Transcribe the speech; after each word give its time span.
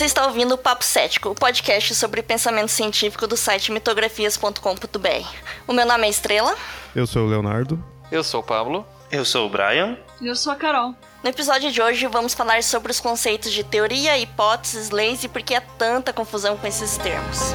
Você 0.00 0.06
está 0.06 0.26
ouvindo 0.26 0.54
o 0.54 0.56
Papo 0.56 0.82
Cético, 0.82 1.28
o 1.28 1.34
podcast 1.34 1.94
sobre 1.94 2.22
pensamento 2.22 2.70
científico 2.70 3.26
do 3.26 3.36
site 3.36 3.70
mitografias.com.br. 3.70 5.28
O 5.68 5.74
meu 5.74 5.84
nome 5.84 6.06
é 6.06 6.08
Estrela. 6.08 6.56
Eu 6.96 7.06
sou 7.06 7.26
o 7.26 7.28
Leonardo. 7.28 7.78
Eu 8.10 8.24
sou 8.24 8.40
o 8.40 8.42
Pablo. 8.42 8.86
Eu 9.12 9.26
sou 9.26 9.46
o 9.46 9.50
Brian. 9.50 9.98
E 10.18 10.26
eu 10.26 10.34
sou 10.34 10.54
a 10.54 10.56
Carol. 10.56 10.94
No 11.22 11.28
episódio 11.28 11.70
de 11.70 11.82
hoje 11.82 12.06
vamos 12.06 12.32
falar 12.32 12.62
sobre 12.62 12.90
os 12.90 12.98
conceitos 12.98 13.52
de 13.52 13.62
teoria, 13.62 14.16
hipóteses, 14.16 14.88
leis 14.88 15.22
e 15.22 15.28
por 15.28 15.42
que 15.42 15.54
há 15.54 15.60
tanta 15.60 16.14
confusão 16.14 16.56
com 16.56 16.66
esses 16.66 16.96
termos. 16.96 17.52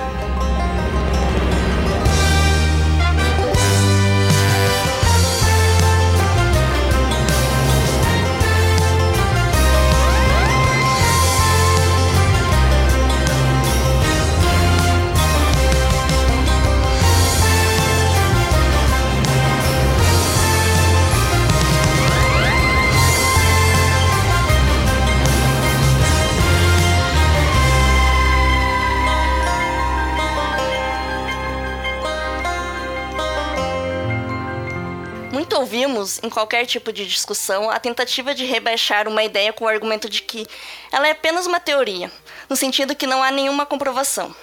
Em 36.24 36.30
qualquer 36.30 36.66
tipo 36.66 36.92
de 36.94 37.06
discussão, 37.06 37.70
a 37.70 37.80
tentativa 37.80 38.34
de 38.34 38.46
rebaixar 38.46 39.08
uma 39.08 39.24
ideia 39.24 39.52
com 39.52 39.66
o 39.66 39.68
argumento 39.68 40.10
de 40.10 40.22
que 40.22 40.46
ela 40.92 41.08
é 41.08 41.12
apenas 41.12 41.46
uma 41.46 41.60
teoria, 41.60 42.12
no 42.50 42.56
sentido 42.56 42.96
que 42.96 43.08
não 43.08 43.22
há 43.22 43.32
nenhuma 43.32 43.66
comprovação. 43.66 44.36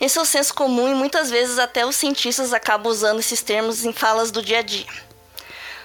Esse 0.00 0.18
é 0.18 0.20
o 0.22 0.24
senso 0.24 0.54
comum 0.54 0.88
e 0.90 0.94
muitas 0.94 1.28
vezes 1.28 1.58
até 1.58 1.84
os 1.84 1.96
cientistas 1.96 2.52
acabam 2.52 2.90
usando 2.90 3.18
esses 3.18 3.42
termos 3.42 3.84
em 3.84 3.92
falas 3.92 4.30
do 4.30 4.40
dia 4.40 4.58
a 4.58 4.62
dia. 4.62 4.86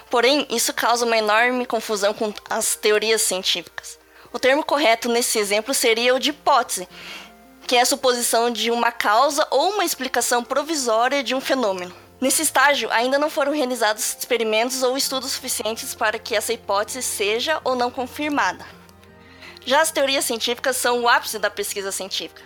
Porém, 0.08 0.46
isso 0.50 0.72
causa 0.72 1.04
uma 1.04 1.18
enorme 1.18 1.66
confusão 1.66 2.14
com 2.14 2.32
as 2.48 2.76
teorias 2.76 3.22
científicas. 3.22 3.98
O 4.32 4.38
termo 4.38 4.64
correto 4.64 5.08
nesse 5.08 5.38
exemplo 5.38 5.74
seria 5.74 6.14
o 6.14 6.20
de 6.20 6.30
hipótese, 6.30 6.88
que 7.66 7.76
é 7.76 7.80
a 7.80 7.86
suposição 7.86 8.50
de 8.50 8.70
uma 8.70 8.92
causa 8.92 9.46
ou 9.50 9.70
uma 9.70 9.84
explicação 9.84 10.44
provisória 10.44 11.22
de 11.22 11.34
um 11.34 11.40
fenômeno. 11.40 12.03
Nesse 12.24 12.40
estágio, 12.40 12.90
ainda 12.90 13.18
não 13.18 13.28
foram 13.28 13.52
realizados 13.52 14.16
experimentos 14.18 14.82
ou 14.82 14.96
estudos 14.96 15.32
suficientes 15.32 15.94
para 15.94 16.18
que 16.18 16.34
essa 16.34 16.54
hipótese 16.54 17.02
seja 17.02 17.60
ou 17.62 17.76
não 17.76 17.90
confirmada. 17.90 18.64
Já 19.66 19.82
as 19.82 19.90
teorias 19.90 20.24
científicas 20.24 20.78
são 20.78 21.02
o 21.02 21.06
ápice 21.06 21.38
da 21.38 21.50
pesquisa 21.50 21.92
científica. 21.92 22.40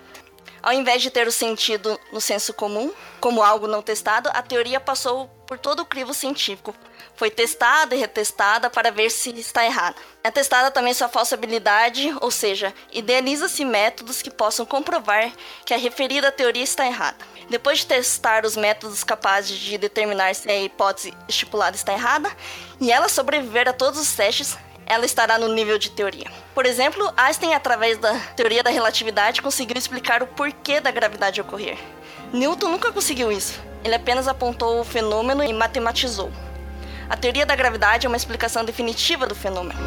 Ao 0.61 0.73
invés 0.73 1.01
de 1.01 1.12
ter 1.12 1.29
o 1.29 1.31
sentido 1.33 1.97
no 2.12 2.20
senso 2.20 2.53
comum, 2.53 2.93
como 3.20 3.41
algo 3.41 3.69
não 3.69 3.81
testado, 3.81 4.29
a 4.35 4.43
teoria 4.43 4.81
passou 4.81 5.29
por 5.47 5.61
todo 5.61 5.79
o 5.79 5.87
crivo 5.87 6.13
científico. 6.13 6.75
Foi 7.19 7.30
testada 7.30 7.97
e 7.97 7.98
retestada 7.98 8.70
para 8.70 8.92
ver 8.92 9.11
se 9.11 9.30
está 9.30 9.64
errada. 9.64 9.97
É 10.22 10.30
testada 10.30 10.70
também 10.70 10.94
sua 10.94 11.08
falsibilidade, 11.08 12.14
ou 12.20 12.30
seja, 12.30 12.72
idealiza-se 12.92 13.64
métodos 13.64 14.22
que 14.22 14.30
possam 14.30 14.64
comprovar 14.64 15.33
que 15.66 15.74
a 15.74 15.77
referida 15.77 16.30
teoria 16.30 16.62
está 16.62 16.86
errada. 16.86 17.16
Depois 17.50 17.78
de 17.78 17.86
testar 17.86 18.46
os 18.46 18.56
métodos 18.56 19.02
capazes 19.02 19.58
de 19.58 19.77
determinar 19.77 20.33
se 20.36 20.48
a 20.48 20.57
hipótese 20.61 21.12
estipulada 21.28 21.74
está 21.74 21.92
errada, 21.92 22.30
e 22.80 22.92
ela 22.92 23.08
sobreviver 23.08 23.68
a 23.68 23.73
todos 23.73 23.98
os 23.98 24.14
testes, 24.14 24.57
ela 24.86 25.05
estará 25.05 25.39
no 25.39 25.48
nível 25.48 25.77
de 25.77 25.90
teoria. 25.90 26.30
Por 26.55 26.64
exemplo, 26.67 27.12
Einstein, 27.17 27.52
através 27.52 27.98
da 27.98 28.14
teoria 28.36 28.62
da 28.62 28.70
relatividade, 28.70 29.42
conseguiu 29.42 29.77
explicar 29.77 30.23
o 30.23 30.27
porquê 30.28 30.78
da 30.78 30.92
gravidade 30.92 31.40
ocorrer. 31.40 31.78
Newton 32.33 32.68
nunca 32.68 32.92
conseguiu 32.92 33.33
isso. 33.33 33.61
Ele 33.83 33.96
apenas 33.96 34.28
apontou 34.28 34.80
o 34.80 34.84
fenômeno 34.84 35.42
e 35.42 35.52
matematizou. 35.52 36.30
A 37.08 37.17
teoria 37.17 37.46
da 37.46 37.57
gravidade 37.57 38.07
é 38.07 38.08
uma 38.08 38.17
explicação 38.17 38.64
definitiva 38.64 39.27
do 39.27 39.35
fenômeno. 39.35 39.80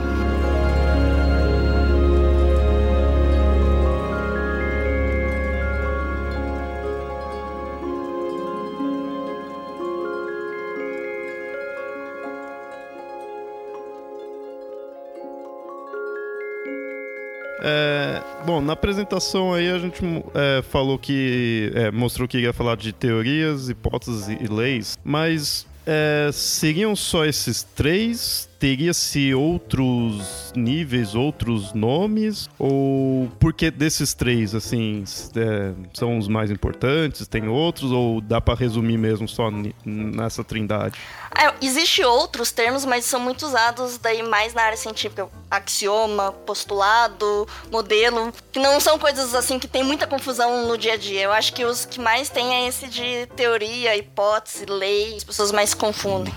É, 17.64 18.24
bom, 18.44 18.60
na 18.60 18.74
apresentação 18.74 19.54
aí 19.54 19.70
a 19.70 19.78
gente 19.78 20.02
é, 20.34 20.64
falou 20.64 20.98
que. 20.98 21.72
É, 21.76 21.92
mostrou 21.92 22.28
que 22.28 22.40
ia 22.40 22.52
falar 22.52 22.76
de 22.76 22.92
teorias, 22.92 23.70
hipóteses 23.70 24.28
e 24.28 24.48
leis, 24.48 24.98
mas 25.04 25.68
é, 25.86 26.30
seriam 26.34 26.96
só 26.96 27.26
esses 27.26 27.64
três? 27.64 28.50
Teria-se 28.62 29.34
outros 29.34 30.54
níveis, 30.56 31.16
outros 31.16 31.74
nomes? 31.74 32.48
Ou 32.60 33.28
porque 33.40 33.72
desses 33.72 34.14
três, 34.14 34.54
assim, 34.54 35.04
é, 35.36 35.74
são 35.96 36.20
os 36.20 36.28
mais 36.28 36.52
importantes? 36.52 37.28
Tem 37.28 37.48
outros? 37.48 37.92
Ou 37.92 38.22
dá 38.22 38.40
para 38.40 38.54
resumir 38.54 39.00
mesmo 39.00 39.28
só 39.28 39.50
nessa 39.84 40.44
trindade? 40.44 41.00
É, 41.36 41.52
Existem 41.60 42.06
outros 42.06 42.52
termos, 42.52 42.86
mas 42.86 43.04
são 43.04 43.20
muito 43.20 43.48
usados 43.48 43.98
daí 43.98 44.22
mais 44.22 44.54
na 44.54 44.62
área 44.62 44.78
científica. 44.78 45.28
Axioma, 45.50 46.32
postulado, 46.32 47.48
modelo, 47.72 48.32
que 48.52 48.60
não 48.60 48.80
são 48.80 49.00
coisas 49.00 49.34
assim 49.34 49.58
que 49.58 49.68
tem 49.68 49.84
muita 49.84 50.06
confusão 50.06 50.68
no 50.68 50.78
dia 50.78 50.94
a 50.94 50.98
dia. 50.98 51.22
Eu 51.22 51.32
acho 51.32 51.52
que 51.52 51.66
os 51.66 51.84
que 51.84 52.00
mais 52.00 52.30
tem 52.30 52.54
é 52.54 52.68
esse 52.68 52.88
de 52.88 53.26
teoria, 53.36 53.98
hipótese, 53.98 54.66
lei, 54.68 55.16
as 55.16 55.24
pessoas 55.24 55.52
mais 55.52 55.74
confundem. 55.74 56.32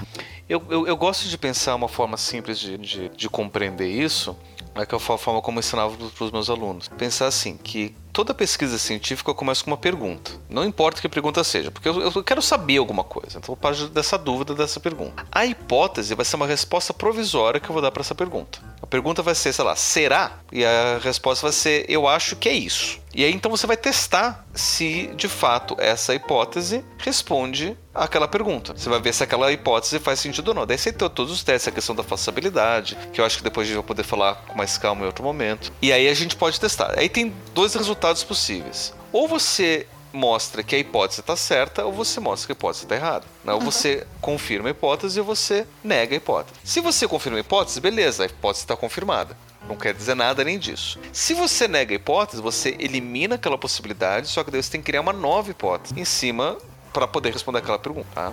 Eu, 0.48 0.62
eu, 0.68 0.86
eu 0.86 0.96
gosto 0.96 1.28
de 1.28 1.38
pensar 1.38 1.74
uma 1.74 1.88
forma 1.88 2.16
simples 2.16 2.58
de, 2.58 2.76
de, 2.76 3.08
de 3.08 3.28
compreender 3.30 3.88
isso, 3.88 4.36
é 4.74 4.84
que 4.84 4.94
é 4.94 4.98
a 4.98 5.00
forma 5.00 5.40
como 5.40 5.58
eu 5.58 5.60
ensinava 5.60 5.96
para 5.96 6.24
os 6.24 6.30
meus 6.30 6.50
alunos. 6.50 6.88
Pensar 6.88 7.26
assim, 7.26 7.56
que 7.56 7.94
toda 8.14 8.32
pesquisa 8.32 8.78
científica 8.78 9.34
começa 9.34 9.64
com 9.64 9.72
uma 9.72 9.76
pergunta. 9.76 10.30
Não 10.48 10.64
importa 10.64 11.00
que 11.00 11.08
pergunta 11.08 11.42
seja, 11.42 11.72
porque 11.72 11.88
eu, 11.88 12.00
eu 12.00 12.22
quero 12.22 12.40
saber 12.40 12.78
alguma 12.78 13.02
coisa. 13.02 13.38
Então 13.38 13.58
eu 13.60 13.88
dessa 13.88 14.16
dúvida, 14.16 14.54
dessa 14.54 14.78
pergunta. 14.78 15.26
A 15.32 15.44
hipótese 15.44 16.14
vai 16.14 16.24
ser 16.24 16.36
uma 16.36 16.46
resposta 16.46 16.94
provisória 16.94 17.58
que 17.58 17.68
eu 17.68 17.72
vou 17.72 17.82
dar 17.82 17.90
para 17.90 18.02
essa 18.02 18.14
pergunta. 18.14 18.60
A 18.80 18.86
pergunta 18.86 19.20
vai 19.20 19.34
ser, 19.34 19.52
sei 19.52 19.64
lá, 19.64 19.74
será? 19.74 20.38
E 20.52 20.64
a 20.64 20.98
resposta 21.02 21.42
vai 21.42 21.52
ser, 21.52 21.84
eu 21.88 22.06
acho 22.06 22.36
que 22.36 22.48
é 22.48 22.52
isso. 22.52 23.02
E 23.14 23.24
aí 23.24 23.32
então 23.32 23.50
você 23.50 23.66
vai 23.66 23.76
testar 23.76 24.44
se 24.52 25.06
de 25.14 25.28
fato 25.28 25.76
essa 25.78 26.14
hipótese 26.14 26.84
responde 26.98 27.76
àquela 27.94 28.26
pergunta. 28.26 28.74
Você 28.76 28.88
vai 28.88 29.00
ver 29.00 29.14
se 29.14 29.22
aquela 29.22 29.52
hipótese 29.52 30.00
faz 30.00 30.18
sentido 30.18 30.48
ou 30.48 30.54
não. 30.54 30.66
Daí 30.66 30.76
você 30.76 30.92
tem 30.92 31.08
todos 31.08 31.32
os 31.32 31.44
testes, 31.44 31.68
a 31.68 31.70
questão 31.70 31.94
da 31.94 32.02
falsibilidade, 32.02 32.98
que 33.12 33.20
eu 33.20 33.24
acho 33.24 33.38
que 33.38 33.44
depois 33.44 33.66
a 33.66 33.68
gente 33.68 33.76
vai 33.76 33.86
poder 33.86 34.02
falar 34.02 34.34
com 34.46 34.58
mais 34.58 34.76
calma 34.76 35.02
em 35.02 35.06
outro 35.06 35.22
momento. 35.22 35.72
E 35.80 35.92
aí 35.92 36.08
a 36.08 36.14
gente 36.14 36.34
pode 36.34 36.58
testar. 36.58 36.98
Aí 36.98 37.08
tem 37.08 37.32
dois 37.54 37.74
resultados 37.74 38.03
possíveis. 38.22 38.92
Ou 39.12 39.26
você 39.26 39.86
mostra 40.12 40.62
que 40.62 40.76
a 40.76 40.78
hipótese 40.78 41.20
está 41.20 41.34
certa 41.34 41.84
ou 41.84 41.92
você 41.92 42.20
mostra 42.20 42.46
que 42.46 42.52
a 42.52 42.54
hipótese 42.54 42.84
está 42.84 42.94
errada. 42.94 43.24
Né? 43.44 43.52
Ou 43.52 43.60
você 43.60 44.06
confirma 44.20 44.68
a 44.68 44.70
hipótese 44.70 45.18
ou 45.18 45.26
você 45.26 45.66
nega 45.82 46.14
a 46.14 46.16
hipótese. 46.16 46.58
Se 46.62 46.80
você 46.80 47.08
confirma 47.08 47.38
a 47.38 47.40
hipótese, 47.40 47.80
beleza, 47.80 48.22
a 48.22 48.26
hipótese 48.26 48.64
está 48.64 48.76
confirmada. 48.76 49.36
Não 49.68 49.76
quer 49.76 49.94
dizer 49.94 50.14
nada 50.14 50.42
além 50.42 50.58
disso. 50.58 51.00
Se 51.12 51.34
você 51.34 51.66
nega 51.66 51.94
a 51.94 51.96
hipótese, 51.96 52.42
você 52.42 52.76
elimina 52.78 53.36
aquela 53.36 53.56
possibilidade, 53.56 54.28
só 54.28 54.44
que 54.44 54.50
daí 54.50 54.62
você 54.62 54.70
tem 54.70 54.80
que 54.80 54.86
criar 54.86 55.00
uma 55.00 55.12
nova 55.12 55.50
hipótese 55.50 55.98
em 55.98 56.04
cima 56.04 56.58
para 56.92 57.08
poder 57.08 57.32
responder 57.32 57.58
aquela 57.58 57.78
pergunta. 57.78 58.08
Tá? 58.14 58.32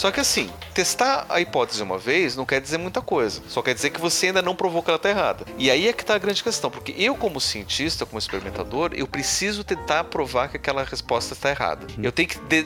Só 0.00 0.10
que 0.10 0.18
assim, 0.18 0.48
testar 0.72 1.26
a 1.28 1.42
hipótese 1.42 1.82
uma 1.82 1.98
vez 1.98 2.34
não 2.34 2.46
quer 2.46 2.58
dizer 2.58 2.78
muita 2.78 3.02
coisa. 3.02 3.42
Só 3.46 3.60
quer 3.60 3.74
dizer 3.74 3.90
que 3.90 4.00
você 4.00 4.28
ainda 4.28 4.40
não 4.40 4.56
provou 4.56 4.82
que 4.82 4.88
ela 4.88 4.96
está 4.96 5.10
errada. 5.10 5.44
E 5.58 5.70
aí 5.70 5.86
é 5.86 5.92
que 5.92 6.02
está 6.02 6.14
a 6.14 6.18
grande 6.18 6.42
questão, 6.42 6.70
porque 6.70 6.94
eu, 6.96 7.14
como 7.14 7.38
cientista, 7.38 8.06
como 8.06 8.18
experimentador, 8.18 8.92
eu 8.94 9.06
preciso 9.06 9.62
tentar 9.62 10.04
provar 10.04 10.48
que 10.48 10.56
aquela 10.56 10.84
resposta 10.84 11.34
está 11.34 11.50
errada. 11.50 11.86
Eu 12.02 12.10
tenho 12.10 12.30
que 12.30 12.38
de 12.38 12.64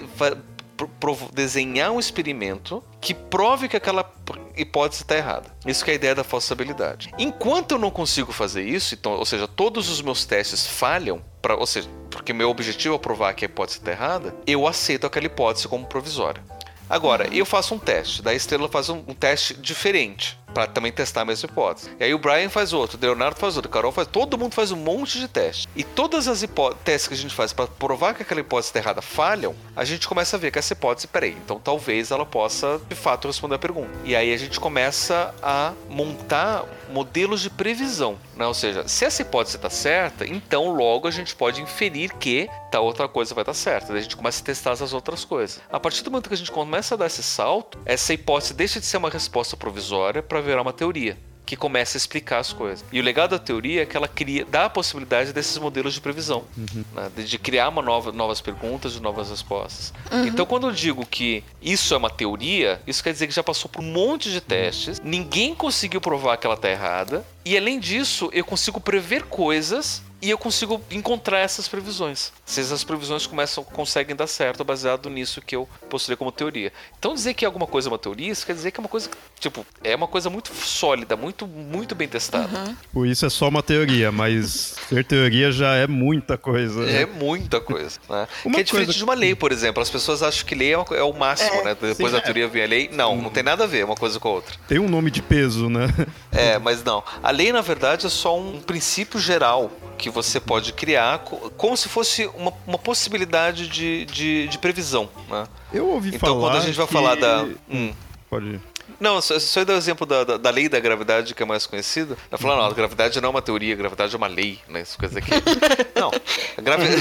desenhar 1.32 1.90
um 1.90 1.98
experimento 1.98 2.84
que 3.00 3.12
prove 3.12 3.68
que 3.68 3.76
aquela 3.76 4.08
hipótese 4.56 5.02
está 5.02 5.16
errada. 5.16 5.50
Isso 5.66 5.84
que 5.84 5.90
é 5.90 5.94
a 5.94 5.96
ideia 5.96 6.14
da 6.14 6.22
falsabilidade. 6.22 7.12
Enquanto 7.18 7.72
eu 7.72 7.78
não 7.78 7.90
consigo 7.90 8.32
fazer 8.32 8.62
isso, 8.62 8.94
então, 8.94 9.10
ou 9.10 9.24
seja, 9.24 9.48
todos 9.48 9.88
os 9.88 10.00
meus 10.00 10.24
testes 10.24 10.68
falham, 10.68 11.20
pra, 11.42 11.56
ou 11.56 11.66
seja, 11.66 11.88
porque 12.10 12.32
meu 12.32 12.48
objetivo 12.48 12.94
é 12.94 12.98
provar 12.98 13.34
que 13.34 13.44
a 13.44 13.46
hipótese 13.46 13.78
está 13.78 13.90
errada, 13.90 14.36
eu 14.46 14.68
aceito 14.68 15.04
aquela 15.04 15.26
hipótese 15.26 15.66
como 15.66 15.84
provisória. 15.84 16.40
Agora, 16.88 17.28
eu 17.34 17.46
faço 17.46 17.74
um 17.74 17.78
teste, 17.78 18.22
da 18.22 18.34
estrela 18.34 18.68
faz 18.68 18.88
um, 18.88 19.02
um 19.08 19.14
teste 19.14 19.54
diferente. 19.54 20.38
Para 20.54 20.66
também 20.68 20.92
testar 20.92 21.22
a 21.22 21.24
mesma 21.24 21.48
hipótese. 21.50 21.90
E 21.98 22.04
aí 22.04 22.14
o 22.14 22.18
Brian 22.18 22.48
faz 22.48 22.72
outro, 22.72 22.96
o 22.96 23.00
Leonardo 23.00 23.38
faz 23.38 23.56
outro, 23.56 23.68
o 23.68 23.72
Carol 23.72 23.92
faz, 23.92 24.06
todo 24.06 24.38
mundo 24.38 24.54
faz 24.54 24.70
um 24.70 24.76
monte 24.76 25.18
de 25.18 25.26
teste. 25.28 25.68
E 25.74 25.82
todas 25.82 26.28
as 26.28 26.44
testes 26.84 27.08
que 27.08 27.14
a 27.14 27.16
gente 27.16 27.34
faz 27.34 27.52
para 27.52 27.66
provar 27.66 28.14
que 28.14 28.22
aquela 28.22 28.40
hipótese 28.40 28.68
está 28.68 28.78
errada 28.78 29.02
falham, 29.02 29.54
a 29.74 29.84
gente 29.84 30.06
começa 30.06 30.36
a 30.36 30.38
ver 30.38 30.50
que 30.50 30.58
essa 30.58 30.72
hipótese, 30.72 31.08
peraí, 31.08 31.36
então 31.44 31.58
talvez 31.58 32.10
ela 32.10 32.24
possa 32.24 32.80
de 32.88 32.94
fato 32.94 33.26
responder 33.26 33.56
a 33.56 33.58
pergunta. 33.58 33.90
E 34.04 34.14
aí 34.14 34.32
a 34.32 34.36
gente 34.36 34.60
começa 34.60 35.34
a 35.42 35.72
montar 35.88 36.64
modelos 36.88 37.40
de 37.40 37.50
previsão, 37.50 38.16
né? 38.36 38.46
Ou 38.46 38.54
seja, 38.54 38.86
se 38.86 39.04
essa 39.04 39.22
hipótese 39.22 39.56
está 39.56 39.70
certa, 39.70 40.26
então 40.26 40.68
logo 40.74 41.08
a 41.08 41.10
gente 41.10 41.34
pode 41.34 41.60
inferir 41.60 42.14
que 42.14 42.48
tal 42.70 42.84
outra 42.84 43.08
coisa 43.08 43.34
vai 43.34 43.42
estar 43.42 43.52
tá 43.52 43.58
certa. 43.58 43.88
Daí 43.88 43.98
a 43.98 44.02
gente 44.02 44.16
começa 44.16 44.40
a 44.40 44.44
testar 44.44 44.72
essas 44.72 44.92
outras 44.92 45.24
coisas. 45.24 45.60
A 45.70 45.80
partir 45.80 46.02
do 46.02 46.10
momento 46.10 46.28
que 46.28 46.34
a 46.34 46.38
gente 46.38 46.52
começa 46.52 46.94
a 46.94 46.98
dar 46.98 47.06
esse 47.06 47.22
salto, 47.22 47.78
essa 47.84 48.12
hipótese 48.12 48.54
deixa 48.54 48.80
de 48.80 48.86
ser 48.86 48.96
uma 48.96 49.10
resposta 49.10 49.56
provisória 49.56 50.22
para 50.22 50.40
virar 50.44 50.62
uma 50.62 50.72
teoria 50.72 51.16
que 51.44 51.56
começa 51.56 51.96
a 51.96 51.98
explicar 51.98 52.38
as 52.38 52.52
coisas. 52.52 52.84
E 52.90 52.98
o 52.98 53.02
legal 53.02 53.28
da 53.28 53.38
teoria 53.38 53.82
é 53.82 53.86
que 53.86 53.96
ela 53.96 54.08
cria, 54.08 54.44
dá 54.44 54.64
a 54.64 54.70
possibilidade 54.70 55.32
desses 55.32 55.58
modelos 55.58 55.94
de 55.94 56.00
previsão, 56.00 56.44
uhum. 56.56 56.84
né? 56.94 57.10
de, 57.14 57.24
de, 57.24 57.38
criar 57.38 57.68
uma 57.68 57.82
nova, 57.82 58.10
novas 58.12 58.40
perguntas 58.40 58.96
e 58.96 59.00
novas 59.00 59.30
respostas. 59.30 59.92
Uhum. 60.10 60.26
Então, 60.26 60.46
quando 60.46 60.68
eu 60.68 60.72
digo 60.72 61.04
que 61.04 61.44
isso 61.60 61.92
é 61.92 61.96
uma 61.96 62.10
teoria, 62.10 62.80
isso 62.86 63.02
quer 63.02 63.12
dizer 63.12 63.26
que 63.26 63.34
já 63.34 63.42
passou 63.42 63.70
por 63.70 63.82
um 63.82 63.92
monte 63.92 64.30
de 64.30 64.40
testes, 64.40 65.00
ninguém 65.04 65.54
conseguiu 65.54 66.00
provar 66.00 66.36
que 66.38 66.46
ela 66.46 66.56
está 66.56 66.70
errada, 66.70 67.24
e 67.44 67.56
além 67.56 67.78
disso, 67.78 68.30
eu 68.32 68.44
consigo 68.44 68.80
prever 68.80 69.24
coisas 69.24 70.02
e 70.24 70.30
eu 70.30 70.38
consigo 70.38 70.80
encontrar 70.90 71.40
essas 71.40 71.68
previsões. 71.68 72.32
Se 72.46 72.58
essas 72.58 72.82
previsões 72.82 73.26
começam, 73.26 73.62
conseguem 73.62 74.16
dar 74.16 74.26
certo 74.26 74.64
baseado 74.64 75.10
nisso 75.10 75.42
que 75.42 75.54
eu 75.54 75.68
postulei 75.90 76.16
como 76.16 76.32
teoria. 76.32 76.72
Então 76.98 77.12
dizer 77.12 77.34
que 77.34 77.44
alguma 77.44 77.66
coisa 77.66 77.88
é 77.88 77.92
uma 77.92 77.98
teoria, 77.98 78.32
isso 78.32 78.46
quer 78.46 78.54
dizer 78.54 78.70
que 78.70 78.80
é 78.80 78.82
uma 78.82 78.88
coisa, 78.88 79.10
tipo, 79.38 79.66
é 79.82 79.94
uma 79.94 80.08
coisa 80.08 80.30
muito 80.30 80.50
sólida, 80.54 81.14
muito, 81.14 81.46
muito 81.46 81.94
bem 81.94 82.08
testada. 82.08 82.58
Uhum. 82.58 82.76
Por 82.90 83.06
isso 83.06 83.26
é 83.26 83.28
só 83.28 83.48
uma 83.48 83.62
teoria, 83.62 84.10
mas 84.10 84.76
ser 84.88 85.04
teoria 85.04 85.52
já 85.52 85.74
é 85.74 85.86
muita 85.86 86.38
coisa. 86.38 86.86
Né? 86.86 87.02
É 87.02 87.06
muita 87.06 87.60
coisa, 87.60 88.00
né? 88.08 88.26
que 88.42 88.48
é 88.48 88.62
diferente 88.62 88.86
coisa... 88.86 88.98
de 88.98 89.04
uma 89.04 89.14
lei, 89.14 89.34
por 89.34 89.52
exemplo. 89.52 89.82
As 89.82 89.90
pessoas 89.90 90.22
acham 90.22 90.46
que 90.46 90.54
lei 90.54 90.74
é, 90.74 90.78
é 90.92 91.02
o 91.02 91.12
máximo, 91.12 91.60
é, 91.60 91.64
né? 91.64 91.76
Depois 91.78 91.96
sim, 91.96 92.16
da 92.16 92.22
teoria 92.22 92.48
vem 92.48 92.64
a 92.64 92.66
lei. 92.66 92.88
Não, 92.90 93.14
não 93.20 93.28
tem 93.28 93.42
nada 93.42 93.64
a 93.64 93.66
ver 93.66 93.84
uma 93.84 93.94
coisa 93.94 94.18
com 94.18 94.28
a 94.28 94.32
outra. 94.32 94.56
Tem 94.66 94.78
um 94.78 94.88
nome 94.88 95.10
de 95.10 95.20
peso, 95.20 95.68
né? 95.68 95.86
É, 96.32 96.58
mas 96.58 96.82
não. 96.82 97.04
A 97.22 97.30
lei, 97.30 97.52
na 97.52 97.60
verdade, 97.60 98.06
é 98.06 98.08
só 98.08 98.38
um 98.38 98.58
princípio 98.60 99.20
geral 99.20 99.70
que 99.96 100.10
você 100.10 100.38
pode 100.40 100.72
criar 100.72 101.20
como 101.56 101.76
se 101.76 101.88
fosse 101.88 102.26
uma, 102.34 102.52
uma 102.66 102.78
possibilidade 102.78 103.68
de, 103.68 104.04
de, 104.06 104.48
de, 104.48 104.58
previsão. 104.58 105.08
Né? 105.28 105.46
Eu 105.72 105.88
ouvi 105.88 106.08
então, 106.08 106.20
falar. 106.20 106.32
Então, 106.32 106.40
quando 106.48 106.56
a 106.56 106.66
gente 106.66 106.76
vai 106.76 106.86
que... 106.86 106.92
falar 106.92 107.14
da. 107.16 107.46
Hum. 107.70 107.92
Pode 108.28 108.46
ir. 108.46 108.60
Não, 109.00 109.20
só, 109.20 109.38
só 109.38 109.64
dar 109.64 109.74
o 109.74 109.76
exemplo 109.76 110.06
da, 110.06 110.24
da, 110.24 110.36
da, 110.36 110.50
lei 110.50 110.68
da 110.68 110.78
gravidade, 110.78 111.34
que 111.34 111.42
é 111.42 111.46
mais 111.46 111.66
conhecida. 111.66 112.16
Ela 112.30 112.38
falou, 112.38 112.56
não, 112.56 112.64
a 112.64 112.72
gravidade 112.72 113.20
não 113.20 113.28
é 113.28 113.30
uma 113.30 113.42
teoria, 113.42 113.74
a 113.74 113.76
gravidade 113.76 114.14
é 114.14 114.16
uma 114.16 114.26
lei, 114.26 114.58
né? 114.68 114.84
Quer 114.98 115.08
dizer 115.08 115.22
que. 115.22 115.30
não. 115.98 116.10
A, 116.56 116.60
gravi... 116.60 116.84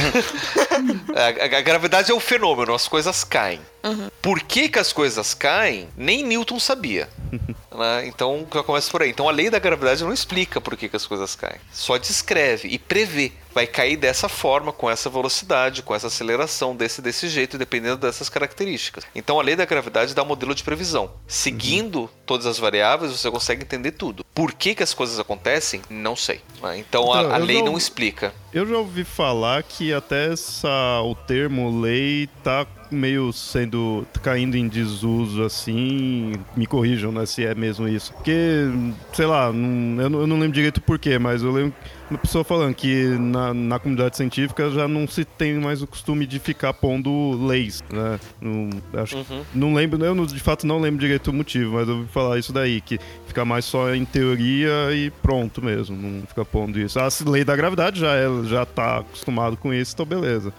a, 1.16 1.56
a, 1.56 1.60
a, 1.60 1.62
gravidade 1.62 2.12
é 2.12 2.16
um 2.16 2.20
fenômeno, 2.20 2.74
as 2.74 2.88
coisas 2.88 3.24
caem. 3.24 3.60
Uhum. 3.84 4.10
Por 4.22 4.42
que, 4.42 4.70
que 4.70 4.80
as 4.80 4.94
coisas 4.94 5.34
caem, 5.34 5.90
nem 5.98 6.24
Newton 6.24 6.60
sabia. 6.60 7.10
né? 7.76 8.08
Então 8.08 8.48
já 8.54 8.64
começa 8.64 8.90
por 8.90 9.02
aí. 9.02 9.10
Então 9.10 9.28
a 9.28 9.32
lei 9.32 9.50
da 9.50 9.60
gravidade 9.60 10.04
não 10.04 10.14
explica 10.14 10.62
por 10.62 10.78
que, 10.78 10.88
que 10.88 10.96
as 10.96 11.06
coisas 11.06 11.36
caem. 11.36 11.60
Só 11.72 11.98
descreve 11.98 12.70
e 12.70 12.80
prevê. 12.80 13.32
Vai 13.54 13.68
cair 13.68 13.98
dessa 13.98 14.28
forma, 14.28 14.72
com 14.72 14.90
essa 14.90 15.10
velocidade, 15.10 15.84
com 15.84 15.94
essa 15.94 16.08
aceleração, 16.08 16.76
desse 16.76 17.02
desse 17.02 17.28
jeito, 17.30 17.58
dependendo 17.58 17.98
dessas 17.98 18.30
características. 18.30 19.06
Então 19.14 19.40
a 19.40 19.44
lei 19.44 19.56
da 19.56 19.66
gravidade 19.66 20.16
dá 20.16 20.24
um 20.24 20.28
modelo 20.28 20.56
de 20.56 20.64
previsão. 20.64 21.12
Seguindo 21.28 22.02
uhum. 22.02 22.10
todas 22.26 22.46
as 22.46 22.58
variáveis, 22.58 23.12
você 23.12 23.30
consegue 23.30 23.64
entender 23.64 23.92
tudo. 23.92 24.26
Por 24.34 24.54
que, 24.54 24.74
que 24.74 24.84
as 24.84 24.94
coisas 24.94 25.20
acontecem? 25.20 25.82
Não 25.90 26.16
sei. 26.16 26.42
Né? 26.62 26.80
Então, 26.80 27.04
então 27.04 27.14
a, 27.14 27.36
a 27.36 27.38
lei 27.38 27.62
não 27.62 27.78
explica. 27.78 28.34
Eu 28.54 28.68
já 28.68 28.78
ouvi 28.78 29.04
falar 29.04 29.64
que 29.64 29.92
até 29.92 30.32
essa, 30.32 31.02
o 31.02 31.16
termo 31.16 31.82
lei 31.82 32.30
tá 32.44 32.68
meio 32.92 33.34
sendo 33.34 34.06
caindo 34.22 34.56
em 34.56 34.68
desuso 34.68 35.44
assim, 35.44 36.34
me 36.56 36.68
corrijam, 36.68 37.12
né, 37.12 37.26
se 37.26 37.44
é 37.44 37.56
mesmo 37.56 37.88
isso. 37.88 38.14
Porque, 38.14 38.68
sei 39.12 39.26
lá, 39.26 39.52
não, 39.52 40.02
eu, 40.02 40.10
não, 40.10 40.20
eu 40.22 40.28
não 40.28 40.38
lembro 40.38 40.54
direito 40.54 40.80
por 40.80 41.00
quê, 41.00 41.18
mas 41.18 41.42
eu 41.42 41.52
lembro 41.52 41.74
uma 42.14 42.20
pessoa 42.20 42.44
falando 42.44 42.76
que 42.76 43.06
na, 43.18 43.54
na 43.54 43.80
comunidade 43.80 44.16
científica 44.16 44.70
já 44.70 44.88
não 44.88 45.08
se 45.08 45.26
tem 45.26 45.56
mais 45.56 45.82
o 45.82 45.88
costume 45.88 46.28
de 46.28 46.40
ficar 46.40 46.74
pondo 46.74 47.44
leis, 47.46 47.84
né? 47.92 48.20
Não, 48.40 48.70
acho, 49.02 49.18
uhum. 49.18 49.44
não 49.54 49.74
lembro, 49.74 50.04
eu 50.04 50.26
de 50.26 50.40
fato 50.40 50.68
não 50.68 50.80
lembro 50.80 51.00
direito 51.00 51.30
o 51.30 51.34
motivo, 51.34 51.74
mas 51.74 51.88
eu 51.88 51.98
ouvi 51.98 52.08
falar 52.10 52.38
isso 52.38 52.54
daí, 52.54 52.82
que 52.82 53.00
fica 53.28 53.44
mais 53.44 53.66
só 53.66 53.94
em 53.94 54.06
teoria 54.06 54.92
e 54.94 55.10
pronto 55.10 55.64
mesmo, 55.64 55.98
não 55.98 56.26
fica 56.28 56.46
pondo 56.46 56.80
isso. 56.80 57.00
A 57.00 57.08
lei 57.26 57.44
da 57.44 57.56
gravidade 57.56 58.00
já, 58.00 58.16
é, 58.16 58.28
já 58.46 58.66
tá 58.66 59.00
acostumado 59.00 59.58
com 59.58 59.74
isso, 59.74 59.94
então 59.94 60.06
beleza. 60.06 60.54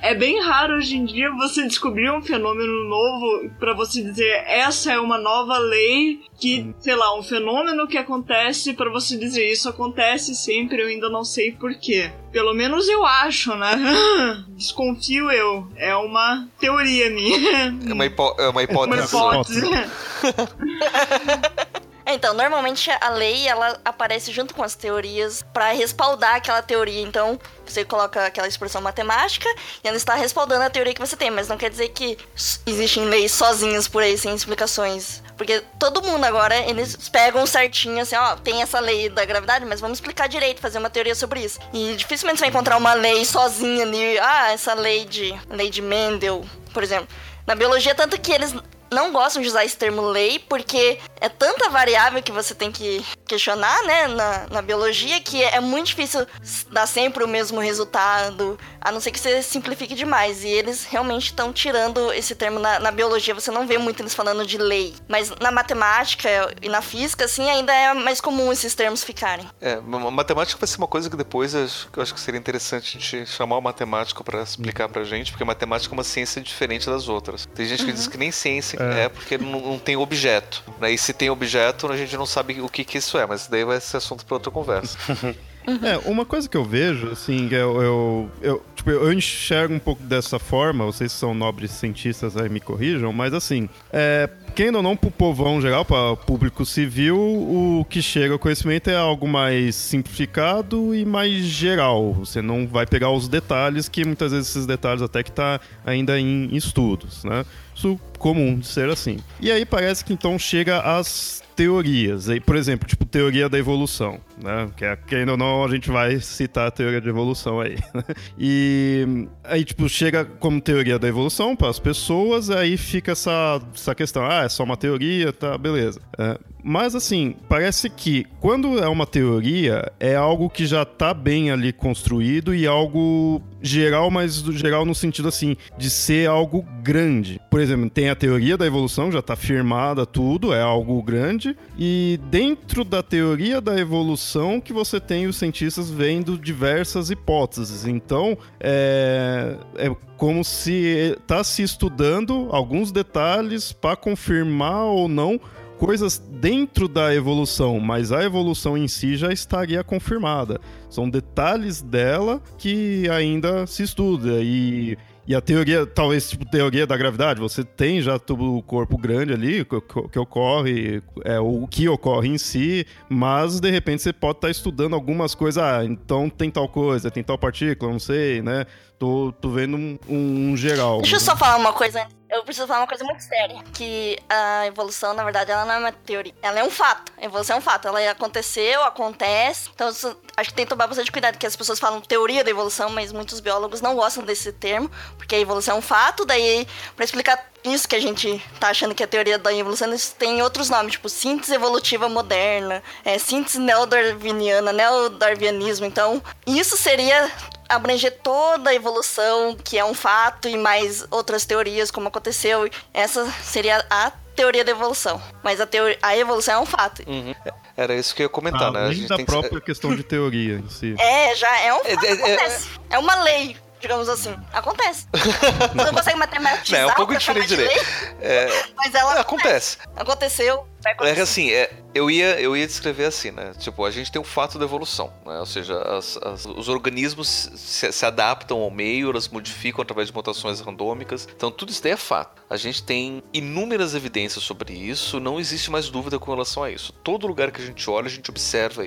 É 0.00 0.14
bem 0.14 0.42
raro 0.42 0.76
hoje 0.76 0.96
em 0.96 1.04
dia 1.04 1.30
você 1.32 1.66
descobrir 1.66 2.10
um 2.10 2.22
fenômeno 2.22 2.88
novo 2.88 3.50
para 3.58 3.74
você 3.74 4.02
dizer 4.02 4.42
essa 4.46 4.92
é 4.92 4.98
uma 4.98 5.18
nova 5.18 5.58
lei 5.58 6.20
que, 6.38 6.60
uhum. 6.60 6.74
sei 6.78 6.94
lá, 6.94 7.18
um 7.18 7.22
fenômeno 7.22 7.86
que 7.86 7.98
acontece 7.98 8.72
para 8.72 8.90
você 8.90 9.16
dizer 9.18 9.50
isso 9.50 9.68
acontece 9.68 10.34
sempre, 10.34 10.77
eu 10.80 10.88
ainda 10.88 11.08
não 11.08 11.24
sei 11.24 11.52
porquê. 11.52 12.10
Pelo 12.30 12.54
menos 12.54 12.88
eu 12.88 13.04
acho, 13.04 13.54
né? 13.56 13.72
Desconfio 14.56 15.30
eu. 15.30 15.66
É 15.76 15.94
uma 15.96 16.48
teoria 16.58 17.10
minha. 17.10 17.74
É 17.88 17.92
uma, 17.92 18.06
hipó 18.06 18.36
é 18.38 18.48
uma 18.48 18.62
hipótese. 18.62 19.14
Uma 19.14 19.24
hipótese. 19.32 19.62
É, 22.08 22.14
então, 22.14 22.32
normalmente 22.32 22.90
a 22.90 23.10
lei 23.10 23.46
ela 23.46 23.78
aparece 23.84 24.32
junto 24.32 24.54
com 24.54 24.62
as 24.62 24.74
teorias 24.74 25.44
para 25.52 25.72
respaldar 25.72 26.36
aquela 26.36 26.62
teoria. 26.62 27.02
Então, 27.02 27.38
você 27.66 27.84
coloca 27.84 28.24
aquela 28.24 28.48
expressão 28.48 28.80
matemática 28.80 29.46
e 29.84 29.86
ela 29.86 29.96
está 29.98 30.14
respaldando 30.14 30.64
a 30.64 30.70
teoria 30.70 30.94
que 30.94 31.00
você 31.02 31.14
tem, 31.14 31.30
mas 31.30 31.48
não 31.48 31.58
quer 31.58 31.68
dizer 31.68 31.90
que 31.90 32.16
existem 32.64 33.04
leis 33.04 33.32
sozinhas 33.32 33.86
por 33.86 34.02
aí 34.02 34.16
sem 34.16 34.34
explicações. 34.34 35.22
Porque 35.36 35.62
todo 35.78 36.00
mundo 36.00 36.24
agora, 36.24 36.56
eles 36.56 36.96
pegam 37.10 37.44
certinho 37.44 38.00
assim, 38.00 38.16
ó, 38.16 38.36
tem 38.36 38.62
essa 38.62 38.80
lei 38.80 39.10
da 39.10 39.26
gravidade, 39.26 39.66
mas 39.66 39.78
vamos 39.78 39.98
explicar 39.98 40.30
direito, 40.30 40.62
fazer 40.62 40.78
uma 40.78 40.88
teoria 40.88 41.14
sobre 41.14 41.40
isso. 41.40 41.58
E 41.74 41.94
dificilmente 41.94 42.38
você 42.38 42.44
vai 42.44 42.48
encontrar 42.48 42.78
uma 42.78 42.94
lei 42.94 43.22
sozinha 43.26 43.84
ali, 43.84 44.18
ah, 44.18 44.50
essa 44.50 44.72
lei 44.72 45.04
de 45.04 45.38
lei 45.50 45.68
de 45.68 45.82
Mendel, 45.82 46.42
por 46.72 46.82
exemplo. 46.82 47.08
Na 47.46 47.54
biologia, 47.54 47.94
tanto 47.94 48.18
que 48.18 48.32
eles 48.32 48.54
não 48.90 49.12
gostam 49.12 49.42
de 49.42 49.48
usar 49.48 49.64
esse 49.64 49.76
termo 49.76 50.02
lei, 50.02 50.38
porque 50.38 50.98
é 51.20 51.28
tanta 51.28 51.68
variável 51.68 52.22
que 52.22 52.32
você 52.32 52.54
tem 52.54 52.70
que 52.70 53.04
questionar, 53.26 53.82
né, 53.84 54.08
na, 54.08 54.46
na 54.50 54.62
biologia, 54.62 55.20
que 55.20 55.42
é 55.42 55.60
muito 55.60 55.88
difícil 55.88 56.26
dar 56.70 56.86
sempre 56.86 57.24
o 57.24 57.28
mesmo 57.28 57.60
resultado, 57.60 58.58
a 58.80 58.90
não 58.90 59.00
ser 59.00 59.10
que 59.10 59.20
você 59.20 59.42
simplifique 59.42 59.94
demais. 59.94 60.44
E 60.44 60.48
eles 60.48 60.84
realmente 60.84 61.26
estão 61.26 61.52
tirando 61.52 62.12
esse 62.12 62.34
termo 62.34 62.58
na, 62.58 62.78
na, 62.78 62.90
biologia, 62.90 63.34
você 63.34 63.50
não 63.50 63.66
vê 63.66 63.78
muito 63.78 64.00
eles 64.00 64.14
falando 64.14 64.46
de 64.46 64.58
lei. 64.58 64.94
Mas 65.06 65.30
na 65.40 65.50
matemática 65.50 66.28
e 66.62 66.68
na 66.68 66.80
física, 66.80 67.24
assim, 67.24 67.48
ainda 67.48 67.72
é 67.72 67.94
mais 67.94 68.20
comum 68.20 68.52
esses 68.52 68.74
termos 68.74 69.04
ficarem. 69.04 69.48
É, 69.60 69.80
matemática 69.80 70.58
vai 70.58 70.66
ser 70.66 70.78
uma 70.78 70.86
coisa 70.86 71.10
que 71.10 71.16
depois 71.16 71.54
eu 71.54 72.02
acho 72.02 72.14
que 72.14 72.20
seria 72.20 72.38
interessante 72.38 72.96
a 72.96 73.00
gente 73.00 73.26
chamar 73.26 73.58
o 73.58 73.60
matemático 73.60 74.24
para 74.24 74.42
explicar 74.42 74.88
pra 74.88 75.04
gente, 75.04 75.30
porque 75.30 75.44
matemática 75.44 75.92
é 75.92 75.96
uma 75.96 76.04
ciência 76.04 76.40
diferente 76.40 76.86
das 76.88 77.08
outras. 77.08 77.46
Tem 77.54 77.66
gente 77.66 77.84
que 77.84 77.90
uhum. 77.90 77.96
diz 77.96 78.06
que 78.06 78.16
nem 78.16 78.30
ciência 78.30 78.77
é, 78.78 79.04
é 79.04 79.08
porque 79.08 79.36
não, 79.36 79.60
não, 79.60 79.78
tem 79.78 79.96
objeto. 79.96 80.62
Né? 80.80 80.92
E 80.92 80.98
se 80.98 81.12
tem 81.12 81.30
objeto, 81.30 81.90
a 81.90 81.96
gente 81.96 82.16
não 82.16 82.26
sabe 82.26 82.60
o 82.60 82.68
que, 82.68 82.84
que 82.84 82.98
isso 82.98 83.18
é, 83.18 83.26
mas 83.26 83.46
daí 83.48 83.64
vai 83.64 83.80
ser 83.80 83.96
assunto 83.96 84.24
para 84.24 84.36
outra 84.36 84.50
conversa. 84.50 84.96
É, 85.82 85.98
uma 86.08 86.24
coisa 86.24 86.48
que 86.48 86.56
eu 86.56 86.64
vejo, 86.64 87.10
assim, 87.10 87.48
eu, 87.50 87.82
eu, 87.82 88.30
eu, 88.40 88.64
tipo, 88.74 88.90
eu 88.90 89.12
enxergo 89.12 89.74
um 89.74 89.78
pouco 89.78 90.02
dessa 90.02 90.38
forma, 90.38 90.84
vocês 90.84 91.12
são 91.12 91.34
nobres 91.34 91.70
cientistas 91.72 92.36
aí 92.36 92.48
me 92.48 92.60
corrijam, 92.60 93.12
mas 93.12 93.34
assim, 93.34 93.68
é, 93.92 94.30
quem 94.54 94.74
ou 94.74 94.82
não, 94.82 94.96
pro 94.96 95.10
povão 95.10 95.60
geral, 95.60 95.84
para 95.84 96.16
público 96.16 96.64
civil, 96.64 97.16
o 97.18 97.86
que 97.88 98.00
chega 98.00 98.32
ao 98.32 98.38
conhecimento 98.38 98.88
é 98.88 98.96
algo 98.96 99.28
mais 99.28 99.74
simplificado 99.74 100.94
e 100.94 101.04
mais 101.04 101.44
geral. 101.44 102.14
Você 102.14 102.40
não 102.40 102.66
vai 102.66 102.86
pegar 102.86 103.10
os 103.10 103.28
detalhes, 103.28 103.88
que 103.88 104.04
muitas 104.04 104.32
vezes 104.32 104.48
esses 104.50 104.66
detalhes 104.66 105.02
até 105.02 105.22
que 105.22 105.30
tá 105.30 105.60
ainda 105.84 106.18
em 106.18 106.48
estudos, 106.56 107.24
né? 107.24 107.44
Isso 107.74 108.00
comum 108.18 108.58
de 108.58 108.66
ser 108.66 108.88
assim. 108.88 109.18
E 109.40 109.52
aí 109.52 109.64
parece 109.64 110.04
que 110.04 110.12
então 110.12 110.36
chega 110.38 110.80
às 110.80 111.42
teorias. 111.54 112.26
Por 112.44 112.56
exemplo, 112.56 112.88
tipo 112.88 113.04
teoria 113.04 113.48
da 113.48 113.58
evolução. 113.58 114.20
Né? 114.42 114.70
Que, 114.76 114.84
é, 114.84 114.96
que 114.96 115.14
ainda 115.14 115.36
não 115.36 115.64
a 115.64 115.68
gente 115.68 115.90
vai 115.90 116.18
citar 116.20 116.68
a 116.68 116.70
teoria 116.70 117.00
de 117.00 117.08
evolução 117.08 117.60
aí. 117.60 117.76
E 118.40 119.26
aí, 119.42 119.64
tipo, 119.64 119.88
chega 119.88 120.24
como 120.24 120.60
teoria 120.60 120.98
da 120.98 121.08
evolução 121.08 121.56
para 121.56 121.68
as 121.68 121.78
pessoas, 121.78 122.50
aí 122.50 122.76
fica 122.76 123.12
essa, 123.12 123.60
essa 123.74 123.94
questão, 123.94 124.24
ah, 124.24 124.44
é 124.44 124.48
só 124.48 124.62
uma 124.62 124.76
teoria, 124.76 125.32
tá, 125.32 125.58
beleza. 125.58 126.00
É, 126.16 126.38
mas 126.62 126.94
assim, 126.94 127.34
parece 127.48 127.88
que 127.88 128.26
quando 128.40 128.78
é 128.78 128.88
uma 128.88 129.06
teoria, 129.06 129.90
é 129.98 130.14
algo 130.14 130.50
que 130.50 130.66
já 130.66 130.84
tá 130.84 131.14
bem 131.14 131.50
ali 131.50 131.72
construído 131.72 132.54
e 132.54 132.66
algo 132.66 133.40
geral, 133.62 134.10
mas 134.10 134.36
geral 134.36 134.84
no 134.84 134.94
sentido 134.94 135.28
assim, 135.28 135.56
de 135.76 135.88
ser 135.90 136.28
algo 136.28 136.64
grande. 136.82 137.40
Por 137.50 137.60
exemplo, 137.60 137.88
tem 137.90 138.10
a 138.10 138.14
teoria 138.14 138.56
da 138.56 138.66
evolução, 138.66 139.10
já 139.10 139.22
tá 139.22 139.34
firmada 139.34 140.04
tudo, 140.04 140.52
é 140.52 140.60
algo 140.60 141.02
grande, 141.02 141.56
e 141.78 142.20
dentro 142.30 142.84
da 142.84 143.02
teoria 143.02 143.60
da 143.60 143.78
evolução 143.78 144.27
que 144.60 144.72
você 144.72 145.00
tem 145.00 145.26
os 145.26 145.36
cientistas 145.36 145.90
vendo 145.90 146.38
diversas 146.38 147.10
hipóteses. 147.10 147.86
Então, 147.86 148.36
é, 148.60 149.56
é 149.76 149.96
como 150.16 150.44
se 150.44 151.16
está 151.18 151.42
se 151.44 151.62
estudando 151.62 152.48
alguns 152.50 152.90
detalhes 152.90 153.72
para 153.72 153.96
confirmar 153.96 154.84
ou 154.84 155.08
não 155.08 155.40
coisas 155.78 156.18
dentro 156.18 156.88
da 156.88 157.14
evolução, 157.14 157.78
mas 157.78 158.10
a 158.10 158.24
evolução 158.24 158.76
em 158.76 158.88
si 158.88 159.16
já 159.16 159.32
estaria 159.32 159.84
confirmada. 159.84 160.60
São 160.90 161.08
detalhes 161.08 161.80
dela 161.80 162.42
que 162.58 163.08
ainda 163.08 163.66
se 163.66 163.84
estuda 163.84 164.40
e 164.42 164.98
e 165.28 165.34
a 165.34 165.42
teoria, 165.42 165.84
talvez, 165.84 166.30
tipo, 166.30 166.46
teoria 166.46 166.86
da 166.86 166.96
gravidade, 166.96 167.38
você 167.38 167.62
tem 167.62 168.00
já 168.00 168.18
o 168.30 168.62
corpo 168.62 168.96
grande 168.96 169.34
ali, 169.34 169.62
que, 169.62 169.78
que, 170.10 170.18
ocorre, 170.18 171.02
é, 171.22 171.38
o 171.38 171.66
que 171.68 171.86
ocorre 171.86 172.30
em 172.30 172.38
si, 172.38 172.86
mas 173.10 173.60
de 173.60 173.70
repente 173.70 174.00
você 174.00 174.10
pode 174.10 174.38
estar 174.38 174.48
tá 174.48 174.50
estudando 174.50 174.94
algumas 174.94 175.34
coisas, 175.34 175.62
ah, 175.62 175.84
então 175.84 176.30
tem 176.30 176.50
tal 176.50 176.66
coisa, 176.66 177.10
tem 177.10 177.22
tal 177.22 177.36
partícula, 177.36 177.92
não 177.92 177.98
sei, 177.98 178.40
né? 178.40 178.64
Tô, 178.98 179.32
tô 179.40 179.50
vendo 179.50 179.76
um, 179.76 179.98
um, 180.08 180.56
geral. 180.56 181.00
Deixa 181.00 181.16
eu 181.16 181.20
só 181.20 181.36
falar 181.36 181.56
uma 181.56 181.72
coisa 181.72 182.02
antes 182.02 182.18
eu 182.30 182.44
preciso 182.44 182.66
falar 182.66 182.80
uma 182.80 182.86
coisa 182.86 183.04
muito 183.04 183.22
séria. 183.22 183.62
Que 183.72 184.18
a 184.28 184.66
evolução, 184.66 185.14
na 185.14 185.24
verdade, 185.24 185.50
ela 185.50 185.64
não 185.64 185.72
é 185.72 185.78
uma 185.78 185.92
teoria. 185.92 186.34
Ela 186.42 186.60
é 186.60 186.64
um 186.64 186.70
fato. 186.70 187.10
A 187.16 187.24
evolução 187.24 187.56
é 187.56 187.58
um 187.58 187.62
fato. 187.62 187.88
Ela 187.88 188.10
aconteceu, 188.10 188.82
acontece. 188.84 189.70
Então, 189.74 189.88
acho 189.88 190.50
que 190.50 190.54
tem 190.54 190.66
que 190.66 190.68
tomar 190.68 190.86
bastante 190.86 191.10
cuidado, 191.10 191.38
que 191.38 191.46
as 191.46 191.56
pessoas 191.56 191.80
falam 191.80 192.00
teoria 192.02 192.44
da 192.44 192.50
evolução, 192.50 192.90
mas 192.90 193.12
muitos 193.12 193.40
biólogos 193.40 193.80
não 193.80 193.96
gostam 193.96 194.22
desse 194.24 194.52
termo, 194.52 194.90
porque 195.16 195.34
a 195.34 195.40
evolução 195.40 195.76
é 195.76 195.78
um 195.78 195.82
fato. 195.82 196.26
Daí, 196.26 196.66
para 196.94 197.04
explicar 197.04 197.50
isso 197.64 197.88
que 197.88 197.96
a 197.96 198.00
gente 198.00 198.42
tá 198.60 198.68
achando 198.68 198.94
que 198.94 199.02
é 199.02 199.06
a 199.06 199.08
teoria 199.08 199.38
da 199.38 199.52
evolução, 199.52 199.92
isso 199.94 200.14
tem 200.14 200.42
outros 200.42 200.68
nomes, 200.68 200.92
tipo 200.92 201.08
síntese 201.08 201.54
evolutiva 201.54 202.08
moderna, 202.08 202.82
é, 203.04 203.18
síntese 203.18 203.58
neodarwiniana, 203.58 204.72
neodarwinismo. 204.72 205.86
Então, 205.86 206.22
isso 206.46 206.76
seria 206.76 207.30
abranger 207.68 208.18
toda 208.22 208.70
a 208.70 208.74
evolução, 208.74 209.56
que 209.62 209.78
é 209.78 209.84
um 209.84 209.94
fato, 209.94 210.48
e 210.48 210.56
mais 210.56 211.06
outras 211.10 211.44
teorias, 211.44 211.90
como 211.90 212.08
aconteceu. 212.08 212.68
Essa 212.92 213.30
seria 213.42 213.84
a 213.90 214.10
teoria 214.34 214.64
da 214.64 214.70
evolução. 214.70 215.20
Mas 215.42 215.60
a, 215.60 215.66
teoria, 215.66 215.98
a 216.00 216.16
evolução 216.16 216.54
é 216.54 216.58
um 216.60 216.66
fato. 216.66 217.02
Uhum. 217.06 217.34
Era 217.76 217.94
isso 217.94 218.14
que 218.14 218.22
eu 218.22 218.26
ia 218.26 218.30
comentar, 218.30 218.72
né? 218.72 218.86
A 218.86 218.92
gente 218.92 219.08
da 219.08 219.18
própria 219.18 219.60
que... 219.60 219.66
questão 219.66 219.94
de 219.94 220.02
teoria 220.02 220.54
em 220.56 220.68
si. 220.68 220.94
É, 220.98 221.34
já 221.34 221.60
é 221.60 221.74
um 221.74 221.78
fato, 221.78 222.04
é, 222.04 222.10
é, 222.10 222.46
é, 222.46 222.58
é 222.90 222.98
uma 222.98 223.22
lei 223.22 223.56
digamos 223.80 224.08
assim. 224.08 224.34
Acontece. 224.52 225.06
Você 225.12 225.84
não 225.84 225.92
consegue 225.92 226.18
matematizar. 226.18 226.80
Não, 226.80 226.88
é 226.88 226.92
um 226.92 226.96
pouco 226.96 227.16
diferente 227.16 227.48
de 227.48 227.56
lei. 227.56 227.80
É, 228.20 228.48
mas 228.76 228.94
ela 228.94 229.20
acontece. 229.20 229.78
Aconteceu. 229.96 230.66
É 230.84 231.20
assim, 231.20 231.50
é, 231.50 231.72
eu, 231.92 232.08
ia, 232.10 232.40
eu 232.40 232.56
ia 232.56 232.66
descrever 232.66 233.06
assim, 233.06 233.32
né? 233.32 233.52
Tipo, 233.58 233.84
a 233.84 233.90
gente 233.90 234.12
tem 234.12 234.20
o 234.20 234.24
fato 234.24 234.58
da 234.58 234.64
evolução, 234.64 235.12
né? 235.26 235.40
Ou 235.40 235.46
seja, 235.46 235.76
as, 235.82 236.16
as, 236.18 236.44
os 236.46 236.68
organismos 236.68 237.28
se, 237.28 237.90
se, 237.90 238.06
adaptam 238.06 238.60
ao 238.60 238.70
meio, 238.70 239.10
elas 239.10 239.28
modificam 239.28 239.82
através 239.82 240.08
de 240.08 240.14
mutações 240.14 240.60
randômicas. 240.60 241.28
Então, 241.34 241.50
tudo 241.50 241.70
isso 241.70 241.82
daí 241.82 241.92
é 241.92 241.96
fato. 241.96 242.42
A 242.48 242.56
gente 242.56 242.82
tem 242.82 243.22
inúmeras 243.32 243.94
evidências 243.94 244.44
sobre 244.44 244.72
isso, 244.72 245.18
não 245.18 245.40
existe 245.40 245.70
mais 245.70 245.88
dúvida 245.88 246.18
com 246.18 246.30
relação 246.30 246.62
a 246.62 246.70
isso. 246.70 246.92
Todo 246.92 247.26
lugar 247.26 247.50
que 247.50 247.60
a 247.60 247.66
gente 247.66 247.90
olha, 247.90 248.06
a 248.06 248.10
gente 248.10 248.30
observa, 248.30 248.84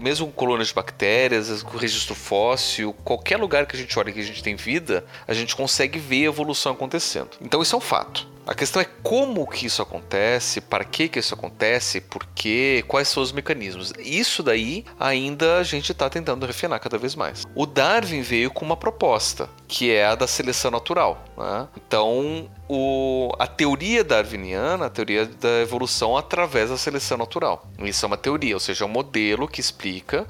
mesmo 0.00 0.26
com 0.26 0.32
colônias 0.32 0.68
de 0.68 0.74
bactérias, 0.74 1.62
com 1.62 1.78
registro 1.78 2.14
fóssil, 2.14 2.92
qualquer 3.04 3.36
lugar 3.36 3.66
que 3.66 3.76
a 3.76 3.78
gente 3.78 3.96
olha 3.98 4.12
que 4.12 4.20
a 4.20 4.24
gente 4.24 4.42
tem 4.42 4.56
vida, 4.56 5.04
a 5.26 5.32
gente 5.32 5.54
consegue 5.54 5.98
ver 5.98 6.22
a 6.22 6.28
evolução 6.28 6.72
acontecendo. 6.72 7.30
Então, 7.40 7.62
isso 7.62 7.74
é 7.74 7.78
um 7.78 7.82
fato. 7.82 8.28
A 8.50 8.54
questão 8.54 8.82
é 8.82 8.84
como 8.84 9.46
que 9.46 9.66
isso 9.66 9.80
acontece, 9.80 10.60
para 10.60 10.82
que 10.82 11.08
que 11.08 11.20
isso 11.20 11.34
acontece, 11.34 12.00
por 12.00 12.26
quê, 12.34 12.84
quais 12.88 13.06
são 13.06 13.22
os 13.22 13.30
mecanismos. 13.30 13.92
Isso 14.00 14.42
daí 14.42 14.84
ainda 14.98 15.58
a 15.58 15.62
gente 15.62 15.92
está 15.92 16.10
tentando 16.10 16.44
refinar 16.44 16.80
cada 16.80 16.98
vez 16.98 17.14
mais. 17.14 17.44
O 17.54 17.64
Darwin 17.64 18.22
veio 18.22 18.50
com 18.50 18.64
uma 18.64 18.76
proposta, 18.76 19.48
que 19.68 19.92
é 19.92 20.04
a 20.04 20.16
da 20.16 20.26
seleção 20.26 20.72
natural. 20.72 21.22
Né? 21.38 21.68
Então, 21.76 22.50
o, 22.68 23.32
a 23.38 23.46
teoria 23.46 24.02
darwiniana, 24.02 24.86
a 24.86 24.90
teoria 24.90 25.26
da 25.26 25.60
evolução 25.60 26.16
através 26.16 26.70
da 26.70 26.76
seleção 26.76 27.18
natural. 27.18 27.68
Isso 27.78 28.04
é 28.04 28.08
uma 28.08 28.16
teoria, 28.16 28.54
ou 28.54 28.60
seja, 28.60 28.84
é 28.84 28.86
um 28.86 28.90
modelo 28.90 29.46
que 29.46 29.60
explica 29.60 30.26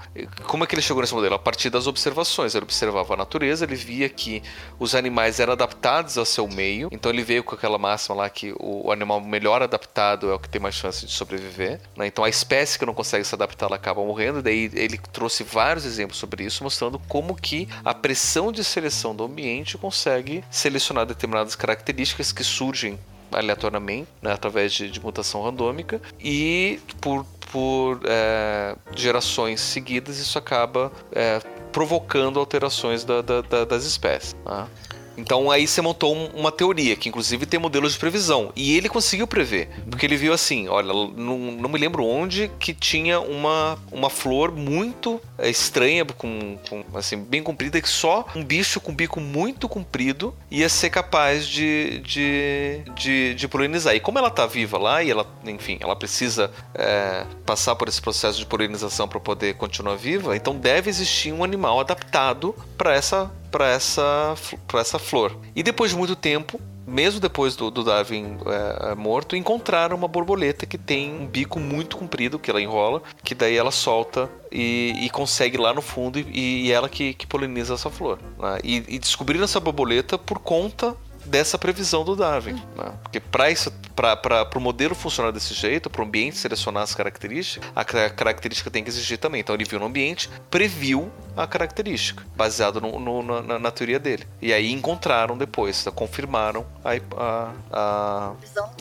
como 0.46 0.64
é 0.64 0.66
que 0.66 0.74
ele 0.74 0.82
chegou 0.82 1.00
nesse 1.02 1.14
modelo 1.14 1.34
a 1.34 1.38
partir 1.38 1.70
das 1.70 1.86
observações. 1.86 2.54
Ele 2.54 2.64
observava 2.64 3.14
a 3.14 3.16
natureza, 3.16 3.64
ele 3.64 3.76
via 3.76 4.10
que 4.10 4.42
os 4.78 4.94
animais 4.94 5.40
eram 5.40 5.54
adaptados 5.54 6.18
ao 6.18 6.24
seu 6.26 6.46
meio, 6.46 6.88
então 6.92 7.10
ele 7.10 7.22
veio 7.22 7.42
com 7.42 7.54
aquela 7.54 7.78
máxima 7.78 8.09
lá 8.14 8.28
que 8.28 8.54
o, 8.58 8.90
animal 8.90 9.20
melhor 9.20 9.62
adaptado 9.62 10.30
é 10.30 10.34
o 10.34 10.38
que 10.38 10.48
tem 10.48 10.60
mais 10.60 10.74
chance 10.74 11.04
de 11.06 11.12
sobreviver. 11.12 11.80
Né? 11.96 12.06
Então 12.06 12.24
a 12.24 12.28
espécie 12.28 12.78
que 12.78 12.86
não 12.86 12.94
consegue 12.94 13.24
se 13.24 13.34
adaptar 13.34 13.66
ela 13.66 13.76
acaba 13.76 14.04
morrendo. 14.04 14.42
Daí 14.42 14.70
ele 14.74 14.98
trouxe 15.12 15.44
vários 15.44 15.84
exemplos 15.84 16.18
sobre 16.18 16.44
isso, 16.44 16.64
mostrando 16.64 16.98
como 17.08 17.34
que 17.34 17.68
a 17.84 17.94
pressão 17.94 18.50
de 18.52 18.64
seleção 18.64 19.14
do 19.14 19.24
ambiente 19.24 19.76
consegue 19.78 20.44
selecionar 20.50 21.06
determinadas 21.06 21.54
características 21.54 22.32
que 22.32 22.44
surgem 22.44 22.98
aleatoriamente, 23.32 24.08
né, 24.20 24.32
através 24.32 24.72
de, 24.72 24.90
de, 24.90 25.00
mutação 25.00 25.42
randômica, 25.42 26.00
e 26.18 26.80
por, 27.00 27.24
por 27.52 28.00
é, 28.04 28.74
gerações 28.94 29.60
seguidas 29.60 30.18
isso 30.18 30.38
acaba 30.38 30.90
é, 31.12 31.38
provocando 31.72 32.38
alterações 32.38 33.04
da, 33.04 33.22
da, 33.22 33.40
da, 33.40 33.64
das 33.64 33.84
espécies. 33.84 34.34
Tá? 34.44 34.68
Então 35.16 35.50
aí 35.50 35.66
você 35.66 35.80
montou 35.80 36.14
uma 36.34 36.50
teoria, 36.50 36.96
que 36.96 37.08
inclusive 37.08 37.46
tem 37.46 37.60
modelos 37.60 37.92
de 37.92 37.98
previsão. 37.98 38.52
E 38.56 38.76
ele 38.76 38.88
conseguiu 38.88 39.26
prever. 39.26 39.68
Porque 39.88 40.06
ele 40.06 40.16
viu 40.16 40.32
assim, 40.32 40.68
olha, 40.68 40.92
não, 40.92 41.38
não 41.38 41.68
me 41.68 41.78
lembro 41.78 42.04
onde 42.04 42.50
que 42.58 42.72
tinha 42.72 43.20
uma, 43.20 43.78
uma 43.90 44.10
flor 44.10 44.52
muito 44.52 45.20
é, 45.38 45.48
estranha, 45.48 46.04
com, 46.04 46.58
com, 46.68 46.84
assim, 46.94 47.16
bem 47.16 47.42
comprida, 47.42 47.80
que 47.80 47.88
só 47.88 48.26
um 48.34 48.44
bicho 48.44 48.80
com 48.80 48.94
bico 48.94 49.20
muito 49.20 49.68
comprido 49.68 50.34
ia 50.50 50.68
ser 50.68 50.90
capaz 50.90 51.46
de, 51.46 52.00
de, 52.00 52.82
de, 52.94 53.34
de 53.34 53.48
polinizar. 53.48 53.94
E 53.94 54.00
como 54.00 54.18
ela 54.18 54.28
está 54.28 54.46
viva 54.46 54.78
lá, 54.78 55.02
e 55.02 55.10
ela, 55.10 55.26
enfim, 55.44 55.78
ela 55.80 55.96
precisa 55.96 56.50
é, 56.74 57.26
passar 57.44 57.76
por 57.76 57.88
esse 57.88 58.00
processo 58.00 58.38
de 58.38 58.46
polinização 58.46 59.08
para 59.08 59.20
poder 59.20 59.54
continuar 59.54 59.96
viva, 59.96 60.36
então 60.36 60.56
deve 60.56 60.88
existir 60.90 61.32
um 61.32 61.44
animal 61.44 61.80
adaptado 61.80 62.54
para 62.76 62.94
essa 62.94 63.30
para 63.50 63.68
essa, 63.68 64.34
essa 64.74 64.98
flor. 65.00 65.36
E 65.54 65.62
depois 65.62 65.90
de 65.90 65.96
muito 65.96 66.14
tempo, 66.14 66.60
mesmo 66.86 67.20
depois 67.20 67.54
do, 67.54 67.70
do 67.70 67.84
Darwin 67.84 68.38
é, 68.46 68.94
morto, 68.94 69.36
encontraram 69.36 69.96
uma 69.96 70.08
borboleta 70.08 70.66
que 70.66 70.76
tem 70.76 71.12
um 71.12 71.26
bico 71.26 71.60
muito 71.60 71.96
comprido, 71.96 72.38
que 72.38 72.50
ela 72.50 72.60
enrola, 72.60 73.02
que 73.22 73.34
daí 73.34 73.56
ela 73.56 73.70
solta 73.70 74.28
e, 74.50 74.94
e 75.00 75.10
consegue 75.10 75.56
lá 75.56 75.72
no 75.72 75.82
fundo, 75.82 76.18
e, 76.18 76.66
e 76.66 76.72
ela 76.72 76.88
que, 76.88 77.14
que 77.14 77.26
poliniza 77.26 77.74
essa 77.74 77.90
flor. 77.90 78.18
Né? 78.38 78.58
E, 78.64 78.76
e 78.88 78.98
descobriram 78.98 79.44
essa 79.44 79.60
borboleta 79.60 80.18
por 80.18 80.38
conta 80.40 80.96
dessa 81.30 81.56
previsão 81.56 82.04
do 82.04 82.16
Darwin. 82.16 82.60
Né? 82.76 82.92
Porque 83.02 83.20
para 83.20 84.50
o 84.56 84.60
modelo 84.60 84.94
funcionar 84.94 85.30
desse 85.30 85.54
jeito, 85.54 85.88
para 85.88 86.02
o 86.02 86.04
ambiente 86.04 86.36
selecionar 86.36 86.82
as 86.82 86.94
características, 86.94 87.70
a 87.74 87.84
característica 87.84 88.70
tem 88.70 88.82
que 88.82 88.90
existir 88.90 89.16
também. 89.16 89.40
Então 89.40 89.54
ele 89.54 89.64
viu 89.64 89.78
no 89.78 89.86
ambiente, 89.86 90.28
previu 90.50 91.10
a 91.36 91.46
característica, 91.46 92.24
baseado 92.36 92.80
no, 92.80 92.98
no, 92.98 93.42
na, 93.42 93.58
na, 93.58 93.70
teoria 93.70 93.98
dele. 93.98 94.26
E 94.42 94.52
aí 94.52 94.72
encontraram 94.72 95.38
depois, 95.38 95.86
confirmaram 95.94 96.66
a, 96.84 97.52
a, 97.72 98.32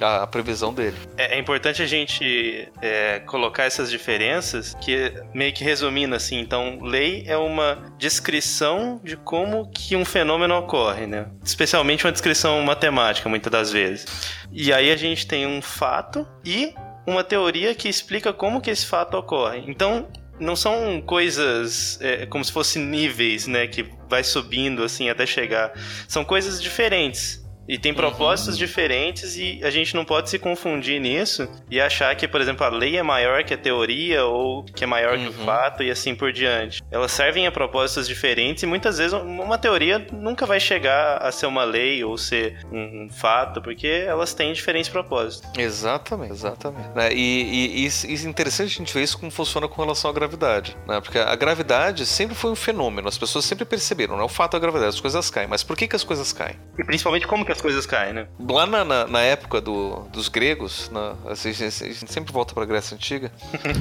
a, 0.01 0.23
a 0.23 0.27
previsão 0.27 0.73
dele. 0.73 0.97
É, 1.15 1.35
é 1.35 1.39
importante 1.39 1.81
a 1.81 1.85
gente 1.85 2.67
é, 2.81 3.19
colocar 3.19 3.63
essas 3.63 3.89
diferenças, 3.89 4.75
que 4.81 5.13
meio 5.33 5.53
que 5.53 5.63
resumindo 5.63 6.15
assim, 6.15 6.39
então, 6.39 6.79
lei 6.81 7.23
é 7.27 7.37
uma 7.37 7.77
descrição 7.97 8.99
de 9.03 9.15
como 9.15 9.69
que 9.69 9.95
um 9.95 10.03
fenômeno 10.03 10.57
ocorre, 10.57 11.05
né? 11.05 11.27
Especialmente 11.43 12.05
uma 12.05 12.11
descrição 12.11 12.38
matemática, 12.63 13.27
muitas 13.29 13.51
das 13.51 13.71
vezes. 13.71 14.05
E 14.51 14.71
aí 14.73 14.91
a 14.91 14.95
gente 14.95 15.27
tem 15.27 15.45
um 15.45 15.61
fato 15.61 16.27
e 16.45 16.73
uma 17.05 17.23
teoria 17.23 17.73
que 17.73 17.87
explica 17.87 18.31
como 18.31 18.61
que 18.61 18.69
esse 18.69 18.85
fato 18.85 19.17
ocorre. 19.17 19.63
Então, 19.67 20.07
não 20.39 20.55
são 20.55 21.01
coisas 21.01 21.99
é, 22.01 22.25
como 22.25 22.43
se 22.43 22.51
fossem 22.51 22.83
níveis, 22.83 23.45
né, 23.47 23.67
que 23.67 23.85
vai 24.07 24.23
subindo 24.23 24.83
assim 24.83 25.09
até 25.09 25.25
chegar. 25.25 25.73
São 26.07 26.23
coisas 26.23 26.61
diferentes. 26.61 27.38
E 27.69 27.77
tem 27.77 27.93
propósitos 27.93 28.55
uhum. 28.55 28.65
diferentes 28.65 29.37
e 29.37 29.61
a 29.63 29.69
gente 29.69 29.93
não 29.95 30.03
pode 30.03 30.27
se 30.31 30.39
confundir 30.39 30.99
nisso 30.99 31.47
e 31.69 31.79
achar 31.79 32.15
que, 32.15 32.27
por 32.27 32.41
exemplo, 32.41 32.65
a 32.65 32.69
lei 32.69 32.97
é 32.97 33.03
maior 33.03 33.43
que 33.43 33.53
a 33.53 33.57
teoria 33.57 34.25
ou 34.25 34.63
que 34.63 34.83
é 34.83 34.87
maior 34.87 35.15
uhum. 35.17 35.25
que 35.25 35.37
o 35.37 35.39
uhum. 35.39 35.45
fato 35.45 35.83
e 35.83 35.91
assim 35.91 36.15
por 36.15 36.33
diante. 36.33 36.81
Elas 36.89 37.11
servem 37.11 37.45
a 37.45 37.51
propósitos 37.51 38.07
diferentes 38.07 38.63
e 38.63 38.65
muitas 38.65 38.97
vezes 38.97 39.13
uma 39.13 39.57
teoria 39.59 40.03
nunca 40.11 40.47
vai 40.47 40.59
chegar 40.59 41.17
a 41.17 41.31
ser 41.31 41.45
uma 41.45 41.63
lei 41.63 42.03
ou 42.03 42.17
ser 42.17 42.57
um, 42.71 43.05
um 43.05 43.09
fato, 43.09 43.61
porque 43.61 43.87
elas 43.87 44.33
têm 44.33 44.51
diferentes 44.51 44.89
propósitos. 44.89 45.47
Exatamente, 45.55 46.33
exatamente. 46.33 46.89
Né? 46.95 47.13
E, 47.13 47.85
e, 47.85 47.87
e, 47.87 48.25
interessante 48.25 48.73
a 48.73 48.77
gente 48.79 48.91
ver 48.91 49.03
isso 49.03 49.19
como 49.19 49.29
funciona 49.29 49.67
com 49.67 49.79
relação 49.79 50.09
à 50.09 50.13
gravidade. 50.13 50.75
Né? 50.87 50.99
Porque 51.01 51.19
a 51.19 51.35
gravidade 51.35 52.07
sempre 52.07 52.33
foi 52.33 52.49
um 52.49 52.55
fenômeno, 52.55 53.07
as 53.07 53.17
pessoas 53.17 53.45
sempre 53.45 53.63
perceberam, 53.63 54.15
não 54.15 54.23
é 54.23 54.25
o 54.25 54.29
fato 54.29 54.53
da 54.53 54.59
gravidade, 54.59 54.89
as 54.89 54.99
coisas 54.99 55.29
caem. 55.29 55.47
Mas 55.47 55.61
por 55.61 55.77
que, 55.77 55.87
que 55.87 55.95
as 55.95 56.03
coisas 56.03 56.33
caem? 56.33 56.55
E 56.79 56.83
principalmente 56.83 57.27
como 57.27 57.45
que 57.45 57.51
as 57.51 57.58
coisas 57.61 57.85
caem, 57.85 58.13
né? 58.13 58.27
Lá 58.39 58.65
na, 58.65 58.83
na, 58.83 59.07
na 59.07 59.21
época 59.21 59.61
do, 59.61 60.01
dos 60.11 60.27
gregos, 60.27 60.89
na, 60.89 61.15
assim, 61.27 61.49
a, 61.49 61.53
gente, 61.53 61.83
a, 61.83 61.87
gente, 61.87 62.11
sempre 62.11 62.33
volta 62.33 62.53
para 62.53 62.63
a 62.63 62.65
Grécia 62.65 62.95
Antiga, 62.95 63.31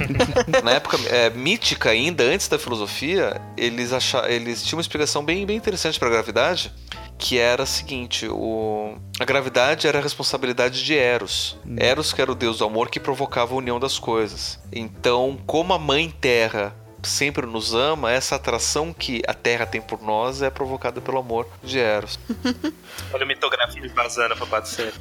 na 0.63 0.71
época 0.71 0.97
é, 1.09 1.29
mítica 1.29 1.89
ainda, 1.89 2.23
antes 2.23 2.47
da 2.47 2.59
filosofia, 2.59 3.41
eles, 3.57 3.93
acharam, 3.93 4.27
eles 4.29 4.63
tinham 4.63 4.77
uma 4.77 4.81
explicação 4.81 5.23
bem, 5.23 5.45
bem 5.45 5.57
interessante 5.57 5.99
para 5.99 6.07
a 6.07 6.11
gravidade, 6.11 6.71
que 7.17 7.37
era 7.37 7.63
a 7.63 7.65
seguinte: 7.65 8.27
o, 8.27 8.95
a 9.19 9.25
gravidade 9.25 9.87
era 9.87 9.99
a 9.99 10.01
responsabilidade 10.01 10.83
de 10.83 10.95
Eros. 10.95 11.57
Hum. 11.65 11.75
Eros, 11.77 12.13
que 12.13 12.21
era 12.21 12.31
o 12.31 12.35
deus 12.35 12.59
do 12.59 12.65
amor 12.65 12.89
que 12.89 12.99
provocava 12.99 13.53
a 13.53 13.57
união 13.57 13.79
das 13.79 13.99
coisas. 13.99 14.59
Então, 14.71 15.37
como 15.45 15.73
a 15.73 15.77
mãe 15.77 16.09
Terra 16.09 16.73
sempre 17.03 17.45
nos 17.45 17.73
ama, 17.73 18.11
essa 18.11 18.35
atração 18.35 18.93
que 18.93 19.21
a 19.27 19.33
Terra 19.33 19.65
tem 19.65 19.81
por 19.81 20.01
nós 20.01 20.41
é 20.41 20.49
provocada 20.49 20.99
pelo 21.01 21.17
amor 21.17 21.47
de 21.63 21.79
Eros. 21.79 22.19
Olha 23.13 23.23
a 23.23 23.27
mitografia 23.27 23.91
vazando 23.93 24.35
pra 24.35 24.45
Papo 24.45 24.67
7. 24.67 24.99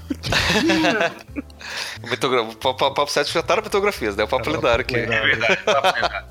o 2.50 2.94
Papo 2.94 3.10
7 3.10 3.32
já 3.32 3.42
tá 3.42 3.56
na 3.56 3.62
mitografias, 3.62 4.16
né? 4.16 4.24
O 4.24 4.28
Papo 4.28 4.48
é, 4.48 4.52
lendário 4.52 4.82
aqui. 4.82 4.96
É 4.96 5.06
verdade, 5.06 5.56
Papo 5.64 5.86
lendário. 6.00 6.27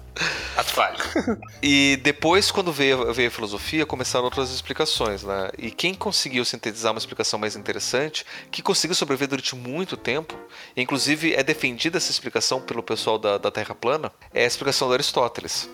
E 1.62 2.00
depois, 2.04 2.52
quando 2.52 2.72
veio, 2.72 3.14
veio 3.14 3.30
a 3.30 3.32
filosofia, 3.32 3.86
começaram 3.86 4.26
outras 4.26 4.52
explicações, 4.52 5.24
né? 5.24 5.50
E 5.58 5.72
quem 5.72 5.94
conseguiu 5.94 6.46
sintetizar 6.46 6.92
uma 6.92 7.00
explicação 7.00 7.40
mais 7.40 7.56
interessante, 7.56 8.26
que 8.52 8.62
conseguiu 8.62 8.96
sobreviver 8.96 9.28
durante 9.28 9.56
muito 9.56 9.98
tempo, 9.98 10.38
inclusive 10.76 11.34
é 11.34 11.44
defendida 11.44 11.98
essa 11.98 12.12
explicação 12.12 12.62
pelo 12.62 12.84
pessoal 12.84 13.18
da, 13.18 13.38
da 13.38 13.52
Terra 13.52 13.74
plana, 13.74 14.12
é 14.34 14.44
a 14.44 14.48
explicação 14.48 14.88
do 14.88 14.94
Aristóteles. 14.94 15.70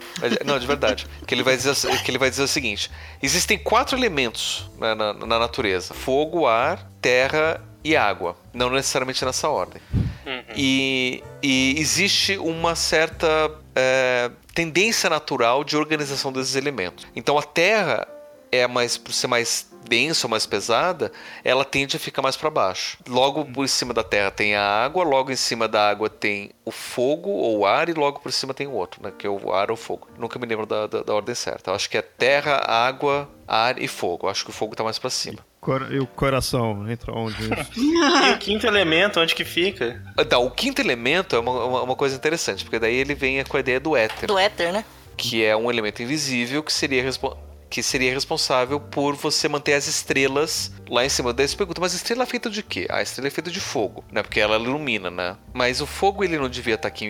Não, 0.46 0.58
de 0.58 0.68
verdade. 0.68 1.08
que, 1.28 1.34
ele 1.34 1.44
vai 1.44 1.58
dizer, 1.58 1.76
que 2.04 2.12
ele 2.12 2.18
vai 2.18 2.30
dizer 2.30 2.44
o 2.44 2.48
seguinte: 2.48 2.90
existem 3.22 3.58
quatro 3.58 3.98
elementos 3.98 4.70
né, 4.80 4.96
na, 4.96 5.14
na 5.14 5.40
natureza: 5.40 5.94
fogo, 5.94 6.48
ar, 6.48 6.90
terra 7.02 7.62
e 7.84 7.96
água. 7.96 8.36
Não 8.54 8.70
necessariamente 8.70 9.24
nessa 9.26 9.50
ordem. 9.50 9.82
Uhum. 10.26 10.44
E, 10.56 11.24
e, 11.42 11.76
existe 11.78 12.38
uma 12.38 12.76
certa 12.76 13.52
é, 13.76 14.32
tendência 14.54 15.10
natural 15.10 15.64
de 15.64 15.76
organização 15.76 16.32
desses 16.32 16.56
elementos. 16.56 17.08
Então 17.16 17.38
a 17.38 17.44
Terra 17.44 18.08
é 18.52 18.68
mais 18.68 18.98
por 18.98 19.12
ser 19.12 19.28
mais 19.28 19.68
densa, 19.88 20.28
mais 20.28 20.46
pesada, 20.46 21.12
ela 21.44 21.66
tende 21.66 21.98
a 21.98 22.00
ficar 22.00 22.22
mais 22.22 22.38
para 22.38 22.50
baixo. 22.50 22.98
Logo 23.08 23.46
por 23.46 23.68
cima 23.68 23.94
da 23.94 24.04
Terra 24.04 24.32
tem 24.32 24.56
a 24.56 24.64
água, 24.64 25.04
logo 25.04 25.32
em 25.32 25.36
cima 25.36 25.68
da 25.68 25.90
água 25.90 26.10
tem 26.10 26.52
o 26.64 26.72
fogo 26.72 27.30
ou 27.30 27.60
o 27.60 27.66
ar 27.66 27.90
e 27.90 27.94
logo 27.94 28.20
por 28.20 28.32
cima 28.32 28.54
tem 28.54 28.68
o 28.68 28.74
outro, 28.74 29.02
né? 29.04 29.12
Que 29.18 29.28
é 29.28 29.30
o 29.30 29.52
ar 29.52 29.72
ou 29.72 29.74
o 29.74 29.78
fogo. 29.78 30.08
Nunca 30.18 30.40
me 30.40 30.46
lembro 30.46 30.66
da, 30.66 30.88
da, 30.88 31.02
da 31.02 31.14
ordem 31.14 31.36
certa. 31.36 31.72
Eu 31.72 31.76
acho 31.76 31.90
que 31.90 31.98
é 31.98 32.02
terra, 32.02 32.58
água, 32.66 33.30
ar 33.48 33.82
e 33.82 33.88
fogo. 33.88 34.28
Eu 34.28 34.30
acho 34.30 34.46
que 34.46 34.52
o 34.52 34.54
fogo 34.54 34.76
tá 34.76 34.84
mais 34.84 35.00
para 35.00 35.10
cima. 35.10 35.40
E 35.92 36.00
o 36.00 36.08
coração 36.08 36.90
entra 36.90 37.14
onde? 37.14 37.38
e 37.78 38.32
o 38.32 38.38
quinto 38.38 38.68
elemento, 38.68 39.20
onde 39.20 39.34
que 39.34 39.46
fica? 39.46 40.02
Então, 40.18 40.46
o 40.46 40.52
quinto 40.52 40.82
elemento 40.82 41.36
é 41.36 41.40
uma, 41.40 41.66
uma, 41.66 41.82
uma 41.84 41.96
coisa 41.96 42.16
interessante, 42.16 42.64
porque 42.64 42.80
daí 42.80 42.96
ele 42.96 43.16
vem 43.16 43.44
com 43.44 43.58
a 43.58 43.60
ideia 43.60 43.80
do 43.80 43.96
éter. 43.96 44.28
Do 44.28 44.38
éter, 44.38 44.74
né? 44.74 44.84
Que 45.16 45.44
é 45.44 45.56
um 45.56 45.70
elemento 45.70 46.02
invisível 46.02 46.64
que 46.64 46.74
seria 46.74 47.02
que 47.74 47.82
seria 47.82 48.14
responsável 48.14 48.80
por 48.80 49.16
você 49.16 49.50
manter 49.50 49.74
as 49.74 49.88
estrelas 49.88 50.72
lá 50.88 51.04
em 51.04 51.10
cima. 51.10 51.34
Daí 51.34 51.48
você 51.48 51.58
pergunta, 51.58 51.82
mas 51.82 51.94
a 51.94 51.96
estrela 51.96 52.22
é 52.22 52.26
feita 52.28 52.48
de 52.48 52.62
quê? 52.62 52.86
A 52.88 53.02
estrela 53.02 53.28
é 53.28 53.32
feita 53.32 53.50
de 53.50 53.60
fogo, 53.60 54.06
né? 54.12 54.22
Porque 54.22 54.40
ela 54.40 54.58
ilumina, 54.58 55.10
né? 55.10 55.36
Mas 55.52 55.82
o 55.82 55.88
fogo 55.88 56.24
ele 56.24 56.38
não 56.38 56.48
devia 56.48 56.76
estar 56.76 56.88
aqui 56.88 57.08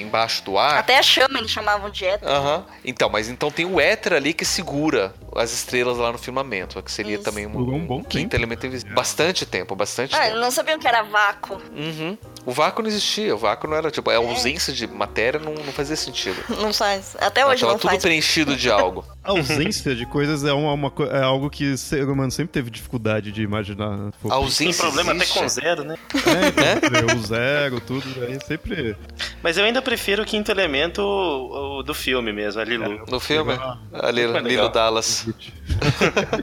embaixo 0.00 0.42
do 0.42 0.56
ar. 0.56 0.78
Até 0.78 0.96
a 0.96 1.02
chama 1.02 1.38
eles 1.38 1.50
chamavam 1.50 1.90
de 1.90 2.06
éter. 2.06 2.26
Aham. 2.26 2.56
Uhum. 2.56 2.64
Então, 2.82 3.10
mas 3.10 3.28
então 3.28 3.50
tem 3.50 3.66
o 3.66 3.78
éter 3.78 4.14
ali 4.14 4.32
que 4.32 4.46
segura 4.46 5.14
as 5.34 5.52
estrelas 5.52 5.98
lá 5.98 6.10
no 6.10 6.16
firmamento, 6.16 6.82
que 6.82 6.90
seria 6.90 7.16
Isso. 7.16 7.24
também 7.24 7.46
um, 7.46 7.58
um 7.58 7.84
bom 7.84 8.02
quinto 8.02 8.30
tempo. 8.30 8.36
elemento 8.36 8.66
invisível. 8.66 8.94
Bastante 8.94 9.44
tempo, 9.44 9.76
bastante 9.76 10.16
ah, 10.16 10.20
tempo. 10.20 10.38
não 10.38 10.50
sabiam 10.50 10.78
que 10.78 10.88
era 10.88 11.02
vácuo. 11.02 11.60
Uhum. 11.74 12.16
O 12.46 12.52
vácuo 12.52 12.80
não 12.80 12.88
existia, 12.88 13.34
o 13.34 13.38
vácuo 13.38 13.68
não 13.68 13.76
era, 13.76 13.90
tipo, 13.90 14.08
a 14.08 14.12
é. 14.12 14.16
ausência 14.16 14.72
de 14.72 14.86
matéria 14.86 15.40
não, 15.40 15.52
não 15.52 15.72
fazia 15.72 15.96
sentido. 15.96 16.36
Não 16.62 16.72
faz. 16.72 17.16
Até 17.20 17.44
hoje 17.46 17.62
não 17.62 17.72
tudo 17.72 17.90
faz. 17.90 18.02
preenchido 18.02 18.56
de 18.56 18.70
algo. 18.70 19.04
A 19.26 19.32
ausência 19.32 19.94
de 19.94 20.06
coisas 20.06 20.44
é, 20.44 20.52
uma, 20.52 20.72
uma, 20.72 20.92
é 21.10 21.22
algo 21.22 21.50
que 21.50 21.72
o 21.72 21.76
ser 21.76 22.08
humano 22.08 22.30
sempre 22.30 22.52
teve 22.52 22.70
dificuldade 22.70 23.32
de 23.32 23.42
imaginar. 23.42 24.12
A 24.30 24.34
ausência 24.34 24.84
Tem 24.84 24.92
problema 24.92 25.12
existe. 25.16 25.32
até 25.32 25.40
com 25.40 25.48
zero, 25.48 25.84
né? 25.84 25.96
É, 26.14 26.86
então, 26.86 27.08
é? 27.10 27.14
o 27.14 27.26
zero, 27.26 27.80
tudo, 27.80 28.06
aí 28.24 28.38
sempre... 28.46 28.96
Mas 29.42 29.58
eu 29.58 29.64
ainda 29.64 29.82
prefiro 29.82 30.22
o 30.22 30.26
quinto 30.26 30.48
elemento 30.52 31.02
o, 31.02 31.78
o 31.78 31.82
do 31.82 31.92
filme 31.92 32.32
mesmo, 32.32 32.60
a 32.60 32.64
Lilu. 32.64 32.84
É, 32.84 33.10
no 33.10 33.18
filme? 33.18 33.58
A 33.92 34.10
Lilo, 34.12 34.38
Lilo 34.46 34.68
Dallas. 34.68 35.26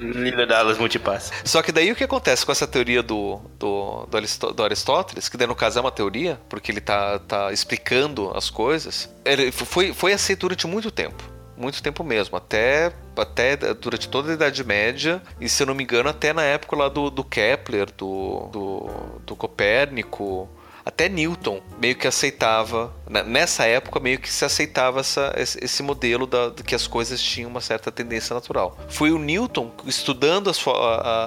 Lilo 0.01 0.45
Dallas 0.45 0.77
Multipass. 0.77 1.31
Só 1.45 1.61
que 1.61 1.71
daí 1.71 1.89
o 1.89 1.95
que 1.95 2.03
acontece 2.03 2.45
com 2.45 2.51
essa 2.51 2.67
teoria 2.67 3.01
do, 3.01 3.39
do, 3.57 4.05
do, 4.07 4.53
do 4.53 4.63
Aristóteles, 4.63 5.29
que 5.29 5.37
daí 5.37 5.47
no 5.47 5.55
caso 5.55 5.79
é 5.79 5.81
uma 5.81 5.92
teoria, 5.93 6.39
porque 6.49 6.71
ele 6.71 6.81
tá, 6.81 7.19
tá 7.19 7.51
explicando 7.51 8.31
as 8.35 8.49
coisas, 8.49 9.09
ele 9.23 9.51
foi, 9.51 9.93
foi 9.93 10.13
aceito 10.13 10.41
durante 10.41 10.67
muito 10.67 10.91
tempo. 10.91 11.31
Muito 11.55 11.83
tempo 11.83 12.03
mesmo, 12.03 12.35
até, 12.35 12.91
até 13.15 13.55
durante 13.55 14.09
toda 14.09 14.31
a 14.31 14.33
Idade 14.33 14.63
Média, 14.63 15.21
e 15.39 15.47
se 15.47 15.61
eu 15.61 15.67
não 15.67 15.75
me 15.75 15.83
engano, 15.83 16.09
até 16.09 16.33
na 16.33 16.41
época 16.41 16.75
lá 16.75 16.89
do, 16.89 17.11
do 17.11 17.23
Kepler, 17.23 17.89
do, 17.95 18.49
do, 18.51 18.89
do 19.23 19.35
Copérnico, 19.35 20.49
até 20.85 21.07
Newton 21.07 21.61
meio 21.79 21.95
que 21.95 22.07
aceitava, 22.07 22.93
né, 23.09 23.23
nessa 23.23 23.65
época 23.65 23.99
meio 23.99 24.19
que 24.19 24.31
se 24.31 24.43
aceitava 24.43 24.99
essa, 24.99 25.33
esse 25.37 25.81
modelo 25.81 26.25
da, 26.27 26.49
de 26.49 26.63
que 26.63 26.75
as 26.75 26.87
coisas 26.87 27.21
tinham 27.21 27.49
uma 27.49 27.61
certa 27.61 27.91
tendência 27.91 28.33
natural. 28.33 28.77
Foi 28.89 29.11
o 29.11 29.19
Newton 29.19 29.71
estudando 29.85 30.49
as, 30.49 30.59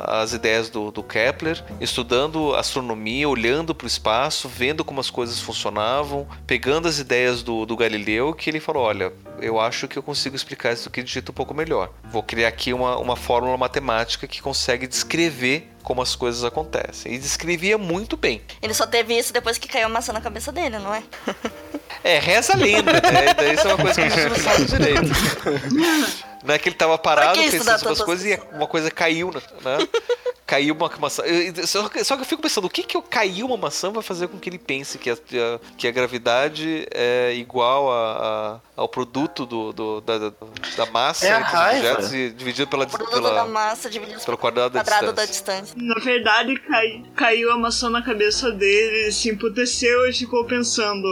as 0.07 0.33
ideias 0.33 0.69
do, 0.69 0.91
do 0.91 1.03
Kepler, 1.03 1.63
estudando 1.81 2.55
astronomia, 2.55 3.29
olhando 3.29 3.75
para 3.75 3.85
o 3.85 3.89
espaço, 3.89 4.49
vendo 4.49 4.85
como 4.85 5.01
as 5.01 5.11
coisas 5.11 5.41
funcionavam, 5.41 6.27
pegando 6.47 6.89
as 6.89 6.99
ideias 6.99 7.43
do, 7.43 7.65
do 7.65 7.77
Galileu, 7.77 8.35
que 8.35 8.51
ele 8.51 8.61
falou: 8.61 8.83
olha, 8.83 9.13
eu 9.41 9.61
acho 9.61 9.89
que 9.89 9.99
eu 9.99 10.03
consigo 10.03 10.37
explicar 10.37 10.73
isso 10.73 10.89
aqui 10.89 11.03
de 11.03 11.13
jeito 11.13 11.31
um 11.31 11.35
pouco 11.35 11.55
melhor. 11.55 11.91
Vou 12.05 12.23
criar 12.23 12.49
aqui 12.49 12.73
uma, 12.73 12.99
uma 12.99 13.17
fórmula 13.17 13.57
matemática 13.57 14.27
que 14.27 14.43
consegue 14.43 14.87
descrever 14.87 15.76
como 15.87 16.03
as 16.03 16.17
coisas 16.17 16.43
acontecem. 16.43 17.15
E 17.15 17.19
descrevia 17.19 17.79
muito 17.79 18.17
bem. 18.17 18.43
Ele 18.61 18.75
só 18.75 18.89
teve 18.89 19.17
isso 19.17 19.33
depois 19.33 19.57
que 19.57 19.69
caiu 19.69 19.87
a 19.87 19.89
maçã 19.89 20.13
na 20.13 20.21
cabeça 20.21 20.51
dele, 20.51 20.81
não 20.81 20.93
é? 20.93 21.01
É, 22.03 22.19
reza 22.19 22.55
a 22.55 22.57
lenda, 22.57 22.93
né? 22.95 23.53
Isso 23.55 23.69
é 23.69 23.75
uma 23.75 23.85
coisa 23.85 23.95
que 23.95 24.01
a 24.01 24.11
gente 24.11 24.29
não 24.29 24.37
sabe 24.37 24.65
direito. 24.65 25.13
Não 26.47 26.55
é 26.55 26.59
que 26.59 26.69
ele 26.69 26.77
tava 26.77 26.97
parado 26.97 27.39
pensando 27.39 27.79
sobre 27.79 27.93
as 27.93 28.03
coisas 28.03 28.25
e 28.25 28.41
uma 28.55 28.67
coisa 28.67 28.91
caiu, 28.91 29.33
né? 29.33 29.43
caiu 30.47 30.75
uma 30.75 30.91
maçã. 31.01 31.25
Só 31.67 31.89
que, 31.89 32.05
só 32.05 32.15
que 32.15 32.23
eu 32.23 32.27
fico 32.27 32.41
pensando, 32.41 32.67
o 32.67 32.71
que 32.71 32.85
que 32.85 33.01
caiu 33.03 33.47
uma 33.47 33.57
maçã 33.57 33.91
vai 33.91 34.03
fazer 34.03 34.29
com 34.29 34.39
que 34.39 34.49
ele 34.49 34.59
pense 34.59 34.97
que 34.97 35.11
a, 35.11 35.17
que 35.77 35.89
a 35.89 35.91
gravidade 35.91 36.87
é 36.95 37.35
igual 37.35 37.91
a, 37.91 38.61
a 38.77 38.81
ao 38.81 38.89
produto 38.89 39.45
do, 39.45 39.73
do 39.73 40.01
da, 40.03 40.19
da, 40.19 40.87
massa 40.93 41.27
é 41.27 41.31
entre 41.31 41.57
objetos 41.57 42.13
e 42.13 42.31
dividido 42.31 42.69
pela... 42.69 42.85
O 42.85 42.89
produto 42.89 43.11
pela, 43.11 43.33
da 43.33 43.47
massa 43.47 43.89
dividido 43.89 44.21
pelo 44.21 44.37
quadrado, 44.37 44.75
da, 44.75 44.85
quadrado 44.85 45.15
distância. 45.15 45.55
da 45.55 45.61
distância. 45.63 45.75
Na 45.83 45.99
verdade, 46.05 46.57
cai, 46.61 47.03
caiu 47.17 47.51
a 47.51 47.59
maçã 47.59 47.89
na 47.89 48.03
cabeça 48.03 48.53
dele, 48.53 49.11
se 49.11 49.31
emputeceu 49.31 50.07
e 50.09 50.13
ficou 50.13 50.45
pensando, 50.45 51.07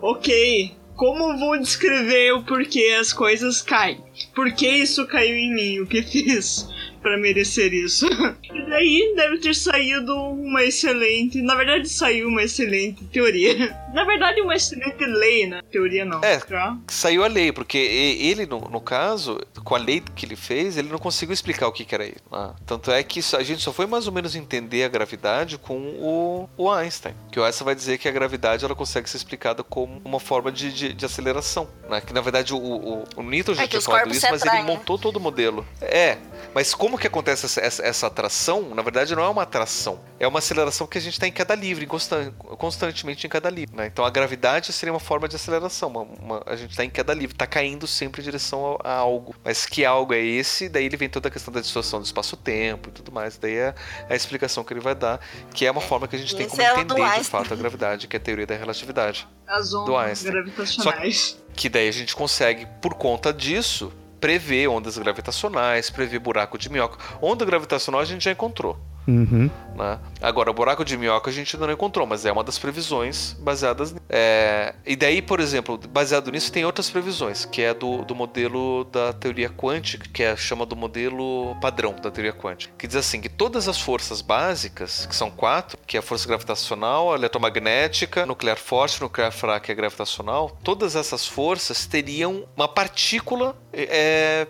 ok, 0.00 0.77
como 0.98 1.38
vou 1.38 1.56
descrever 1.56 2.32
o 2.32 2.42
porquê 2.42 2.96
as 3.00 3.12
coisas 3.12 3.62
caem? 3.62 4.02
Por 4.34 4.50
que 4.50 4.66
isso 4.68 5.06
caiu 5.06 5.36
em 5.36 5.54
mim? 5.54 5.78
O 5.78 5.86
que 5.86 6.02
fiz? 6.02 6.68
Para 7.00 7.16
merecer 7.18 7.72
isso. 7.72 8.06
E 8.48 8.70
daí 8.70 9.12
deve 9.14 9.38
ter 9.38 9.54
saído 9.54 10.14
um 10.14 10.48
uma 10.48 10.64
excelente. 10.64 11.40
Na 11.42 11.54
verdade, 11.54 11.88
saiu 11.88 12.28
uma 12.28 12.42
excelente 12.42 13.04
teoria. 13.04 13.76
Na 13.92 14.04
verdade, 14.04 14.40
uma 14.40 14.54
excelente 14.54 15.04
lei, 15.04 15.46
né? 15.46 15.60
Teoria 15.70 16.04
não. 16.04 16.22
É, 16.22 16.38
tá? 16.38 16.76
saiu 16.88 17.24
a 17.24 17.26
lei, 17.28 17.52
porque 17.52 17.76
ele, 17.78 18.46
no, 18.46 18.60
no 18.60 18.80
caso, 18.80 19.38
com 19.64 19.74
a 19.74 19.78
lei 19.78 20.02
que 20.14 20.24
ele 20.26 20.36
fez, 20.36 20.76
ele 20.76 20.88
não 20.88 20.98
conseguiu 20.98 21.32
explicar 21.32 21.66
o 21.68 21.72
que, 21.72 21.84
que 21.84 21.94
era 21.94 22.06
isso. 22.06 22.22
né? 22.30 22.54
Tanto 22.66 22.90
é 22.90 23.02
que 23.02 23.20
a 23.20 23.42
gente 23.42 23.62
só 23.62 23.72
foi 23.72 23.86
mais 23.86 24.06
ou 24.06 24.12
menos 24.12 24.34
entender 24.34 24.84
a 24.84 24.88
gravidade 24.88 25.58
com 25.58 25.76
o, 25.78 26.48
o 26.56 26.70
Einstein. 26.70 27.14
Que 27.30 27.40
o 27.40 27.44
Einstein 27.44 27.64
vai 27.66 27.74
dizer 27.74 27.98
que 27.98 28.08
a 28.08 28.12
gravidade 28.12 28.64
ela 28.64 28.74
consegue 28.74 29.08
ser 29.08 29.16
explicada 29.18 29.62
como 29.62 30.00
uma 30.04 30.20
forma 30.20 30.50
de, 30.50 30.72
de, 30.72 30.92
de 30.94 31.04
aceleração. 31.04 31.68
Né? 31.88 32.00
Que 32.00 32.12
na 32.12 32.20
verdade 32.20 32.52
o, 32.54 32.58
o, 32.58 33.04
o 33.16 33.22
Newton 33.22 33.54
já 33.54 33.64
É 33.64 33.66
tinha 33.66 33.80
falado 33.80 34.10
isso, 34.10 34.26
mas 34.30 34.42
ele 34.42 34.56
né? 34.56 34.62
montou 34.62 34.98
todo 34.98 35.16
o 35.16 35.20
modelo. 35.20 35.66
É, 35.80 36.18
mas 36.54 36.74
como 36.74 36.87
que 36.96 37.06
acontece 37.08 37.44
essa, 37.46 37.60
essa, 37.60 37.82
essa 37.82 38.06
atração? 38.06 38.72
Na 38.74 38.82
verdade, 38.82 39.14
não 39.16 39.24
é 39.24 39.28
uma 39.28 39.42
atração. 39.42 40.00
É 40.20 40.26
uma 40.28 40.38
aceleração 40.38 40.86
que 40.86 40.96
a 40.96 41.00
gente 41.00 41.14
está 41.14 41.26
em 41.26 41.32
queda 41.32 41.54
livre, 41.56 41.84
constan- 41.86 42.30
constantemente 42.32 43.26
em 43.26 43.30
queda 43.30 43.50
livre. 43.50 43.74
né? 43.76 43.86
Então 43.86 44.04
a 44.04 44.10
gravidade 44.10 44.72
seria 44.72 44.92
uma 44.92 45.00
forma 45.00 45.28
de 45.28 45.36
aceleração. 45.36 45.88
uma- 45.90 46.02
uma- 46.02 46.42
a 46.46 46.54
gente 46.56 46.70
está 46.70 46.84
em 46.84 46.90
queda 46.90 47.12
livre, 47.12 47.34
está 47.34 47.46
caindo 47.46 47.86
sempre 47.86 48.20
em 48.20 48.24
direção 48.24 48.78
a, 48.84 48.92
a 48.92 48.94
algo. 48.94 49.34
Mas 49.44 49.66
que 49.66 49.84
algo 49.84 50.14
é 50.14 50.20
esse? 50.20 50.68
Daí 50.68 50.84
ele 50.84 50.96
vem 50.96 51.08
toda 51.08 51.28
a 51.28 51.30
questão 51.30 51.52
da 51.52 51.60
distorção 51.60 51.98
do 52.00 52.04
espaço-tempo 52.06 52.88
e 52.90 52.92
tudo 52.92 53.10
mais. 53.10 53.36
Daí 53.36 53.56
é 53.56 53.74
a 54.08 54.14
explicação 54.14 54.62
que 54.62 54.72
ele 54.72 54.80
vai 54.80 54.94
dar, 54.94 55.18
que 55.52 55.66
é 55.66 55.70
uma 55.70 55.80
forma 55.80 56.06
que 56.06 56.14
a 56.14 56.18
gente 56.18 56.36
tem 56.36 56.46
Esse 56.46 56.56
como 56.56 56.62
é 56.62 56.80
entender 56.80 57.18
de 57.18 57.24
fato 57.24 57.52
a 57.52 57.56
gravidade, 57.56 58.06
que 58.06 58.14
é 58.16 58.18
a 58.18 58.22
teoria 58.22 58.46
da 58.46 58.54
relatividade. 58.56 59.26
As 59.46 59.72
ondas 59.74 60.22
gravitacionais. 60.22 61.38
Que 61.54 61.68
daí 61.68 61.88
a 61.88 61.92
gente 61.92 62.14
consegue, 62.14 62.66
por 62.80 62.94
conta 62.94 63.32
disso, 63.32 63.92
prever 64.20 64.68
ondas 64.68 64.98
gravitacionais, 64.98 65.90
prever 65.90 66.18
buraco 66.18 66.58
de 66.58 66.70
minhoca. 66.70 66.98
Onda 67.20 67.44
gravitacional 67.44 68.00
a 68.00 68.04
gente 68.04 68.24
já 68.24 68.32
encontrou. 68.32 68.78
Uhum. 69.08 69.50
né? 69.74 69.98
Agora, 70.20 70.52
buraco 70.52 70.84
de 70.84 70.98
minhoca 70.98 71.30
a 71.30 71.32
gente 71.32 71.56
ainda 71.56 71.66
não 71.66 71.72
encontrou, 71.72 72.06
mas 72.06 72.26
é 72.26 72.30
uma 72.30 72.44
das 72.44 72.58
previsões 72.58 73.34
baseadas. 73.40 73.94
É, 74.06 74.74
E 74.84 74.94
daí, 74.94 75.22
por 75.22 75.40
exemplo, 75.40 75.78
baseado 75.88 76.30
nisso, 76.30 76.52
tem 76.52 76.66
outras 76.66 76.90
previsões, 76.90 77.46
que 77.46 77.62
é 77.62 77.72
do, 77.72 78.04
do 78.04 78.14
modelo 78.14 78.84
da 78.84 79.14
teoria 79.14 79.48
quântica, 79.48 80.06
que 80.12 80.22
é 80.22 80.36
chama 80.36 80.66
do 80.66 80.76
modelo 80.76 81.56
padrão 81.60 81.94
da 81.94 82.10
teoria 82.10 82.34
quântica, 82.34 82.74
que 82.76 82.86
diz 82.86 82.96
assim 82.96 83.20
que 83.20 83.30
todas 83.30 83.66
as 83.66 83.80
forças 83.80 84.20
básicas, 84.20 85.06
que 85.06 85.16
são 85.16 85.30
quatro, 85.30 85.78
que 85.86 85.96
é 85.96 86.00
a 86.00 86.02
força 86.02 86.28
gravitacional, 86.28 87.12
a 87.12 87.16
eletromagnética, 87.16 88.26
nuclear 88.26 88.58
forte, 88.58 89.00
nuclear 89.00 89.32
fraca 89.32 89.70
e 89.70 89.72
a 89.72 89.74
gravitacional, 89.74 90.58
todas 90.62 90.94
essas 90.94 91.26
forças 91.26 91.86
teriam 91.86 92.44
uma 92.54 92.68
partícula 92.68 93.56
é, 93.72 94.46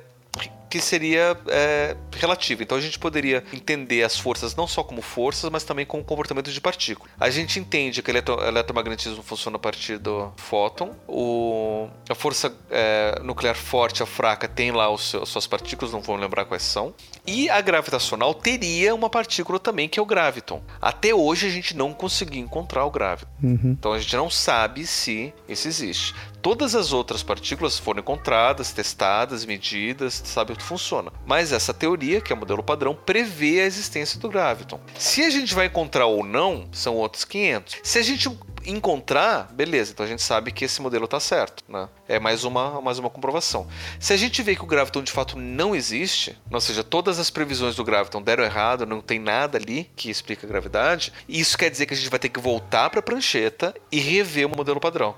que 0.69 0.81
seria 0.81 1.37
é, 1.49 1.97
relativa. 2.13 2.63
Então 2.63 2.77
a 2.77 2.81
gente 2.81 2.99
poderia 2.99 3.45
entender 3.53 4.03
as 4.03 4.19
forças 4.19 4.55
não 4.55 4.67
só 4.67 4.83
como 4.83 5.01
forças, 5.03 5.51
mas 5.51 5.65
também 5.65 5.87
como 5.87 6.05
comportamento 6.05 6.51
de 6.51 6.61
partícula. 6.61 7.11
A 7.19 7.31
gente 7.31 7.59
entende 7.59 8.03
que 8.03 8.11
o 8.11 8.13
eletro- 8.13 8.41
eletromagnetismo 8.43 9.23
funciona 9.23 9.57
a 9.57 9.61
partir 9.61 9.99
do 9.99 10.33
fóton, 10.37 10.95
o, 11.07 11.89
a 12.09 12.15
força 12.15 12.55
é, 12.71 13.21
nuclear 13.23 13.57
forte, 13.57 14.03
a 14.03 14.07
fraca, 14.07 14.47
tem 14.47 14.71
lá 14.71 14.91
os 14.91 15.11
seus, 15.11 15.29
suas 15.29 15.47
partículas, 15.47 15.93
não 15.93 16.01
vou 16.01 16.17
lembrar 16.17 16.45
quais 16.45 16.63
são. 16.63 16.95
E 17.27 17.49
a 17.51 17.61
gravitacional 17.61 18.35
teria 18.35 18.95
uma 18.95 19.11
partícula 19.11 19.59
também, 19.59 19.89
que 19.89 19.99
é 19.99 20.03
o 20.03 20.07
graviton. 20.07 20.63
Até 20.81 21.15
hoje 21.15 21.47
a 21.47 21.51
gente 21.51 21.77
não 21.77 21.93
conseguiu 21.93 22.43
encontrar 22.43 22.85
o 22.85 22.91
graviton. 22.91 23.31
Uhum. 23.43 23.77
Então 23.79 23.93
a 23.93 23.99
gente 23.99 24.17
não 24.17 24.31
sabe 24.31 24.87
se 24.87 25.33
isso 25.49 25.69
existe. 25.69 26.15
Todas 26.41 26.75
as 26.75 26.93
outras 26.93 27.23
partículas 27.23 27.79
foram 27.79 28.01
encontradas, 28.01 28.73
testadas, 28.73 29.45
medidas, 29.45 30.23
sabe 30.25 30.58
funciona. 30.63 31.13
Mas 31.27 31.53
essa 31.53 31.75
teoria, 31.75 32.21
que 32.21 32.33
é 32.33 32.37
o 32.37 32.39
modelo 32.39 32.63
padrão, 32.63 32.95
prevê 32.95 33.61
a 33.61 33.67
existência 33.67 34.19
do 34.21 34.29
graviton. 34.29 34.81
Se 34.97 35.23
a 35.23 35.31
gente 35.31 35.55
vai 35.55 35.67
encontrar 35.67 36.07
ou 36.07 36.25
não, 36.25 36.69
são 36.73 36.97
outros 36.97 37.25
500. 37.25 37.81
Se 37.83 37.99
a 37.99 38.03
gente 38.03 38.29
encontrar, 38.67 39.53
beleza, 39.53 39.93
então 39.93 40.05
a 40.05 40.09
gente 40.09 40.23
sabe 40.23 40.53
que 40.53 40.65
esse 40.65 40.81
modelo 40.83 41.05
está 41.05 41.19
certo, 41.19 41.65
né? 41.69 41.89
É 42.07 42.19
mais 42.19 42.45
uma, 42.45 42.81
mais 42.81 42.99
uma 42.99 43.11
comprovação. 43.11 43.67
Se 43.99 44.13
a 44.13 44.17
gente 44.17 44.43
vê 44.43 44.55
que 44.55 44.63
o 44.63 44.67
graviton 44.67 45.03
de 45.03 45.13
fato 45.13 45.39
não 45.39 45.75
existe, 45.75 46.37
ou 46.51 46.61
seja, 46.61 46.85
todas 46.85 47.19
as 47.19 47.31
previsões 47.31 47.75
do 47.75 47.85
graviton 47.85 48.21
deram 48.21 48.45
errado, 48.45 48.87
não 48.87 49.01
tem 49.01 49.19
nada 49.19 49.59
ali 49.59 49.91
que 49.97 50.11
explica 50.11 50.47
a 50.47 50.49
gravidade, 50.49 51.13
isso 51.29 51.57
quer 51.57 51.71
dizer 51.71 51.87
que 51.87 51.95
a 51.95 51.97
gente 51.97 52.11
vai 52.11 52.19
ter 52.19 52.29
que 52.29 52.41
voltar 52.41 52.91
para 52.91 53.01
a 53.01 53.03
prancheta 53.03 53.75
e 53.91 53.99
rever 54.01 54.47
o 54.47 54.57
modelo 54.57 54.81
padrão. 54.81 55.15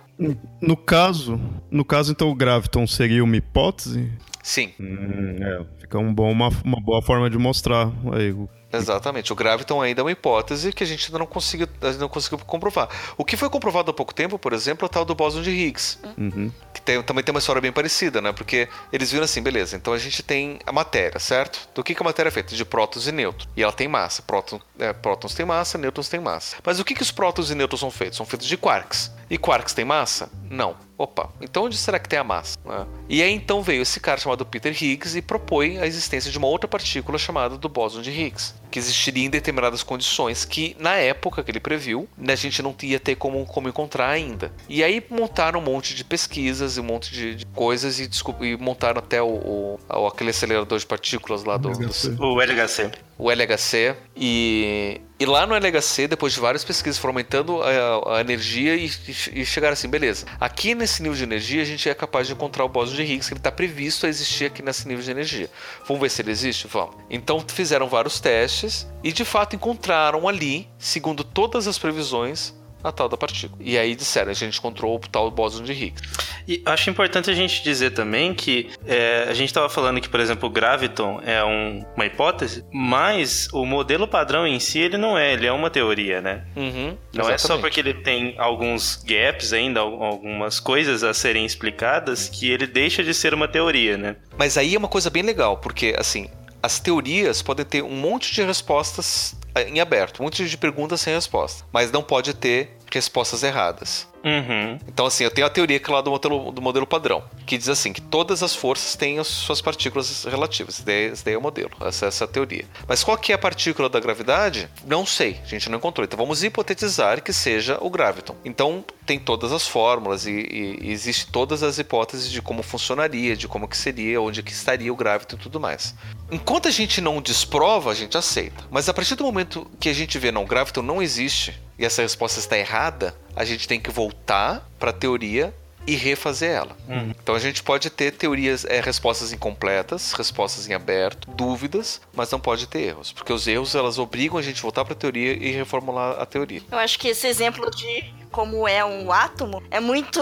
No 0.60 0.76
caso, 0.76 1.40
no 1.70 1.84
caso 1.84 2.12
então 2.12 2.30
o 2.30 2.34
graviton 2.34 2.86
seria 2.86 3.24
uma 3.24 3.36
hipótese? 3.36 4.12
Sim, 4.50 4.72
Hum, 4.80 5.36
é, 5.40 5.64
fica 5.80 5.96
um 5.96 6.12
bom, 6.12 6.28
uma, 6.32 6.48
uma 6.64 6.80
boa 6.80 7.00
forma 7.00 7.30
de 7.30 7.38
mostrar 7.38 7.86
aí. 8.12 8.34
Exatamente. 8.72 9.32
O 9.32 9.36
graviton 9.36 9.80
ainda 9.80 10.00
é 10.00 10.04
uma 10.04 10.10
hipótese 10.10 10.72
que 10.72 10.82
a 10.82 10.86
gente 10.86 11.06
ainda 11.06 11.20
não 11.20 11.26
conseguiu, 11.26 11.68
ainda 11.80 11.98
não 11.98 12.08
conseguiu 12.08 12.36
comprovar. 12.38 12.88
O 13.16 13.24
que 13.24 13.36
foi 13.36 13.48
comprovado 13.48 13.92
há 13.92 13.94
pouco 13.94 14.12
tempo, 14.12 14.40
por 14.40 14.52
exemplo, 14.52 14.84
é 14.84 14.86
o 14.86 14.88
tal 14.88 15.04
do 15.04 15.14
bóson 15.14 15.40
de 15.40 15.50
Higgs. 15.50 15.98
Uhum. 16.18 16.50
Que 16.74 16.80
tem- 16.82 17.00
também 17.02 17.22
tem 17.22 17.32
uma 17.32 17.38
história 17.38 17.60
bem 17.62 17.70
parecida, 17.72 18.20
né? 18.20 18.32
Porque 18.32 18.68
eles 18.92 19.12
viram 19.12 19.24
assim, 19.24 19.40
beleza, 19.40 19.76
então 19.76 19.92
a 19.92 19.98
gente 19.98 20.20
tem 20.20 20.58
a 20.66 20.72
matéria, 20.72 21.20
certo? 21.20 21.68
Do 21.72 21.84
que, 21.84 21.94
que 21.94 22.02
a 22.02 22.04
matéria 22.04 22.28
é 22.28 22.32
feita? 22.32 22.52
De 22.56 22.64
prótons 22.64 23.06
e 23.06 23.12
nêutrons. 23.12 23.48
E 23.56 23.62
ela 23.62 23.72
tem 23.72 23.86
massa. 23.86 24.20
Próton, 24.22 24.60
é, 24.80 24.92
prótons 24.92 25.32
têm 25.32 25.46
massa, 25.46 25.78
nêutrons 25.78 26.08
têm 26.08 26.18
massa. 26.20 26.56
Mas 26.64 26.80
o 26.80 26.84
que, 26.84 26.94
que 26.96 27.02
os 27.02 27.12
prótons 27.12 27.50
e 27.50 27.54
nêutrons 27.54 27.78
são 27.80 27.90
feitos? 27.90 28.16
São 28.16 28.26
feitos 28.26 28.48
de 28.48 28.56
quarks. 28.56 29.12
E 29.30 29.38
quarks 29.38 29.72
têm 29.72 29.84
massa? 29.84 30.28
Não. 30.50 30.74
Opa, 30.98 31.30
então 31.40 31.64
onde 31.64 31.78
será 31.78 31.98
que 31.98 32.08
tem 32.08 32.18
a 32.18 32.24
massa? 32.24 32.58
né? 32.62 32.84
E 33.08 33.22
aí 33.22 33.32
então 33.32 33.62
veio 33.62 33.80
esse 33.80 34.00
cara 34.00 34.20
chamado 34.20 34.44
Peter 34.44 34.70
Higgs 34.70 35.16
e 35.16 35.22
propõe 35.22 35.78
a 35.78 35.86
existência 35.86 36.30
de 36.30 36.36
uma 36.36 36.48
outra 36.48 36.68
partícula 36.68 37.16
chamada 37.16 37.56
do 37.56 37.68
bóson 37.68 38.02
de 38.02 38.10
Higgs, 38.10 38.54
que 38.70 38.78
existiria 38.78 39.24
em 39.26 39.30
determinadas 39.30 39.82
condições 39.82 40.44
que, 40.44 40.76
na 40.78 40.94
época 40.96 41.42
que 41.42 41.50
ele 41.50 41.60
previu, 41.60 42.08
né, 42.16 42.32
a 42.32 42.36
gente 42.36 42.62
não 42.62 42.74
ia 42.82 43.00
ter 43.00 43.16
como, 43.16 43.44
como 43.46 43.68
encontrar 43.68 44.08
ainda. 44.08 44.52
E 44.68 44.82
aí 44.84 45.04
montaram 45.10 45.60
um 45.60 45.62
monte 45.62 45.94
de 45.94 46.04
pesquisas 46.04 46.76
e 46.76 46.80
um 46.80 46.84
monte 46.84 47.12
de, 47.12 47.34
de 47.34 47.46
coisas 47.46 47.98
e, 47.98 48.08
e 48.42 48.56
montaram 48.56 48.98
até 48.98 49.20
o, 49.20 49.26
o- 49.26 49.80
o- 49.88 50.06
aquele 50.06 50.30
acelerador 50.30 50.78
de 50.78 50.86
partículas 50.86 51.44
lá 51.44 51.56
do, 51.56 51.70
do, 51.70 51.82
LHC. 51.82 52.14
O 52.18 52.40
LHC. 52.40 52.90
o 53.18 53.30
LHC 53.30 53.96
e, 54.16 55.00
e 55.18 55.26
lá 55.26 55.46
no 55.46 55.54
LHC, 55.54 56.06
depois 56.08 56.32
de 56.32 56.40
várias 56.40 56.62
pesquisas, 56.64 56.98
foram 56.98 57.12
aumentando 57.12 57.62
a, 57.62 58.16
a 58.18 58.20
energia 58.20 58.74
e, 58.76 58.86
e, 58.86 59.40
e 59.40 59.46
chegaram 59.46 59.72
assim, 59.72 59.88
beleza, 59.88 60.26
aqui 60.38 60.74
nesse 60.74 61.02
nível 61.02 61.16
de 61.16 61.24
energia 61.24 61.62
a 61.62 61.64
gente 61.64 61.88
é 61.88 61.94
capaz 61.94 62.26
de 62.26 62.32
encontrar 62.32 62.64
o 62.64 62.68
bóson 62.68 62.94
de 62.94 63.02
Higgs, 63.02 63.28
que 63.28 63.34
ele 63.34 63.40
está 63.40 63.50
previsto 63.50 64.06
a 64.06 64.08
existir 64.08 64.44
aqui 64.46 64.62
nesse 64.62 64.86
nível 64.86 65.02
de 65.04 65.10
energia. 65.10 65.50
Vamos 65.86 66.00
ver 66.02 66.10
se 66.10 66.22
ele 66.22 66.30
existe? 66.30 66.66
Vamos. 66.68 66.94
Então 67.08 67.42
fizeram 67.48 67.88
vários 67.88 68.20
testes 68.20 68.59
e 69.02 69.12
de 69.12 69.24
fato 69.24 69.56
encontraram 69.56 70.28
ali, 70.28 70.68
segundo 70.78 71.22
todas 71.24 71.66
as 71.66 71.78
previsões, 71.78 72.58
a 72.82 72.90
tal 72.90 73.10
da 73.10 73.16
partícula. 73.16 73.60
E 73.62 73.76
aí 73.76 73.94
disseram, 73.94 74.30
a 74.30 74.34
gente 74.34 74.56
encontrou 74.58 74.96
o 74.96 74.98
tal 75.00 75.30
bóson 75.30 75.62
de 75.62 75.72
Higgs. 75.72 76.02
E 76.48 76.62
acho 76.64 76.88
importante 76.88 77.30
a 77.30 77.34
gente 77.34 77.62
dizer 77.62 77.90
também 77.90 78.32
que 78.32 78.70
é, 78.86 79.26
a 79.28 79.34
gente 79.34 79.48
estava 79.50 79.68
falando 79.68 80.00
que, 80.00 80.08
por 80.08 80.18
exemplo, 80.18 80.48
o 80.48 80.50
graviton 80.50 81.20
é 81.22 81.44
um- 81.44 81.84
uma 81.94 82.06
hipótese, 82.06 82.64
mas 82.72 83.48
o 83.52 83.66
modelo 83.66 84.08
padrão 84.08 84.46
em 84.46 84.58
si 84.58 84.78
ele 84.78 84.96
não 84.96 85.16
é, 85.18 85.34
ele 85.34 85.46
é 85.46 85.52
uma 85.52 85.68
teoria, 85.68 86.22
né? 86.22 86.46
Uhum, 86.56 86.96
Não 87.12 87.28
é 87.28 87.36
só 87.36 87.58
porque 87.58 87.80
ele 87.80 87.92
tem 87.92 88.34
alguns 88.38 88.96
gaps 89.04 89.52
ainda, 89.52 89.80
al- 89.80 90.02
algumas 90.02 90.58
coisas 90.58 91.04
a 91.04 91.12
serem 91.12 91.44
explicadas, 91.44 92.30
que 92.30 92.50
ele 92.50 92.66
deixa 92.66 93.04
de 93.04 93.12
ser 93.12 93.34
uma 93.34 93.46
teoria, 93.46 93.98
né? 93.98 94.16
Mas 94.38 94.56
aí 94.56 94.74
é 94.74 94.78
uma 94.78 94.88
coisa 94.88 95.10
bem 95.10 95.22
legal, 95.22 95.58
porque 95.58 95.94
assim, 95.98 96.30
as 96.62 96.78
teorias 96.78 97.42
podem 97.42 97.64
ter 97.64 97.82
um 97.82 97.96
monte 97.96 98.32
de 98.32 98.42
respostas 98.42 99.36
eh, 99.54 99.68
em 99.68 99.80
aberto, 99.80 100.20
um 100.20 100.24
monte 100.24 100.48
de 100.48 100.56
perguntas 100.56 101.00
sem 101.00 101.14
resposta, 101.14 101.64
mas 101.72 101.90
não 101.90 102.02
pode 102.02 102.34
ter 102.34 102.76
respostas 102.92 103.42
erradas. 103.42 104.08
Uhum. 104.24 104.78
Então, 104.86 105.06
assim, 105.06 105.24
eu 105.24 105.30
tenho 105.30 105.46
a 105.46 105.50
teoria 105.50 105.78
que 105.78 105.90
é 105.90 105.94
lá 105.94 106.00
do 106.00 106.10
modelo, 106.10 106.52
do 106.52 106.60
modelo 106.60 106.86
padrão, 106.86 107.24
que 107.46 107.56
diz 107.56 107.68
assim, 107.68 107.92
que 107.92 108.00
todas 108.00 108.42
as 108.42 108.54
forças 108.54 108.94
têm 108.94 109.18
as 109.18 109.26
suas 109.26 109.60
partículas 109.60 110.24
relativas. 110.24 110.74
Esse 110.74 110.84
daí, 110.84 111.04
esse 111.06 111.24
daí 111.24 111.34
é 111.34 111.38
o 111.38 111.40
modelo, 111.40 111.70
essa, 111.80 112.06
essa 112.06 112.24
é 112.24 112.26
a 112.26 112.28
teoria. 112.28 112.64
Mas 112.86 113.02
qual 113.02 113.16
que 113.16 113.32
é 113.32 113.34
a 113.34 113.38
partícula 113.38 113.88
da 113.88 113.98
gravidade? 113.98 114.68
Não 114.86 115.06
sei, 115.06 115.38
a 115.42 115.46
gente 115.46 115.70
não 115.70 115.78
encontrou. 115.78 116.04
Então 116.04 116.18
vamos 116.18 116.42
hipotetizar 116.42 117.22
que 117.22 117.32
seja 117.32 117.78
o 117.80 117.88
graviton. 117.88 118.36
Então 118.44 118.84
tem 119.10 119.18
todas 119.18 119.50
as 119.50 119.66
fórmulas 119.66 120.24
e, 120.24 120.30
e, 120.30 120.92
existe 120.92 121.26
todas 121.26 121.64
as 121.64 121.80
hipóteses 121.80 122.30
de 122.30 122.40
como 122.40 122.62
funcionaria, 122.62 123.36
de 123.36 123.48
como 123.48 123.66
que 123.66 123.76
seria, 123.76 124.20
onde 124.20 124.40
que 124.40 124.52
estaria 124.52 124.92
o 124.92 124.94
graviton 124.94 125.34
e 125.34 125.38
tudo 125.40 125.58
mais. 125.58 125.96
Enquanto 126.30 126.68
a 126.68 126.70
gente 126.70 127.00
não 127.00 127.20
desprova, 127.20 127.90
a 127.90 127.94
gente 127.94 128.16
aceita. 128.16 128.62
Mas 128.70 128.88
a 128.88 128.94
partir 128.94 129.16
do 129.16 129.24
momento 129.24 129.68
que 129.80 129.88
a 129.88 129.92
gente 129.92 130.16
vê, 130.16 130.30
não, 130.30 130.44
o 130.44 130.46
graviton 130.46 130.82
não 130.82 131.02
existe, 131.02 131.60
e 131.76 131.84
essa 131.84 132.02
resposta 132.02 132.38
está 132.38 132.56
errada, 132.56 133.16
a 133.34 133.44
gente 133.44 133.66
tem 133.66 133.80
que 133.80 133.90
voltar 133.90 134.70
para 134.78 134.90
a 134.90 134.92
teoria 134.92 135.52
e 135.86 135.96
refazer 135.96 136.50
ela. 136.50 136.76
Então 137.22 137.34
a 137.34 137.38
gente 137.38 137.62
pode 137.62 137.90
ter 137.90 138.12
teorias, 138.12 138.64
é, 138.64 138.80
respostas 138.80 139.32
incompletas, 139.32 140.12
respostas 140.12 140.68
em 140.68 140.74
aberto, 140.74 141.28
dúvidas, 141.30 142.00
mas 142.12 142.30
não 142.30 142.40
pode 142.40 142.66
ter 142.66 142.80
erros, 142.80 143.12
porque 143.12 143.32
os 143.32 143.46
erros 143.46 143.74
elas 143.74 143.98
obrigam 143.98 144.38
a 144.38 144.42
gente 144.42 144.58
a 144.58 144.62
voltar 144.62 144.84
para 144.84 144.94
a 144.94 144.96
teoria 144.96 145.32
e 145.32 145.50
reformular 145.50 146.20
a 146.20 146.26
teoria. 146.26 146.62
Eu 146.70 146.78
acho 146.78 146.98
que 146.98 147.08
esse 147.08 147.26
exemplo 147.26 147.70
de 147.70 148.12
como 148.30 148.66
é 148.68 148.84
um 148.84 149.10
átomo 149.10 149.62
é 149.70 149.80
muito 149.80 150.20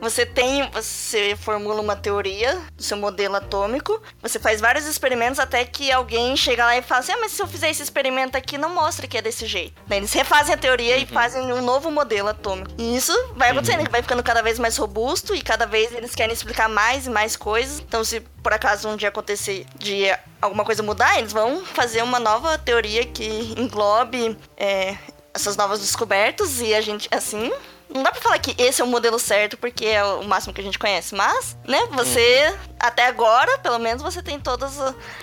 você 0.00 0.24
tem, 0.24 0.68
você 0.70 1.36
formula 1.36 1.80
uma 1.80 1.94
teoria 1.94 2.60
do 2.74 2.82
seu 2.82 2.96
modelo 2.96 3.36
atômico, 3.36 4.00
você 4.22 4.38
faz 4.38 4.60
vários 4.60 4.86
experimentos 4.86 5.38
até 5.38 5.64
que 5.64 5.92
alguém 5.92 6.36
chega 6.36 6.64
lá 6.64 6.76
e 6.76 6.82
fala 6.82 7.00
assim: 7.00 7.12
ah, 7.12 7.18
mas 7.20 7.32
se 7.32 7.42
eu 7.42 7.46
fizer 7.46 7.70
esse 7.70 7.82
experimento 7.82 8.36
aqui, 8.36 8.56
não 8.56 8.74
mostra 8.74 9.06
que 9.06 9.18
é 9.18 9.22
desse 9.22 9.46
jeito. 9.46 9.80
Daí 9.86 9.98
eles 9.98 10.12
refazem 10.12 10.54
a 10.54 10.58
teoria 10.58 10.96
uhum. 10.96 11.02
e 11.02 11.06
fazem 11.06 11.52
um 11.52 11.62
novo 11.62 11.90
modelo 11.90 12.28
atômico. 12.28 12.70
E 12.78 12.96
isso 12.96 13.12
vai 13.36 13.50
acontecendo, 13.50 13.80
uhum. 13.80 13.90
vai 13.90 14.02
ficando 14.02 14.22
cada 14.22 14.42
vez 14.42 14.58
mais 14.58 14.76
robusto 14.76 15.34
e 15.34 15.42
cada 15.42 15.66
vez 15.66 15.92
eles 15.92 16.14
querem 16.14 16.32
explicar 16.32 16.68
mais 16.68 17.06
e 17.06 17.10
mais 17.10 17.36
coisas. 17.36 17.80
Então, 17.80 18.02
se 18.02 18.20
por 18.42 18.52
acaso 18.52 18.88
um 18.88 18.96
dia 18.96 19.08
acontecer 19.08 19.66
de 19.76 20.06
alguma 20.40 20.64
coisa 20.64 20.82
mudar, 20.82 21.18
eles 21.18 21.32
vão 21.32 21.64
fazer 21.64 22.02
uma 22.02 22.18
nova 22.18 22.56
teoria 22.56 23.04
que 23.04 23.54
englobe 23.56 24.36
é, 24.56 24.96
essas 25.34 25.56
novas 25.56 25.80
descobertas 25.80 26.60
e 26.60 26.74
a 26.74 26.80
gente, 26.80 27.08
assim, 27.10 27.52
não 27.92 28.02
dá 28.02 28.12
pra 28.12 28.20
falar 28.20 28.38
que 28.38 28.54
esse 28.60 28.80
é 28.80 28.84
o 28.84 28.88
modelo 28.88 29.18
certo 29.18 29.56
porque 29.56 29.86
é 29.86 30.04
o 30.04 30.24
máximo 30.24 30.54
que 30.54 30.60
a 30.60 30.64
gente 30.64 30.78
conhece, 30.78 31.14
mas, 31.14 31.56
né, 31.66 31.78
você, 31.90 32.48
uhum. 32.48 32.74
até 32.78 33.06
agora, 33.06 33.58
pelo 33.58 33.78
menos 33.78 34.02
você 34.02 34.22
tem 34.22 34.38
todos 34.38 34.78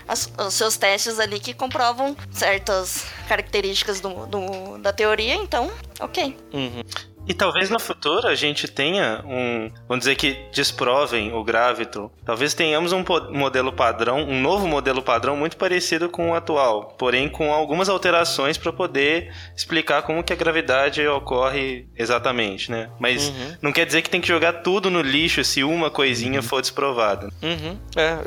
as, 0.08 0.32
os 0.38 0.54
seus 0.54 0.78
testes 0.78 1.20
ali 1.20 1.40
que 1.40 1.54
comprovam 1.54 2.16
certas 2.32 3.06
características 3.28 4.00
do, 4.00 4.26
do 4.28 4.78
da 4.80 4.94
teoria, 4.94 5.36
então, 5.36 5.72
ok. 6.00 6.38
Uhum. 6.54 6.84
E 7.28 7.34
talvez 7.34 7.70
no 7.70 7.80
futuro 7.80 8.28
a 8.28 8.36
gente 8.36 8.68
tenha 8.68 9.22
um, 9.26 9.70
vamos 9.88 10.06
dizer 10.06 10.16
que 10.16 10.38
desprovem 10.54 11.34
o 11.34 11.44
gravito. 11.44 12.10
Talvez 12.26 12.54
tenhamos 12.54 12.94
um 12.94 13.04
modelo 13.32 13.74
padrão, 13.74 14.20
um 14.20 14.42
novo 14.42 14.68
modelo 14.68 15.02
padrão 15.02 15.36
muito 15.36 15.58
parecido 15.58 16.08
com 16.08 16.32
o 16.32 16.36
atual, 16.36 16.96
porém 16.98 17.28
com 17.28 17.54
algumas 17.54 17.90
alterações 17.90 18.58
para 18.58 18.72
poder 18.72 19.34
explicar 19.56 20.04
como 20.04 20.24
que 20.24 20.32
a 20.32 20.36
gravidade 20.36 21.06
ocorre 21.06 21.86
exatamente, 21.98 22.72
né? 22.72 22.90
Mas 23.00 23.28
uhum. 23.28 23.58
não 23.62 23.72
quer 23.74 23.86
dizer 23.86 24.02
que 24.02 24.10
tem 24.10 24.22
que 24.22 24.28
jogar 24.28 24.54
tudo 24.62 24.90
no 24.90 25.02
lixo 25.02 25.44
se 25.44 25.64
uma 25.64 25.90
coisinha 25.90 26.40
uhum. 26.40 26.46
for 26.46 26.62
desprovada. 26.62 27.30
Uhum. 27.42 27.78
É, 27.96 28.18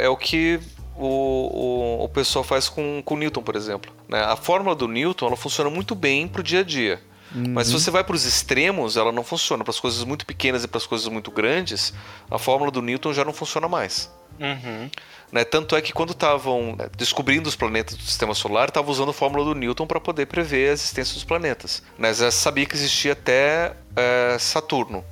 é, 0.00 0.04
é 0.04 0.08
o 0.08 0.16
que 0.16 0.60
o, 0.98 1.06
o, 1.06 2.04
o, 2.04 2.08
pessoal 2.08 2.44
faz 2.44 2.68
com, 2.68 3.00
com 3.04 3.16
Newton, 3.16 3.42
por 3.42 3.54
exemplo. 3.54 3.92
Né? 4.08 4.20
A 4.20 4.36
fórmula 4.36 4.74
do 4.74 4.88
Newton 4.88 5.28
ela 5.28 5.36
funciona 5.36 5.70
muito 5.70 5.94
bem 5.94 6.26
para 6.26 6.40
o 6.40 6.44
dia 6.44 6.60
a 6.60 6.64
dia. 6.64 7.00
Uhum. 7.34 7.52
Mas 7.52 7.66
se 7.66 7.72
você 7.72 7.90
vai 7.90 8.02
para 8.02 8.16
os 8.16 8.24
extremos, 8.24 8.96
ela 8.96 9.12
não 9.12 9.22
funciona. 9.22 9.62
Para 9.62 9.70
as 9.70 9.80
coisas 9.80 10.02
muito 10.04 10.24
pequenas 10.24 10.64
e 10.64 10.68
para 10.68 10.78
as 10.78 10.86
coisas 10.86 11.06
muito 11.08 11.30
grandes, 11.30 11.92
a 12.30 12.38
fórmula 12.38 12.70
do 12.70 12.80
Newton 12.80 13.12
já 13.12 13.24
não 13.24 13.32
funciona 13.32 13.68
mais. 13.68 14.10
Uhum. 14.40 14.90
Né? 15.30 15.44
Tanto 15.44 15.76
é 15.76 15.82
que 15.82 15.92
quando 15.92 16.12
estavam 16.12 16.74
né, 16.76 16.88
descobrindo 16.96 17.48
os 17.48 17.56
planetas 17.56 17.96
do 17.96 18.02
sistema 18.02 18.34
solar, 18.34 18.68
estavam 18.68 18.90
usando 18.90 19.10
a 19.10 19.12
fórmula 19.12 19.44
do 19.44 19.54
Newton 19.54 19.86
para 19.86 20.00
poder 20.00 20.26
prever 20.26 20.70
a 20.70 20.72
existência 20.72 21.14
dos 21.14 21.24
planetas. 21.24 21.82
Né? 21.98 22.12
Já 22.14 22.30
sabia 22.30 22.64
que 22.64 22.74
existia 22.74 23.12
até 23.12 23.74
é, 23.94 24.36
Saturno. 24.38 25.04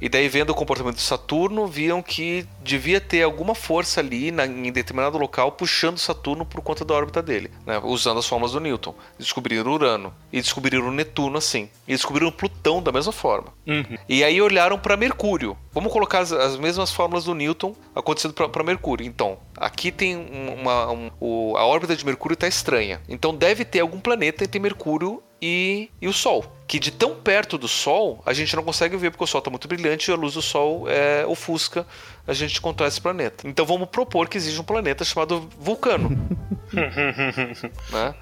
E 0.00 0.08
daí, 0.08 0.28
vendo 0.28 0.50
o 0.50 0.54
comportamento 0.54 0.96
de 0.96 1.02
Saturno, 1.02 1.66
viam 1.66 2.02
que 2.02 2.46
devia 2.62 3.00
ter 3.00 3.22
alguma 3.22 3.54
força 3.54 4.00
ali 4.00 4.30
na, 4.30 4.46
em 4.46 4.70
determinado 4.70 5.16
local 5.18 5.52
puxando 5.52 5.98
Saturno 5.98 6.44
por 6.44 6.60
conta 6.60 6.84
da 6.84 6.94
órbita 6.94 7.22
dele, 7.22 7.50
né? 7.66 7.80
usando 7.82 8.18
as 8.18 8.26
formas 8.26 8.52
do 8.52 8.60
Newton. 8.60 8.94
Descobriram 9.18 9.72
Urano 9.72 10.14
e 10.32 10.40
descobriram 10.40 10.90
Netuno 10.90 11.38
assim. 11.38 11.68
E 11.86 11.92
descobriram 11.92 12.30
Plutão 12.30 12.82
da 12.82 12.92
mesma 12.92 13.12
forma. 13.12 13.52
Uhum. 13.66 13.96
E 14.08 14.22
aí 14.24 14.40
olharam 14.40 14.78
para 14.78 14.96
Mercúrio. 14.96 15.56
Vamos 15.72 15.92
colocar 15.92 16.20
as, 16.20 16.32
as, 16.32 16.56
mesmas 16.56 16.92
fórmulas 16.92 17.24
do 17.24 17.34
Newton 17.34 17.74
acontecendo 17.94 18.34
para 18.34 18.62
Mercúrio. 18.62 19.06
Então, 19.06 19.38
aqui 19.56 19.90
tem 19.90 20.16
uma, 20.16 20.90
um, 20.90 21.10
o, 21.20 21.56
a 21.56 21.64
órbita 21.64 21.96
de 21.96 22.04
Mercúrio 22.04 22.34
está 22.34 22.46
estranha. 22.46 23.00
Então 23.08 23.34
deve 23.34 23.64
ter 23.64 23.80
algum 23.80 24.00
planeta 24.00 24.44
entre 24.44 24.58
Mercúrio 24.58 25.22
e, 25.46 25.90
e 26.00 26.08
o 26.08 26.12
Sol. 26.12 26.42
Que 26.66 26.78
de 26.78 26.90
tão 26.90 27.14
perto 27.16 27.58
do 27.58 27.68
Sol 27.68 28.22
a 28.24 28.32
gente 28.32 28.56
não 28.56 28.62
consegue 28.62 28.96
ver 28.96 29.10
porque 29.10 29.24
o 29.24 29.26
Sol 29.26 29.40
está 29.40 29.50
muito 29.50 29.68
brilhante 29.68 30.10
e 30.10 30.14
a 30.14 30.16
luz 30.16 30.32
do 30.32 30.40
Sol 30.40 30.88
é, 30.88 31.26
ofusca 31.26 31.86
a 32.26 32.32
gente 32.32 32.58
encontrar 32.58 32.88
esse 32.88 32.98
planeta. 32.98 33.46
Então 33.46 33.66
vamos 33.66 33.90
propor 33.90 34.26
que 34.26 34.38
existe 34.38 34.58
um 34.58 34.64
planeta 34.64 35.04
chamado 35.04 35.46
Vulcano. 35.58 36.08
né? 37.92 38.14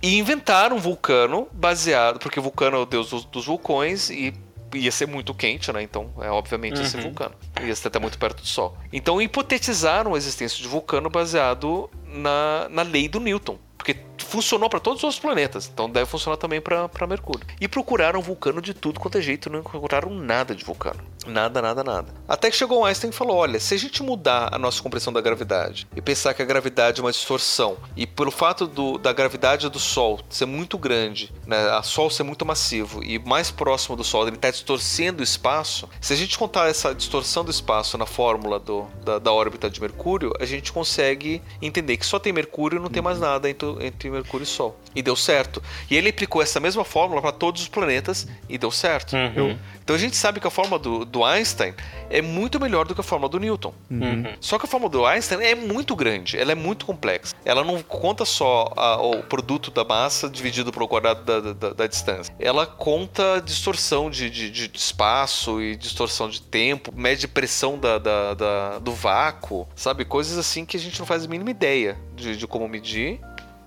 E 0.00 0.18
inventaram 0.18 0.76
um 0.76 0.78
vulcano 0.78 1.48
baseado, 1.52 2.20
porque 2.20 2.38
Vulcano 2.38 2.76
é 2.76 2.80
o 2.80 2.86
deus 2.86 3.10
dos, 3.10 3.24
dos 3.24 3.46
vulcões 3.46 4.08
e 4.08 4.32
ia 4.74 4.90
ser 4.90 5.06
muito 5.06 5.34
quente, 5.34 5.70
né? 5.72 5.82
Então, 5.82 6.10
é 6.20 6.30
obviamente 6.30 6.78
uhum. 6.78 6.82
esse 6.82 6.96
vulcano. 6.96 7.34
Ia 7.60 7.74
ser 7.74 7.88
até 7.88 7.98
muito 7.98 8.18
perto 8.18 8.40
do 8.40 8.46
Sol. 8.46 8.76
Então, 8.92 9.20
hipotetizaram 9.20 10.14
a 10.14 10.16
existência 10.16 10.60
de 10.60 10.66
vulcano 10.66 11.10
baseado 11.10 11.90
na, 12.06 12.68
na 12.70 12.82
lei 12.82 13.08
do 13.08 13.20
Newton. 13.20 13.58
Porque 13.82 13.96
funcionou 14.18 14.70
para 14.70 14.78
todos 14.78 15.00
os 15.00 15.04
outros 15.04 15.20
planetas, 15.20 15.68
então 15.72 15.90
deve 15.90 16.06
funcionar 16.06 16.36
também 16.36 16.60
para 16.60 16.88
Mercúrio. 17.08 17.44
E 17.60 17.66
procuraram 17.66 18.22
vulcano 18.22 18.62
de 18.62 18.72
tudo 18.72 19.00
quanto 19.00 19.18
é 19.18 19.20
jeito, 19.20 19.50
não 19.50 19.58
encontraram 19.58 20.08
nada 20.14 20.54
de 20.54 20.64
vulcano. 20.64 21.00
Nada, 21.26 21.62
nada, 21.62 21.84
nada. 21.84 22.14
Até 22.26 22.50
que 22.50 22.56
chegou 22.56 22.84
Einstein 22.84 23.10
e 23.10 23.12
falou: 23.12 23.36
olha, 23.36 23.60
se 23.60 23.74
a 23.74 23.78
gente 23.78 24.02
mudar 24.02 24.48
a 24.52 24.58
nossa 24.58 24.82
compreensão 24.82 25.12
da 25.12 25.20
gravidade 25.20 25.86
e 25.94 26.00
pensar 26.00 26.34
que 26.34 26.42
a 26.42 26.44
gravidade 26.44 27.00
é 27.00 27.04
uma 27.04 27.12
distorção, 27.12 27.76
e 27.96 28.06
pelo 28.06 28.30
fato 28.30 28.66
do, 28.66 28.98
da 28.98 29.12
gravidade 29.12 29.68
do 29.68 29.78
Sol 29.78 30.20
ser 30.28 30.46
muito 30.46 30.78
grande, 30.78 31.32
né, 31.46 31.70
a 31.70 31.82
Sol 31.82 32.10
ser 32.10 32.22
muito 32.22 32.44
massivo 32.44 33.02
e 33.04 33.18
mais 33.18 33.50
próximo 33.50 33.96
do 33.96 34.04
Sol, 34.04 34.26
ele 34.26 34.36
está 34.36 34.50
distorcendo 34.50 35.20
o 35.20 35.22
espaço, 35.22 35.88
se 36.00 36.12
a 36.12 36.16
gente 36.16 36.38
contar 36.38 36.68
essa 36.68 36.94
distorção 36.94 37.44
do 37.44 37.50
espaço 37.50 37.96
na 37.96 38.06
fórmula 38.06 38.58
do, 38.58 38.86
da, 39.04 39.18
da 39.18 39.32
órbita 39.32 39.70
de 39.70 39.80
Mercúrio, 39.80 40.32
a 40.40 40.44
gente 40.44 40.72
consegue 40.72 41.42
entender 41.60 41.96
que 41.96 42.06
só 42.06 42.18
tem 42.18 42.32
Mercúrio 42.32 42.78
e 42.78 42.80
não 42.80 42.88
tem 42.88 43.02
mais 43.02 43.20
nada 43.20 43.48
entre, 43.48 43.66
entre 43.80 44.10
Mercúrio 44.10 44.44
e 44.44 44.46
Sol. 44.46 44.78
E 44.94 45.02
deu 45.02 45.16
certo. 45.16 45.62
E 45.90 45.96
ele 45.96 46.10
aplicou 46.10 46.42
essa 46.42 46.60
mesma 46.60 46.84
fórmula 46.84 47.22
para 47.22 47.32
todos 47.32 47.62
os 47.62 47.68
planetas 47.68 48.28
e 48.48 48.58
deu 48.58 48.70
certo. 48.70 49.16
Uhum. 49.16 49.58
Então 49.82 49.96
a 49.96 49.98
gente 49.98 50.16
sabe 50.16 50.40
que 50.40 50.46
a 50.46 50.50
fórmula 50.50 50.78
do, 50.78 51.04
do, 51.04 51.24
Einstein 51.24 51.74
é 52.08 52.22
muito 52.22 52.60
melhor 52.60 52.86
do 52.86 52.94
que 52.94 53.00
a 53.00 53.04
fórmula 53.04 53.28
do 53.28 53.40
Newton. 53.40 53.74
Uhum. 53.90 54.34
Só 54.40 54.58
que 54.58 54.66
a 54.66 54.68
fórmula 54.68 54.90
do 54.90 55.06
Einstein 55.06 55.42
é 55.42 55.54
muito 55.54 55.96
grande, 55.96 56.38
ela 56.38 56.52
é 56.52 56.54
muito 56.54 56.86
complexa. 56.86 57.34
Ela 57.44 57.64
não 57.64 57.82
conta 57.82 58.24
só 58.24 58.72
a, 58.76 59.02
o 59.02 59.22
produto 59.22 59.70
da 59.70 59.84
massa 59.84 60.28
dividido 60.28 60.72
pelo 60.72 60.86
quadrado 60.86 61.24
da, 61.24 61.52
da, 61.52 61.72
da 61.72 61.86
distância. 61.86 62.34
Ela 62.38 62.66
conta 62.66 63.42
distorção 63.44 64.10
de, 64.10 64.30
de, 64.30 64.50
de, 64.50 64.70
espaço 64.74 65.60
e 65.60 65.76
distorção 65.76 66.28
de 66.28 66.40
tempo, 66.40 66.92
mede 66.94 67.26
pressão 67.26 67.78
da, 67.78 67.98
da, 67.98 68.78
do 68.78 68.92
vácuo, 68.92 69.66
sabe? 69.74 70.04
Coisas 70.04 70.38
assim 70.38 70.64
que 70.64 70.76
a 70.76 70.80
gente 70.80 70.98
não 70.98 71.06
faz 71.06 71.24
a 71.24 71.28
mínima 71.28 71.50
ideia 71.50 71.98
de, 72.14 72.36
de 72.36 72.46
como 72.46 72.68
medir 72.68 73.20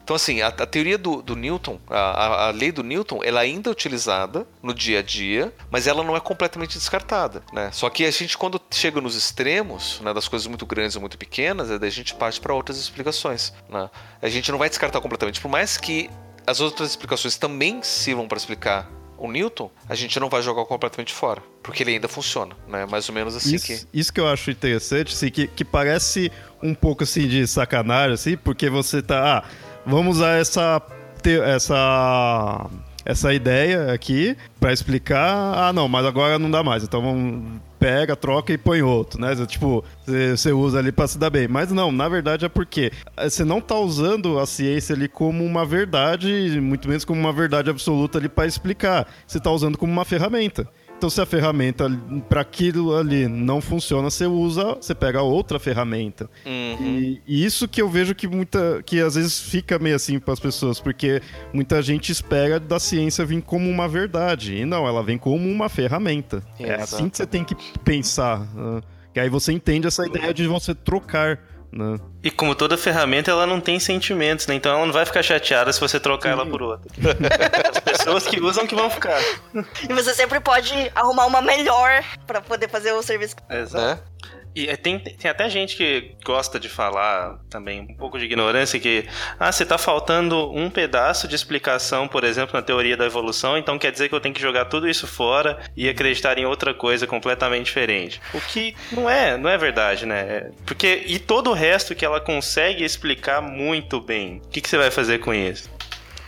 então, 0.06 0.16
assim, 0.16 0.40
a, 0.40 0.50
a 0.50 0.68
teoria 0.68 1.00
do, 1.00 1.20
do 1.20 1.36
Newton, 1.36 1.80
a, 1.90 2.46
a, 2.46 2.52
lei 2.52 2.72
do 2.72 2.84
Newton, 2.84 3.22
ela 3.24 3.40
ainda 3.40 3.72
é 3.72 3.72
utilizada 3.72 4.46
no 4.62 4.72
dia 4.72 5.00
a 5.00 5.02
dia, 5.02 5.52
mas 5.72 5.88
ela 5.88 6.04
não 6.04 6.16
é 6.16 6.20
completamente 6.20 6.78
descartada, 6.78 7.42
né? 7.52 7.72
Só 7.74 7.90
que 7.90 8.06
a 8.06 8.12
gente, 8.12 8.38
quando 8.38 8.62
chega 8.70 9.02
nos 9.02 9.16
extremos, 9.16 10.00
né, 10.02 10.14
das 10.14 10.28
coisas 10.28 10.46
muito 10.46 10.64
grandes 10.64 10.96
ou 10.96 11.02
muito 11.02 11.18
pequenas, 11.18 11.72
é 11.72 11.80
daí 11.80 11.90
a 11.90 11.92
gente 11.92 12.14
parte 12.14 12.40
para 12.40 12.54
outras 12.54 12.78
explicações, 12.78 13.52
né? 13.68 13.90
A 14.22 14.30
gente 14.30 14.52
não 14.52 14.60
vai 14.60 14.70
descartar 14.70 15.02
completamente, 15.02 15.42
por 15.42 15.50
mais 15.50 15.76
que 15.76 16.08
as 16.46 16.62
outras 16.62 16.92
explicações 16.92 17.36
também 17.36 17.82
sirvam 17.82 18.28
para 18.28 18.38
explicar 18.38 18.88
o 19.18 19.32
Newton, 19.32 19.72
a 19.90 19.96
gente 19.96 20.20
não 20.20 20.30
vai 20.30 20.44
jogar 20.44 20.66
completamente 20.66 21.14
fora, 21.14 21.42
porque 21.64 21.82
ele 21.82 21.94
ainda 21.94 22.08
funciona, 22.08 22.56
né? 22.68 22.86
Mais 22.86 23.10
ou 23.10 23.16
menos 23.16 23.36
assim 23.36 23.56
isso, 23.56 23.66
que... 23.66 23.88
Isso 23.92 24.14
que 24.14 24.20
eu 24.20 24.28
acho 24.28 24.52
interessante, 24.52 25.14
assim, 25.14 25.32
que, 25.32 25.48
que 25.48 25.66
parece 25.66 26.32
um 26.62 26.76
pouco 26.76 27.04
assim 27.04 27.28
de 27.28 27.48
sacanagem, 27.48 28.14
assim, 28.14 28.38
porque 28.38 28.70
você 28.70 29.02
tá... 29.02 29.40
Ah, 29.40 29.50
vamos 29.86 30.18
usar 30.18 30.40
essa, 30.40 30.82
essa, 31.46 32.70
essa 33.06 33.34
ideia 33.34 33.94
aqui 33.94 34.36
para 34.60 34.74
explicar. 34.74 35.54
Ah, 35.58 35.74
não, 35.74 35.88
mas 35.88 36.06
agora 36.06 36.40
não 36.40 36.50
dá 36.50 36.64
mais. 36.64 36.84
Então 36.84 37.02
vamos 37.02 37.62
pega, 37.86 38.16
troca 38.16 38.52
e 38.52 38.58
põe 38.58 38.82
outro, 38.82 39.22
né? 39.22 39.36
Tipo, 39.46 39.86
você 40.08 40.52
usa 40.52 40.80
ali 40.80 40.92
para 40.92 41.08
se 41.08 41.20
dar 41.20 41.30
bem. 41.30 41.48
Mas 41.48 41.72
não, 41.72 41.92
na 41.92 42.10
verdade 42.10 42.44
é 42.44 42.50
porque 42.50 42.92
você 43.16 43.44
não 43.44 43.62
tá 43.62 43.76
usando 43.76 44.40
a 44.40 44.48
ciência 44.48 44.96
ali 44.96 45.08
como 45.08 45.44
uma 45.44 45.64
verdade, 45.64 46.60
muito 46.60 46.88
menos 46.88 47.06
como 47.06 47.20
uma 47.20 47.32
verdade 47.32 47.70
absoluta 47.70 48.18
ali 48.18 48.28
para 48.28 48.48
explicar. 48.48 49.08
Você 49.28 49.40
tá 49.40 49.52
usando 49.52 49.78
como 49.78 49.94
uma 49.94 50.04
ferramenta. 50.04 50.68
Então, 50.98 51.10
se 51.10 51.20
a 51.20 51.26
ferramenta 51.26 51.90
para 52.30 52.42
aquilo 52.42 52.96
ali 52.96 53.28
não 53.28 53.60
funciona, 53.60 54.10
você 54.10 54.26
usa, 54.26 54.76
você 54.76 54.96
pega 54.96 55.22
outra 55.22 55.60
ferramenta. 55.60 56.30
Uhum. 56.46 56.78
E, 56.80 57.22
e, 57.28 57.46
isso 57.46 57.68
que 57.68 57.82
eu 57.82 57.90
vejo 57.90 58.16
que 58.16 58.28
muita, 58.28 58.82
que 58.84 59.02
às 59.02 59.16
vezes 59.16 59.40
fica 59.40 59.78
meio 59.78 59.96
assim 59.96 60.20
para 60.20 60.34
as 60.34 60.40
pessoas, 60.40 60.80
porque 60.80 61.22
muita 61.54 61.82
gente 61.82 62.12
espera 62.12 62.60
da 62.60 62.80
ciência 62.80 63.26
vir 63.26 63.42
como 63.42 63.70
uma 63.70 63.88
verdade 63.88 64.56
e 64.56 64.66
não, 64.66 64.88
ela 64.88 65.04
vem 65.04 65.18
como 65.18 65.50
uma 65.50 65.68
ferramenta. 65.68 66.42
É 66.60 66.76
assim 66.76 67.10
que 67.10 67.18
você 67.18 67.28
tem 67.28 67.44
que 67.44 67.56
pensar. 67.84 68.40
Né? 68.56 68.82
Que 69.14 69.20
aí 69.20 69.30
você 69.30 69.52
entende 69.52 69.88
essa 69.88 70.06
ideia 70.06 70.34
de 70.34 70.48
você 70.48 70.74
trocar 70.74 71.40
né? 71.76 72.00
E 72.24 72.32
como 72.32 72.56
toda 72.56 72.78
ferramenta, 72.78 73.30
ela 73.30 73.46
não 73.46 73.60
tem 73.60 73.80
sentimentos, 73.80 74.48
né? 74.48 74.56
Então 74.56 74.74
ela 74.74 74.86
não 74.86 74.94
vai 74.94 75.06
ficar 75.06 75.22
chateada 75.22 75.74
se 75.74 75.80
você 75.80 76.00
trocar 76.00 76.30
Sim. 76.30 76.40
ela 76.40 76.46
por 76.46 76.62
outra. 76.62 76.90
As 77.70 77.80
pessoas 77.80 78.26
que 78.26 78.40
usam 78.40 78.66
que 78.66 78.74
vão 78.74 78.90
ficar. 78.90 79.22
E 79.88 79.94
você 79.94 80.14
sempre 80.14 80.40
pode 80.40 80.74
arrumar 80.96 81.26
uma 81.26 81.42
melhor 81.42 82.02
para 82.26 82.40
poder 82.40 82.70
fazer 82.70 82.94
o 82.94 83.04
serviço. 83.04 83.36
Exato. 83.50 84.02
É. 84.02 84.16
E 84.56 84.70
é, 84.70 84.78
tem, 84.78 84.98
tem 85.00 85.30
até 85.30 85.50
gente 85.50 85.76
que 85.76 86.16
gosta 86.24 86.60
de 86.60 86.70
falar 86.70 87.38
também 87.50 87.82
um 87.82 87.96
pouco 87.96 88.18
de 88.18 88.26
ignorância 88.26 88.80
que, 88.80 89.06
ah, 89.38 89.52
você 89.52 89.66
tá 89.66 89.78
faltando 89.78 90.50
um 90.52 90.70
pedaço 90.70 91.28
de 91.28 91.36
explicação, 91.36 92.08
por 92.08 92.24
exemplo, 92.24 92.56
na 92.56 92.62
teoria 92.62 92.96
da 92.96 93.06
evolução, 93.06 93.58
então 93.58 93.78
quer 93.78 93.92
dizer 93.92 94.08
que 94.08 94.16
eu 94.16 94.22
tenho 94.22 94.34
que 94.34 94.42
jogar 94.42 94.66
tudo 94.66 94.88
isso 94.88 95.06
fora 95.06 95.60
e 95.76 95.90
acreditar 95.90 96.38
em 96.38 96.46
outra 96.46 96.74
coisa 96.74 97.06
completamente 97.06 97.66
diferente. 97.66 98.22
O 98.34 98.40
que 98.40 98.74
não 98.92 99.10
é, 99.10 99.38
não 99.38 99.50
é 99.50 99.58
verdade, 99.58 100.06
né? 100.06 100.52
Porque 100.66 101.04
e 101.06 101.20
todo 101.20 101.50
o 101.50 101.54
resto 101.54 101.94
que 101.94 102.06
ela 102.06 102.22
consegue 102.22 102.84
explicar 102.84 103.42
muito 103.42 104.00
bem. 104.00 104.42
O 104.46 104.50
que, 104.50 104.62
que 104.62 104.70
você 104.70 104.78
vai 104.78 104.90
fazer 104.90 105.20
com 105.20 105.34
isso? 105.34 105.75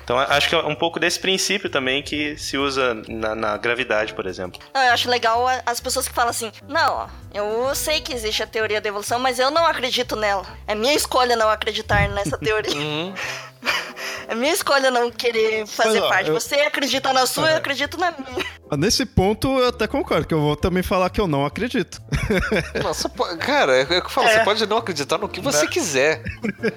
Então 0.07 0.17
acho 0.17 0.47
que 0.47 0.55
é 0.55 0.59
um 0.59 0.73
pouco 0.73 1.01
desse 1.01 1.19
princípio 1.19 1.69
também 1.69 2.01
que 2.01 2.37
se 2.37 2.57
usa 2.57 2.93
na, 3.09 3.35
na 3.35 3.57
gravidade, 3.57 4.13
por 4.13 4.25
exemplo. 4.25 4.57
Eu 4.73 4.93
acho 4.93 5.09
legal 5.09 5.45
as 5.65 5.81
pessoas 5.81 6.07
que 6.07 6.13
falam 6.13 6.29
assim: 6.29 6.49
não, 6.65 7.09
eu 7.33 7.75
sei 7.75 7.99
que 7.99 8.13
existe 8.13 8.41
a 8.41 8.47
teoria 8.47 8.79
da 8.79 8.87
evolução, 8.87 9.19
mas 9.19 9.37
eu 9.37 9.51
não 9.51 9.65
acredito 9.65 10.15
nela. 10.15 10.45
É 10.65 10.73
minha 10.73 10.93
escolha 10.93 11.35
não 11.35 11.49
acreditar 11.49 12.07
nessa 12.07 12.37
teoria. 12.37 12.71
uhum. 12.79 13.13
É 14.29 14.35
minha 14.35 14.53
escolha 14.53 14.89
não 14.89 15.11
querer 15.11 15.67
fazer 15.67 15.99
Mas, 15.99 16.03
ó, 16.03 16.09
parte. 16.09 16.29
Eu... 16.29 16.33
Você 16.35 16.55
acredita 16.55 17.11
na 17.11 17.25
sua, 17.25 17.49
é. 17.49 17.53
eu 17.53 17.57
acredito 17.57 17.97
na 17.97 18.11
minha. 18.11 18.45
Nesse 18.75 19.05
ponto, 19.05 19.59
eu 19.59 19.67
até 19.67 19.87
concordo, 19.87 20.27
que 20.27 20.33
eu 20.33 20.41
vou 20.41 20.55
também 20.55 20.83
falar 20.83 21.09
que 21.09 21.21
eu 21.21 21.27
não 21.27 21.45
acredito. 21.45 22.01
Nossa, 22.83 23.09
cara, 23.39 23.77
é 23.77 23.83
o 23.83 23.87
que 23.87 23.93
eu 23.93 24.09
falo, 24.09 24.27
é. 24.27 24.33
você 24.33 24.43
pode 24.43 24.65
não 24.65 24.77
acreditar 24.77 25.17
no 25.17 25.29
que 25.29 25.39
você 25.39 25.63
não. 25.63 25.67
quiser. 25.67 26.21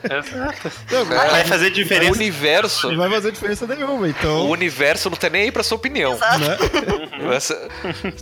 Exato. 0.04 0.70
Não, 0.90 1.04
vai 1.04 1.44
fazer 1.44 1.70
diferença. 1.70 2.12
O 2.12 2.14
universo. 2.14 2.90
Não 2.90 2.98
vai 2.98 3.10
fazer 3.10 3.32
diferença 3.32 3.66
nenhuma, 3.66 4.08
então. 4.08 4.46
O 4.46 4.50
universo 4.50 5.10
não 5.10 5.16
tem 5.16 5.30
nem 5.30 5.42
aí 5.42 5.52
pra 5.52 5.62
sua 5.62 5.76
opinião. 5.76 6.12
Exato. 6.12 6.38
Né? 6.38 6.56
Essa, 7.34 7.68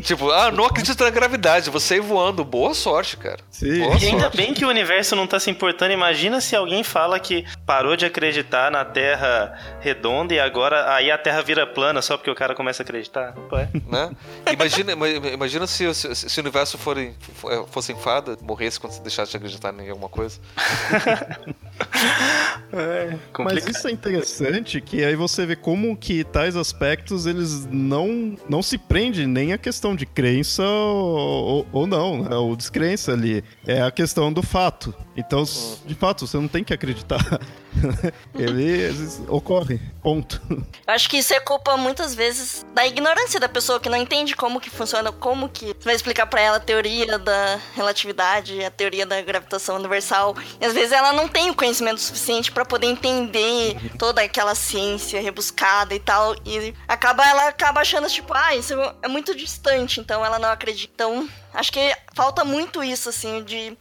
tipo, 0.02 0.30
ah, 0.30 0.50
não 0.50 0.64
acredito 0.64 1.02
na 1.02 1.10
gravidade, 1.10 1.70
você 1.70 1.96
ir 1.96 2.00
voando. 2.00 2.44
Boa 2.44 2.74
sorte, 2.74 3.16
cara. 3.16 3.38
Sim. 3.50 3.80
Boa 3.80 3.96
e 3.98 4.06
ainda 4.06 4.22
sorte. 4.22 4.36
bem 4.36 4.54
que 4.54 4.64
o 4.64 4.68
universo 4.68 5.14
não 5.14 5.26
tá 5.26 5.38
se 5.38 5.50
importando. 5.50 5.92
Imagina 5.92 6.40
se 6.40 6.56
alguém 6.56 6.82
fala 6.82 7.18
que 7.18 7.44
parou 7.66 7.96
de 7.96 8.06
acreditar 8.06 8.70
na 8.70 8.84
Terra 8.84 9.78
redonda 9.80 10.34
e 10.34 10.40
agora 10.40 10.92
aí 10.92 11.10
a 11.10 11.18
Terra 11.18 11.42
vira 11.42 11.66
plana 11.66 12.02
só 12.02 12.16
porque 12.16 12.30
o 12.30 12.34
cara 12.34 12.54
começa 12.54 12.82
a 12.82 12.84
acreditar. 12.84 13.34
Ué. 13.58 13.68
Né? 13.86 14.10
Imagina, 14.52 14.92
imagina 15.32 15.66
se, 15.66 15.94
se, 15.94 16.14
se 16.14 16.40
o 16.40 16.42
universo 16.42 16.78
for, 16.78 16.96
fosse 17.70 17.94
fada, 17.94 18.36
morresse 18.42 18.78
quando 18.78 18.92
você 18.92 19.02
deixasse 19.02 19.30
de 19.30 19.36
acreditar 19.36 19.74
em 19.74 19.90
alguma 19.90 20.08
coisa. 20.08 20.38
é, 22.72 23.16
Mas 23.38 23.66
isso 23.66 23.88
é 23.88 23.90
interessante 23.90 24.80
que 24.80 25.04
aí 25.04 25.14
você 25.14 25.46
vê 25.46 25.56
como 25.56 25.96
que 25.96 26.24
tais 26.24 26.56
aspectos 26.56 27.26
eles 27.26 27.66
não, 27.66 28.36
não 28.48 28.62
se 28.62 28.76
prendem 28.76 29.26
nem 29.26 29.52
a 29.52 29.58
questão 29.58 29.94
de 29.94 30.04
crença 30.04 30.62
ou, 30.64 31.66
ou 31.72 31.86
não, 31.86 32.22
né? 32.24 32.36
ou 32.36 32.54
descrença 32.56 33.12
ali. 33.12 33.44
É 33.66 33.82
a 33.82 33.90
questão 33.90 34.32
do 34.32 34.42
fato. 34.42 34.94
Então, 35.16 35.42
de 35.84 35.94
fato, 35.94 36.26
você 36.26 36.36
não 36.36 36.48
tem 36.48 36.62
que 36.62 36.72
acreditar. 36.72 37.18
Ele 38.34 38.88
ocorre, 39.28 39.80
ponto. 40.02 40.40
Eu 40.50 40.94
acho 40.94 41.08
que 41.08 41.18
isso 41.18 41.34
é 41.34 41.40
culpa 41.40 41.76
muitas 41.76 42.14
vezes 42.14 42.64
da 42.74 42.86
ignorância 42.86 43.40
da 43.40 43.48
pessoa 43.48 43.80
que 43.80 43.88
não 43.88 43.96
entende 43.96 44.34
como 44.34 44.60
que 44.60 44.70
funciona, 44.70 45.12
como 45.12 45.48
que 45.48 45.66
você 45.66 45.84
vai 45.84 45.94
explicar 45.94 46.26
para 46.26 46.40
ela 46.40 46.56
a 46.56 46.60
teoria 46.60 47.18
da 47.18 47.58
relatividade, 47.74 48.62
a 48.62 48.70
teoria 48.70 49.04
da 49.04 49.20
gravitação 49.20 49.76
universal. 49.76 50.36
E 50.60 50.64
às 50.64 50.72
vezes 50.72 50.92
ela 50.92 51.12
não 51.12 51.28
tem 51.28 51.50
o 51.50 51.54
conhecimento 51.54 51.67
suficiente 51.98 52.52
para 52.52 52.64
poder 52.64 52.86
entender 52.86 53.76
toda 53.98 54.22
aquela 54.22 54.54
ciência 54.54 55.20
rebuscada 55.20 55.94
e 55.94 56.00
tal, 56.00 56.34
e 56.44 56.74
acaba 56.86 57.26
ela 57.26 57.48
acaba 57.48 57.80
achando 57.80 58.08
tipo, 58.08 58.32
ah, 58.34 58.54
isso 58.54 58.74
é 59.02 59.08
muito 59.08 59.34
distante, 59.34 60.00
então 60.00 60.24
ela 60.24 60.38
não 60.38 60.50
acredita. 60.50 60.92
Então, 60.94 61.28
acho 61.52 61.72
que 61.72 61.96
falta 62.14 62.44
muito 62.44 62.82
isso 62.82 63.08
assim 63.08 63.42
de 63.42 63.76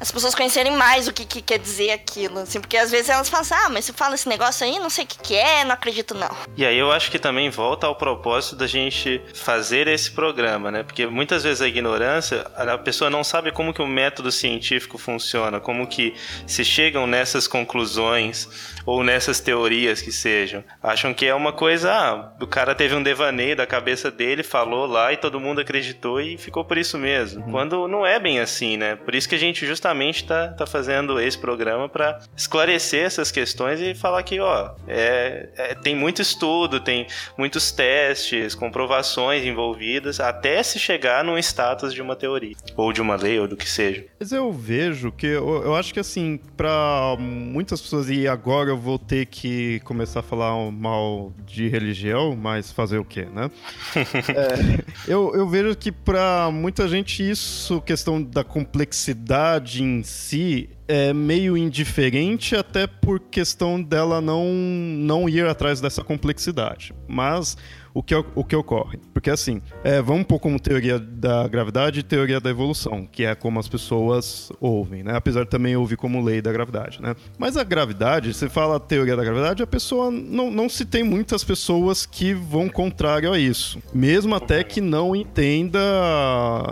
as 0.00 0.10
pessoas 0.10 0.34
conhecerem 0.34 0.74
mais 0.74 1.06
o 1.06 1.12
que, 1.12 1.26
que, 1.26 1.42
quer 1.42 1.58
dizer 1.58 1.90
aquilo, 1.90 2.38
assim, 2.38 2.58
porque 2.58 2.78
às 2.78 2.90
vezes 2.90 3.10
elas 3.10 3.28
falam 3.28 3.42
assim, 3.42 3.54
ah, 3.54 3.68
mas 3.68 3.84
se 3.84 3.92
fala 3.92 4.14
esse 4.14 4.26
negócio 4.26 4.66
aí, 4.66 4.78
não 4.78 4.88
sei 4.88 5.04
o 5.04 5.06
que, 5.06 5.18
que 5.18 5.36
é, 5.36 5.62
não 5.62 5.72
acredito 5.72 6.14
não. 6.14 6.34
E 6.56 6.64
aí 6.64 6.78
eu 6.78 6.90
acho 6.90 7.10
que 7.10 7.18
também 7.18 7.50
volta 7.50 7.86
ao 7.86 7.94
propósito 7.94 8.56
da 8.56 8.66
gente 8.66 9.20
fazer 9.34 9.86
esse 9.88 10.10
programa, 10.10 10.70
né? 10.70 10.82
Porque 10.82 11.06
muitas 11.06 11.42
vezes 11.42 11.60
a 11.60 11.68
ignorância, 11.68 12.46
a 12.56 12.78
pessoa 12.78 13.10
não 13.10 13.22
sabe 13.22 13.52
como 13.52 13.74
que 13.74 13.82
o 13.82 13.86
método 13.86 14.32
científico 14.32 14.96
funciona, 14.96 15.60
como 15.60 15.86
que 15.86 16.14
se 16.46 16.64
chegam 16.64 17.06
nessas 17.06 17.46
conclusões 17.46 18.48
ou 18.86 19.04
nessas 19.04 19.38
teorias 19.38 20.00
que 20.00 20.10
sejam. 20.10 20.64
Acham 20.82 21.12
que 21.12 21.26
é 21.26 21.34
uma 21.34 21.52
coisa, 21.52 21.92
ah, 21.92 22.32
o 22.40 22.46
cara 22.46 22.74
teve 22.74 22.94
um 22.94 23.02
devaneio 23.02 23.54
da 23.54 23.66
cabeça 23.66 24.10
dele, 24.10 24.42
falou 24.42 24.86
lá 24.86 25.12
e 25.12 25.18
todo 25.18 25.38
mundo 25.38 25.60
acreditou 25.60 26.20
e 26.20 26.38
ficou 26.38 26.64
por 26.64 26.78
isso 26.78 26.96
mesmo. 26.96 27.44
Uhum. 27.44 27.50
Quando 27.50 27.86
não 27.86 28.06
é 28.06 28.18
bem 28.18 28.40
assim, 28.40 28.78
né? 28.78 28.96
Por 28.96 29.14
isso 29.14 29.28
que 29.28 29.34
a 29.34 29.38
gente 29.38 29.66
justamente 29.66 29.89
tá, 30.24 30.48
tá 30.48 30.66
fazendo 30.66 31.20
esse 31.20 31.38
programa 31.38 31.88
para 31.88 32.20
esclarecer 32.36 33.04
essas 33.04 33.30
questões 33.30 33.80
e 33.80 33.94
falar 33.94 34.22
que, 34.22 34.40
ó, 34.40 34.72
é, 34.86 35.48
é, 35.56 35.74
tem 35.74 35.94
muito 35.94 36.22
estudo, 36.22 36.80
tem 36.80 37.06
muitos 37.36 37.70
testes, 37.70 38.54
comprovações 38.54 39.44
envolvidas, 39.44 40.20
até 40.20 40.62
se 40.62 40.78
chegar 40.78 41.24
num 41.24 41.38
status 41.38 41.92
de 41.92 42.02
uma 42.02 42.16
teoria, 42.16 42.56
ou 42.76 42.92
de 42.92 43.00
uma 43.00 43.16
lei, 43.16 43.38
ou 43.38 43.48
do 43.48 43.56
que 43.56 43.68
seja. 43.68 44.04
Mas 44.18 44.32
eu 44.32 44.52
vejo 44.52 45.12
que, 45.12 45.26
eu, 45.26 45.62
eu 45.64 45.74
acho 45.74 45.92
que 45.92 46.00
assim, 46.00 46.38
para 46.56 47.16
muitas 47.18 47.80
pessoas, 47.80 48.08
e 48.10 48.26
agora 48.26 48.70
eu 48.70 48.78
vou 48.78 48.98
ter 48.98 49.26
que 49.26 49.80
começar 49.80 50.20
a 50.20 50.22
falar 50.22 50.54
mal 50.70 51.32
de 51.44 51.68
religião, 51.68 52.36
mas 52.36 52.70
fazer 52.70 52.98
o 52.98 53.04
quê, 53.04 53.26
né? 53.32 53.50
é, 54.34 55.10
eu, 55.10 55.34
eu 55.34 55.48
vejo 55.48 55.76
que 55.76 55.90
para 55.90 56.50
muita 56.50 56.88
gente 56.88 57.28
isso, 57.28 57.80
questão 57.80 58.22
da 58.22 58.44
complexidade 58.44 59.79
em 59.82 60.02
si, 60.02 60.70
é 60.86 61.12
meio 61.12 61.56
indiferente, 61.56 62.54
até 62.54 62.86
por 62.86 63.20
questão 63.20 63.82
dela 63.82 64.20
não, 64.20 64.46
não 64.52 65.28
ir 65.28 65.46
atrás 65.46 65.80
dessa 65.80 66.02
complexidade. 66.02 66.92
Mas 67.08 67.56
o 67.94 68.02
que, 68.02 68.14
o 68.14 68.44
que 68.44 68.56
ocorre. 68.56 68.98
Porque 69.12 69.30
assim, 69.30 69.60
é, 69.84 70.00
vamos 70.00 70.24
pouco 70.24 70.44
como 70.44 70.58
teoria 70.58 70.98
da 70.98 71.46
gravidade 71.48 72.00
e 72.00 72.02
teoria 72.02 72.40
da 72.40 72.50
evolução, 72.50 73.06
que 73.10 73.24
é 73.24 73.34
como 73.34 73.58
as 73.58 73.68
pessoas 73.68 74.50
ouvem, 74.60 75.02
né? 75.02 75.14
Apesar 75.14 75.44
de 75.44 75.50
também 75.50 75.76
ouvir 75.76 75.96
como 75.96 76.24
lei 76.24 76.40
da 76.40 76.52
gravidade, 76.52 77.00
né? 77.02 77.14
Mas 77.38 77.56
a 77.56 77.64
gravidade, 77.64 78.32
você 78.32 78.48
fala 78.48 78.80
teoria 78.80 79.16
da 79.16 79.24
gravidade, 79.24 79.62
a 79.62 79.66
pessoa 79.66 80.10
não, 80.10 80.50
não 80.50 80.68
se 80.68 80.84
tem 80.84 81.02
muitas 81.02 81.44
pessoas 81.44 82.06
que 82.06 82.32
vão 82.32 82.68
contrário 82.68 83.32
a 83.32 83.38
isso. 83.38 83.80
Mesmo 83.92 84.34
até 84.34 84.62
que 84.64 84.80
não 84.80 85.14
entenda. 85.14 85.78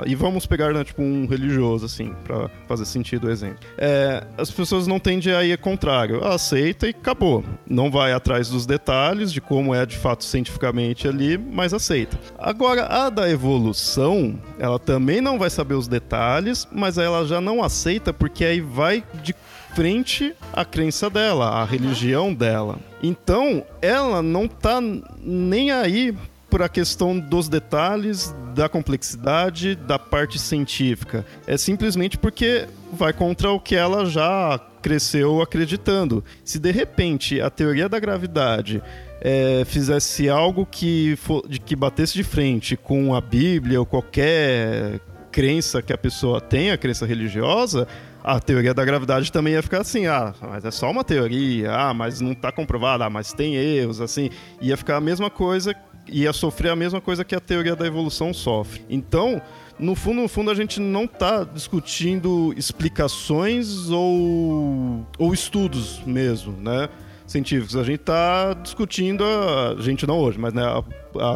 E 0.07 0.15
vamos 0.15 0.47
pegar, 0.47 0.73
né, 0.73 0.85
tipo, 0.85 1.03
um 1.03 1.27
religioso, 1.27 1.85
assim, 1.85 2.15
para 2.25 2.49
fazer 2.67 2.85
sentido 2.85 3.27
o 3.27 3.31
exemplo. 3.31 3.59
É, 3.77 4.27
as 4.37 4.51
pessoas 4.51 4.87
não 4.87 4.99
tendem 4.99 5.35
a 5.35 5.45
ir 5.45 5.59
contrário. 5.59 6.25
Aceita 6.25 6.87
e 6.87 6.91
acabou. 6.91 7.45
Não 7.69 7.91
vai 7.91 8.13
atrás 8.13 8.49
dos 8.49 8.67
detalhes 8.67 9.33
de 9.33 9.41
como 9.41 9.75
é 9.75 9.85
de 9.85 9.97
fato 9.97 10.25
cientificamente 10.25 11.08
ali, 11.09 11.39
mas 11.39 11.75
aceita. 11.75 12.19
Agora, 12.39 12.87
a 12.87 13.11
da 13.11 13.29
evolução, 13.29 14.39
ela 14.59 14.79
também 14.79 15.21
não 15.21 15.39
vai 15.39 15.51
saber 15.51 15.75
os 15.75 15.89
detalhes, 15.89 16.67
mas 16.71 16.99
ela 16.99 17.27
já 17.27 17.41
não 17.41 17.63
aceita 17.63 18.13
porque 18.13 18.45
aí 18.45 18.61
vai 18.61 19.03
de 19.23 19.35
frente 19.75 20.35
à 20.53 20.65
crença 20.65 21.09
dela, 21.09 21.51
à 21.51 21.65
religião 21.65 22.33
dela. 22.35 22.79
Então, 23.03 23.65
ela 23.81 24.23
não 24.23 24.49
tá 24.49 24.81
nem 25.23 25.71
aí 25.71 26.17
por 26.51 26.63
a 26.63 26.69
questão 26.69 27.19
dos 27.19 27.49
detalhes, 27.49 28.35
da 28.55 28.69
complexidade, 28.69 29.75
da 29.75 29.99
parte 29.99 30.39
científica. 30.39 31.25
É 31.47 31.57
simplesmente 31.57 32.17
porque 32.17 32.67
vai 32.93 33.13
contra 33.13 33.51
o 33.51 33.61
que 33.61 33.77
ela 33.77 34.07
já 34.07 34.59
cresceu 34.81 35.43
acreditando. 35.43 36.25
Se 36.45 36.59
de 36.59 36.71
repente 36.71 37.41
a 37.41 37.51
teoria 37.51 37.89
da 37.89 37.99
gravidade 37.99 38.83
é, 39.21 39.65
fizesse 39.65 40.29
algo 40.29 40.67
que, 40.67 41.17
for, 41.17 41.47
de, 41.49 41.59
que 41.59 41.75
batesse 41.75 42.15
de 42.15 42.25
frente 42.25 42.77
com 42.77 43.15
a 43.15 43.21
Bíblia 43.21 43.81
ou 43.81 43.87
qualquer 43.87 45.01
crença 45.31 45.83
que 45.83 45.93
a 45.93 45.99
pessoa 45.99 46.41
tenha, 46.41 46.77
crença 46.77 47.07
religiosa, 47.07 47.87
a 48.23 48.41
teoria 48.41 48.75
da 48.75 48.85
gravidade 48.85 49.31
também 49.31 49.55
ia 49.55 49.63
ficar 49.63 49.81
assim, 49.81 50.07
ah, 50.07 50.35
mas 50.41 50.65
é 50.65 50.71
só 50.71 50.91
uma 50.91 51.05
teoria, 51.05 51.73
ah, 51.73 51.95
mas 51.95 52.21
não 52.21 52.33
está 52.33 52.51
comprovada, 52.51 53.05
ah, 53.05 53.11
mas 53.11 53.33
tem 53.33 53.55
erros, 53.55 54.01
assim, 54.01 54.31
ia 54.61 54.77
ficar 54.77 54.97
a 54.97 55.01
mesma 55.01 55.31
coisa, 55.31 55.75
ia 56.09 56.33
sofrer 56.33 56.71
a 56.71 56.77
mesma 56.77 57.01
coisa 57.01 57.25
que 57.25 57.35
a 57.35 57.41
teoria 57.41 57.77
da 57.77 57.87
evolução 57.87 58.33
sofre. 58.35 58.85
Então, 58.89 59.41
no 59.79 59.95
fundo, 59.95 60.23
no 60.23 60.29
fundo, 60.29 60.51
a 60.51 60.55
gente 60.55 60.81
não 60.81 61.05
está 61.05 61.45
discutindo 61.45 62.53
explicações 62.57 63.89
ou, 63.91 65.07
ou 65.19 65.33
estudos 65.33 66.01
mesmo, 66.05 66.53
né? 66.53 66.89
Científicos. 67.29 67.77
A 67.77 67.85
gente 67.85 68.01
está 68.01 68.55
discutindo, 68.55 69.23
a 69.23 69.81
gente 69.81 70.07
não 70.07 70.19
hoje, 70.19 70.39
mas 70.39 70.53
né, 70.53 70.63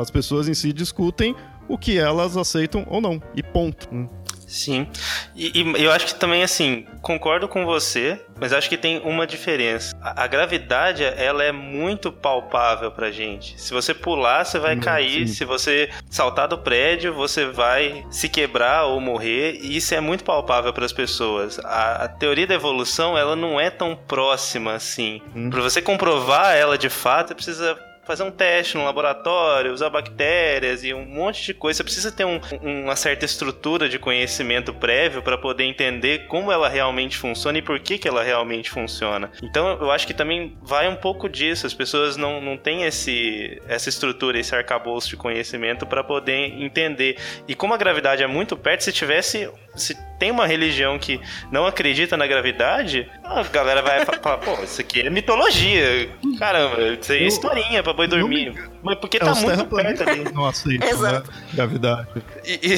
as 0.01 0.11
pessoas 0.11 0.49
em 0.49 0.55
si 0.55 0.73
discutem 0.73 1.37
o 1.69 1.79
que 1.79 1.99
elas 1.99 2.37
aceitam 2.37 2.85
ou 2.89 3.01
não. 3.01 3.23
E 3.35 3.43
ponto. 3.43 3.89
Né? 3.95 4.09
Sim. 4.53 4.87
E, 5.35 5.63
e, 5.63 5.83
eu 5.83 5.91
acho 5.91 6.05
que 6.05 6.15
também, 6.15 6.43
assim, 6.43 6.87
concordo 7.01 7.49
com 7.49 7.65
você, 7.65 8.21
mas 8.39 8.53
acho 8.53 8.69
que 8.69 8.77
tem 8.77 9.01
uma 9.01 9.27
diferença. 9.27 9.97
A, 9.99 10.25
a 10.25 10.27
gravidade, 10.27 11.03
ela 11.03 11.43
é 11.43 11.51
muito 11.51 12.13
palpável 12.13 12.91
pra 12.91 13.11
gente. 13.11 13.59
Se 13.59 13.73
você 13.73 13.95
pular, 13.95 14.45
você 14.45 14.59
vai 14.59 14.77
hum, 14.77 14.81
cair. 14.81 15.27
Sim. 15.27 15.35
Se 15.35 15.45
você 15.47 15.89
saltar 16.11 16.49
do 16.49 16.59
prédio, 16.59 17.15
você 17.15 17.47
vai 17.47 18.05
se 18.11 18.29
quebrar 18.29 18.85
ou 18.85 19.01
morrer. 19.01 19.59
E 19.63 19.75
isso 19.75 19.95
é 19.95 20.01
muito 20.01 20.23
palpável 20.23 20.71
para 20.71 20.85
as 20.85 20.93
pessoas. 20.93 21.59
A, 21.61 22.05
a, 22.05 22.09
teoria 22.09 22.47
da 22.47 22.55
evolução, 22.55 23.17
ela 23.17 23.35
não 23.35 23.59
é 23.59 23.71
tão 23.71 23.97
próxima 23.97 24.75
assim. 24.75 25.23
Hum. 25.35 25.49
Para 25.49 25.63
você 25.63 25.81
comprovar 25.81 26.55
ela 26.55 26.77
de 26.77 26.91
fato, 26.91 27.29
você 27.29 27.35
precisa 27.35 27.92
fazer 28.05 28.23
um 28.25 28.31
teste 28.31 28.77
no 28.77 28.85
laboratório, 28.85 29.73
usar 29.73 29.91
bactérias 29.91 30.83
e 30.85 30.93
um 30.93 31.05
monte 31.05 31.45
de 31.45 31.55
coisa. 31.55 31.79
Você 31.79 31.85
precisa 31.85 32.13
ter 32.13 32.25
um, 32.25 32.41
uma 32.61 32.97
certa 32.97 33.25
estrutura 33.25 33.89
de 33.89 33.99
conhecimento 33.99 34.75
prévio 34.75 35.23
para 35.23 35.39
poder 35.39 35.65
entender 35.65 36.27
como 36.27 36.51
ela 36.51 36.69
realmente 36.69 37.17
funciona 37.17 37.59
e 37.59 37.63
por 37.63 37.79
que, 37.81 37.99
que 37.99 38.09
ela 38.09 38.23
realmente 38.23 38.71
funciona. 38.71 39.31
Então 39.43 39.79
eu 39.81 39.91
acho 39.91 40.07
que 40.07 40.15
também 40.15 40.57
vai 40.63 40.89
um 40.89 40.97
pouco 40.97 41.29
disso. 41.29 41.67
As 41.67 41.75
pessoas 41.75 42.17
não, 42.17 42.41
não 42.41 42.57
têm 42.57 42.85
esse, 42.85 43.61
essa 43.69 43.89
estrutura, 43.89 44.39
esse 44.39 44.55
arcabouço 44.55 45.09
de 45.09 45.17
conhecimento 45.17 45.87
para 45.87 46.03
poder 46.03 46.61
entender. 46.61 47.17
E 47.47 47.55
como 47.55 47.75
a 47.75 47.77
gravidade 47.77 48.23
é 48.23 48.27
muito 48.27 48.57
perto, 48.57 48.83
se 48.85 48.93
tivesse. 48.93 49.49
Se 49.75 49.97
tem 50.19 50.31
uma 50.31 50.47
religião 50.47 50.99
que 50.99 51.21
não 51.51 51.67
acredita 51.67 52.17
na 52.17 52.27
gravidade, 52.27 53.11
a 53.25 53.43
galera 53.43 53.83
vai 53.83 54.05
falar, 54.05 54.39
pô, 54.39 54.63
isso 54.63 54.81
aqui 54.81 55.01
é 55.01 55.11
mitologia. 55.11 56.09
Caramba, 56.39 56.81
isso 57.01 57.13
aí 57.13 57.25
é 57.25 57.27
historinha 57.27 57.83
pra 57.83 57.93
boi 57.93 58.07
dormir. 58.07 58.55
Mas 58.83 58.99
porque 58.99 59.17
é 59.17 59.21
tá 59.21 59.35
muito 59.35 59.65
perto 59.67 60.09
ali. 60.09 60.25
Não 60.33 60.47
aceita, 60.47 60.97
né? 60.97 61.23
Gravidade. 61.53 62.09
E, 62.45 62.53
e, 62.53 62.77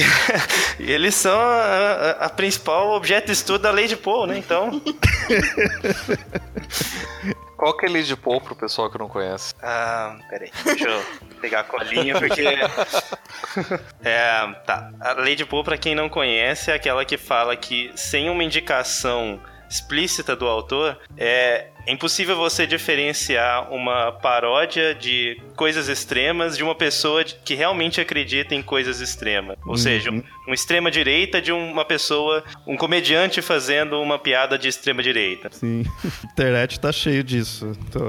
e, 0.83 0.91
eles 0.91 1.15
são 1.15 1.37
a, 1.37 2.11
a, 2.21 2.29
principal 2.29 2.91
objeto 2.91 3.27
de 3.27 3.33
estudo 3.33 3.61
da 3.61 3.71
lei 3.71 3.87
de 3.87 3.95
Poe, 3.95 4.27
né? 4.27 4.37
Então. 4.37 4.81
Qual 7.57 7.75
que 7.75 7.85
é 7.85 7.89
a 7.89 7.91
lei 7.91 8.03
de 8.03 8.15
Poe 8.15 8.39
pro 8.41 8.55
pessoal 8.55 8.89
que 8.89 8.97
não 8.97 9.07
conhece? 9.07 9.53
Ah, 9.61 10.17
peraí, 10.29 10.51
deixa 10.63 10.89
eu 10.89 11.01
pegar 11.39 11.61
a 11.61 11.63
colinha, 11.63 12.19
porque. 12.19 12.43
é, 14.03 14.53
tá. 14.65 14.91
A 14.99 15.13
de 15.35 15.45
Poe, 15.45 15.63
pra 15.63 15.77
quem 15.77 15.95
não 15.95 16.09
conhece, 16.09 16.71
é 16.71 16.75
aquela 16.75 17.05
que 17.05 17.17
fala 17.17 17.55
que 17.55 17.91
sem 17.95 18.29
uma 18.29 18.43
indicação 18.43 19.39
explícita 19.69 20.35
do 20.35 20.45
autor, 20.47 20.97
é 21.17 21.67
impossível 21.87 22.35
você 22.35 22.65
diferenciar 22.65 23.71
uma 23.71 24.11
paródia 24.11 24.95
de 24.95 25.39
coisas 25.55 25.87
extremas 25.87 26.57
de 26.57 26.63
uma 26.63 26.75
pessoa 26.75 27.23
que 27.23 27.53
realmente 27.53 28.01
acredita 28.01 28.55
em 28.55 28.61
coisas 28.61 28.99
extremas. 29.01 29.57
Ou 29.63 29.71
uhum. 29.71 29.77
seja, 29.77 30.11
um, 30.11 30.23
uma 30.47 30.55
extrema 30.55 30.89
direita 30.89 31.41
de 31.41 31.51
uma 31.51 31.85
pessoa, 31.85 32.43
um 32.65 32.75
comediante 32.75 33.41
fazendo 33.41 34.01
uma 34.01 34.17
piada 34.17 34.57
de 34.57 34.67
extrema 34.67 35.03
direita. 35.03 35.49
Sim, 35.51 35.83
a 36.23 36.31
internet 36.31 36.79
tá 36.79 36.91
cheio 36.91 37.23
disso, 37.23 37.71
então, 37.87 38.05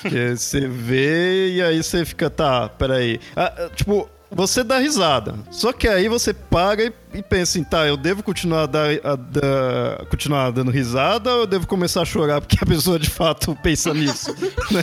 Porque 0.00 0.36
você 0.36 0.66
vê 0.66 1.54
e 1.54 1.62
aí 1.62 1.82
você 1.82 2.04
fica, 2.04 2.28
tá, 2.28 2.68
peraí. 2.68 3.20
Ah, 3.36 3.70
tipo, 3.74 4.08
você 4.34 4.64
dá 4.64 4.78
risada. 4.78 5.34
Só 5.50 5.72
que 5.72 5.86
aí 5.86 6.08
você 6.08 6.32
paga 6.32 6.84
e, 6.84 6.92
e 7.18 7.22
pensa 7.22 7.58
assim, 7.58 7.64
tá, 7.64 7.86
eu 7.86 7.96
devo 7.96 8.22
continuar, 8.22 8.66
dar, 8.66 8.88
a, 8.90 10.02
a, 10.02 10.06
continuar 10.06 10.50
dando 10.50 10.70
risada 10.70 11.32
ou 11.34 11.40
eu 11.40 11.46
devo 11.46 11.66
começar 11.66 12.02
a 12.02 12.04
chorar 12.04 12.40
porque 12.40 12.56
a 12.60 12.66
pessoa 12.66 12.98
de 12.98 13.10
fato 13.10 13.56
pensa 13.62 13.92
nisso? 13.92 14.34
né? 14.70 14.82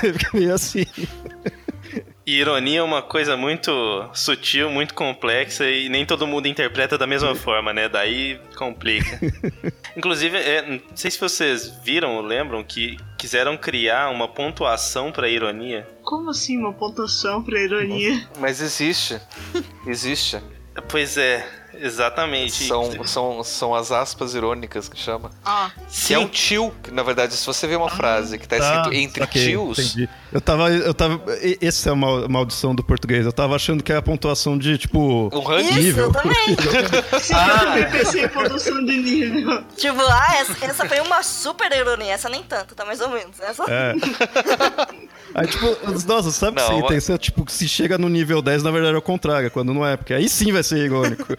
Fica 0.00 0.30
meio 0.34 0.54
assim. 0.54 0.84
E 2.26 2.38
ironia 2.38 2.80
é 2.80 2.82
uma 2.82 3.02
coisa 3.02 3.36
muito 3.36 3.72
sutil, 4.12 4.70
muito 4.70 4.94
complexa 4.94 5.68
e 5.68 5.88
nem 5.88 6.04
todo 6.04 6.26
mundo 6.26 6.46
interpreta 6.46 6.98
da 6.98 7.06
mesma 7.06 7.34
forma, 7.36 7.72
né? 7.72 7.88
Daí 7.88 8.38
complica. 8.56 9.18
Inclusive, 9.96 10.36
é, 10.36 10.62
não 10.62 10.80
sei 10.94 11.10
se 11.10 11.18
vocês 11.18 11.68
viram 11.82 12.16
ou 12.16 12.22
lembram 12.22 12.62
que 12.62 12.96
quiseram 13.18 13.56
criar 13.56 14.10
uma 14.10 14.28
pontuação 14.28 15.10
para 15.10 15.28
ironia. 15.28 15.88
Como 16.02 16.30
assim 16.30 16.58
uma 16.58 16.72
pontuação 16.72 17.42
para 17.42 17.58
ironia? 17.60 18.28
Mas 18.38 18.60
existe. 18.60 19.20
Existe. 19.86 20.40
Pois 20.88 21.16
é. 21.16 21.60
Exatamente. 21.74 22.66
São, 22.66 23.06
são, 23.06 23.44
são 23.44 23.74
as 23.74 23.90
aspas 23.90 24.34
irônicas 24.34 24.88
que 24.88 24.98
chama. 24.98 25.30
Ah. 25.44 25.70
Que 25.88 25.94
Sim. 25.94 26.14
é 26.14 26.18
um 26.18 26.28
tio. 26.28 26.74
Na 26.92 27.02
verdade, 27.02 27.34
se 27.34 27.46
você 27.46 27.66
vê 27.66 27.76
uma 27.76 27.86
ah, 27.86 27.90
frase 27.96 28.38
que 28.38 28.46
tá, 28.46 28.58
tá 28.58 28.76
escrito 28.76 28.94
entre 28.94 29.22
okay, 29.24 29.46
tios. 29.46 29.78
Entendi. 29.78 30.08
Eu 30.32 30.40
tava. 30.40 30.70
Eu 30.70 30.94
tava. 30.94 31.20
Essa 31.60 31.90
é 31.90 31.92
uma 31.92 32.28
maldição 32.28 32.74
do 32.74 32.84
português. 32.84 33.26
Eu 33.26 33.32
tava 33.32 33.56
achando 33.56 33.82
que 33.82 33.90
era 33.90 33.98
a 33.98 34.02
pontuação 34.02 34.56
de, 34.56 34.78
tipo. 34.78 35.28
Um 35.32 35.40
ranking? 35.40 35.78
Isso, 35.78 35.98
eu 35.98 36.12
também. 36.12 36.36
ah, 37.34 37.78
eu 37.78 37.90
pensei 37.90 38.24
em 38.24 38.28
pontuação 38.28 38.84
de 38.84 38.96
nível. 38.96 39.64
Tipo, 39.76 40.00
ah, 40.00 40.36
essa, 40.38 40.64
essa 40.64 40.88
foi 40.88 41.00
uma 41.00 41.22
super 41.22 41.72
ironia. 41.72 42.12
Essa 42.12 42.28
nem 42.28 42.42
tanto, 42.42 42.74
tá 42.74 42.84
mais 42.84 43.00
ou 43.00 43.08
menos. 43.08 43.40
Essa... 43.40 43.64
É. 43.68 43.94
Aí, 45.34 45.46
tipo, 45.46 45.66
nossa, 46.06 46.30
sabe 46.30 46.60
não, 46.60 46.82
que 46.82 46.94
mas... 46.94 47.06
tem, 47.06 47.16
tipo, 47.16 47.48
se 47.50 47.68
chega 47.68 47.96
no 47.96 48.08
nível 48.08 48.42
10, 48.42 48.62
na 48.62 48.70
verdade 48.70 48.94
é 48.94 48.98
o 48.98 49.02
contrário, 49.02 49.50
quando 49.50 49.72
não 49.72 49.86
é, 49.86 49.96
porque 49.96 50.12
aí 50.12 50.28
sim 50.28 50.52
vai 50.52 50.62
ser 50.62 50.78
irônico. 50.78 51.24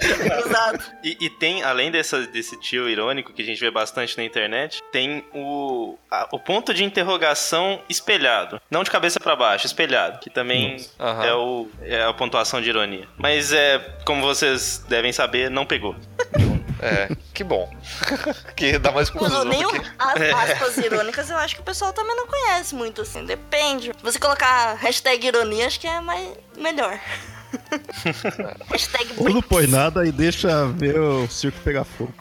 Exato. 0.00 0.92
E, 1.04 1.16
e, 1.20 1.30
tem, 1.30 1.62
além 1.62 1.90
dessa, 1.90 2.26
desse 2.26 2.58
tio 2.58 2.88
irônico 2.88 3.32
que 3.32 3.42
a 3.42 3.44
gente 3.44 3.60
vê 3.60 3.70
bastante 3.70 4.16
na 4.16 4.24
internet, 4.24 4.82
tem 4.90 5.22
o, 5.34 5.98
a, 6.10 6.28
o 6.32 6.38
ponto 6.50 6.74
de 6.74 6.82
interrogação 6.82 7.80
espelhado. 7.88 8.60
Não 8.68 8.82
de 8.82 8.90
cabeça 8.90 9.20
para 9.20 9.36
baixo, 9.36 9.66
espelhado. 9.66 10.18
Que 10.18 10.28
também 10.28 10.78
uhum. 10.98 11.22
é, 11.22 11.32
o, 11.32 11.68
é 11.80 12.02
a 12.02 12.12
pontuação 12.12 12.60
de 12.60 12.68
ironia. 12.68 13.06
Mas 13.16 13.52
é, 13.52 13.78
como 14.04 14.20
vocês 14.20 14.84
devem 14.88 15.12
saber, 15.12 15.48
não 15.48 15.64
pegou. 15.64 15.94
É, 16.82 17.14
que 17.34 17.44
bom. 17.44 17.70
que 18.56 18.78
dá 18.78 18.90
mais 18.90 19.10
confusão. 19.10 19.44
Nem 19.44 19.68
que... 19.68 19.82
as 19.98 20.18
é. 20.18 20.32
aspas 20.32 20.78
irônicas 20.78 21.28
eu 21.28 21.36
acho 21.36 21.54
que 21.54 21.60
o 21.60 21.64
pessoal 21.64 21.92
também 21.92 22.16
não 22.16 22.26
conhece 22.26 22.74
muito, 22.74 23.02
assim. 23.02 23.22
Depende. 23.26 23.92
Você 24.02 24.18
colocar 24.18 24.76
hashtag 24.76 25.26
ironia, 25.26 25.66
acho 25.66 25.78
que 25.78 25.86
é 25.86 26.00
mais 26.00 26.30
melhor. 26.56 26.98
hashtag 28.72 29.12
Ou 29.18 29.28
não 29.28 29.42
põe 29.42 29.66
nada 29.66 30.06
e 30.06 30.10
deixa 30.10 30.68
ver 30.68 30.98
o 30.98 31.28
circo 31.28 31.60
pegar 31.60 31.84
fogo. 31.84 32.14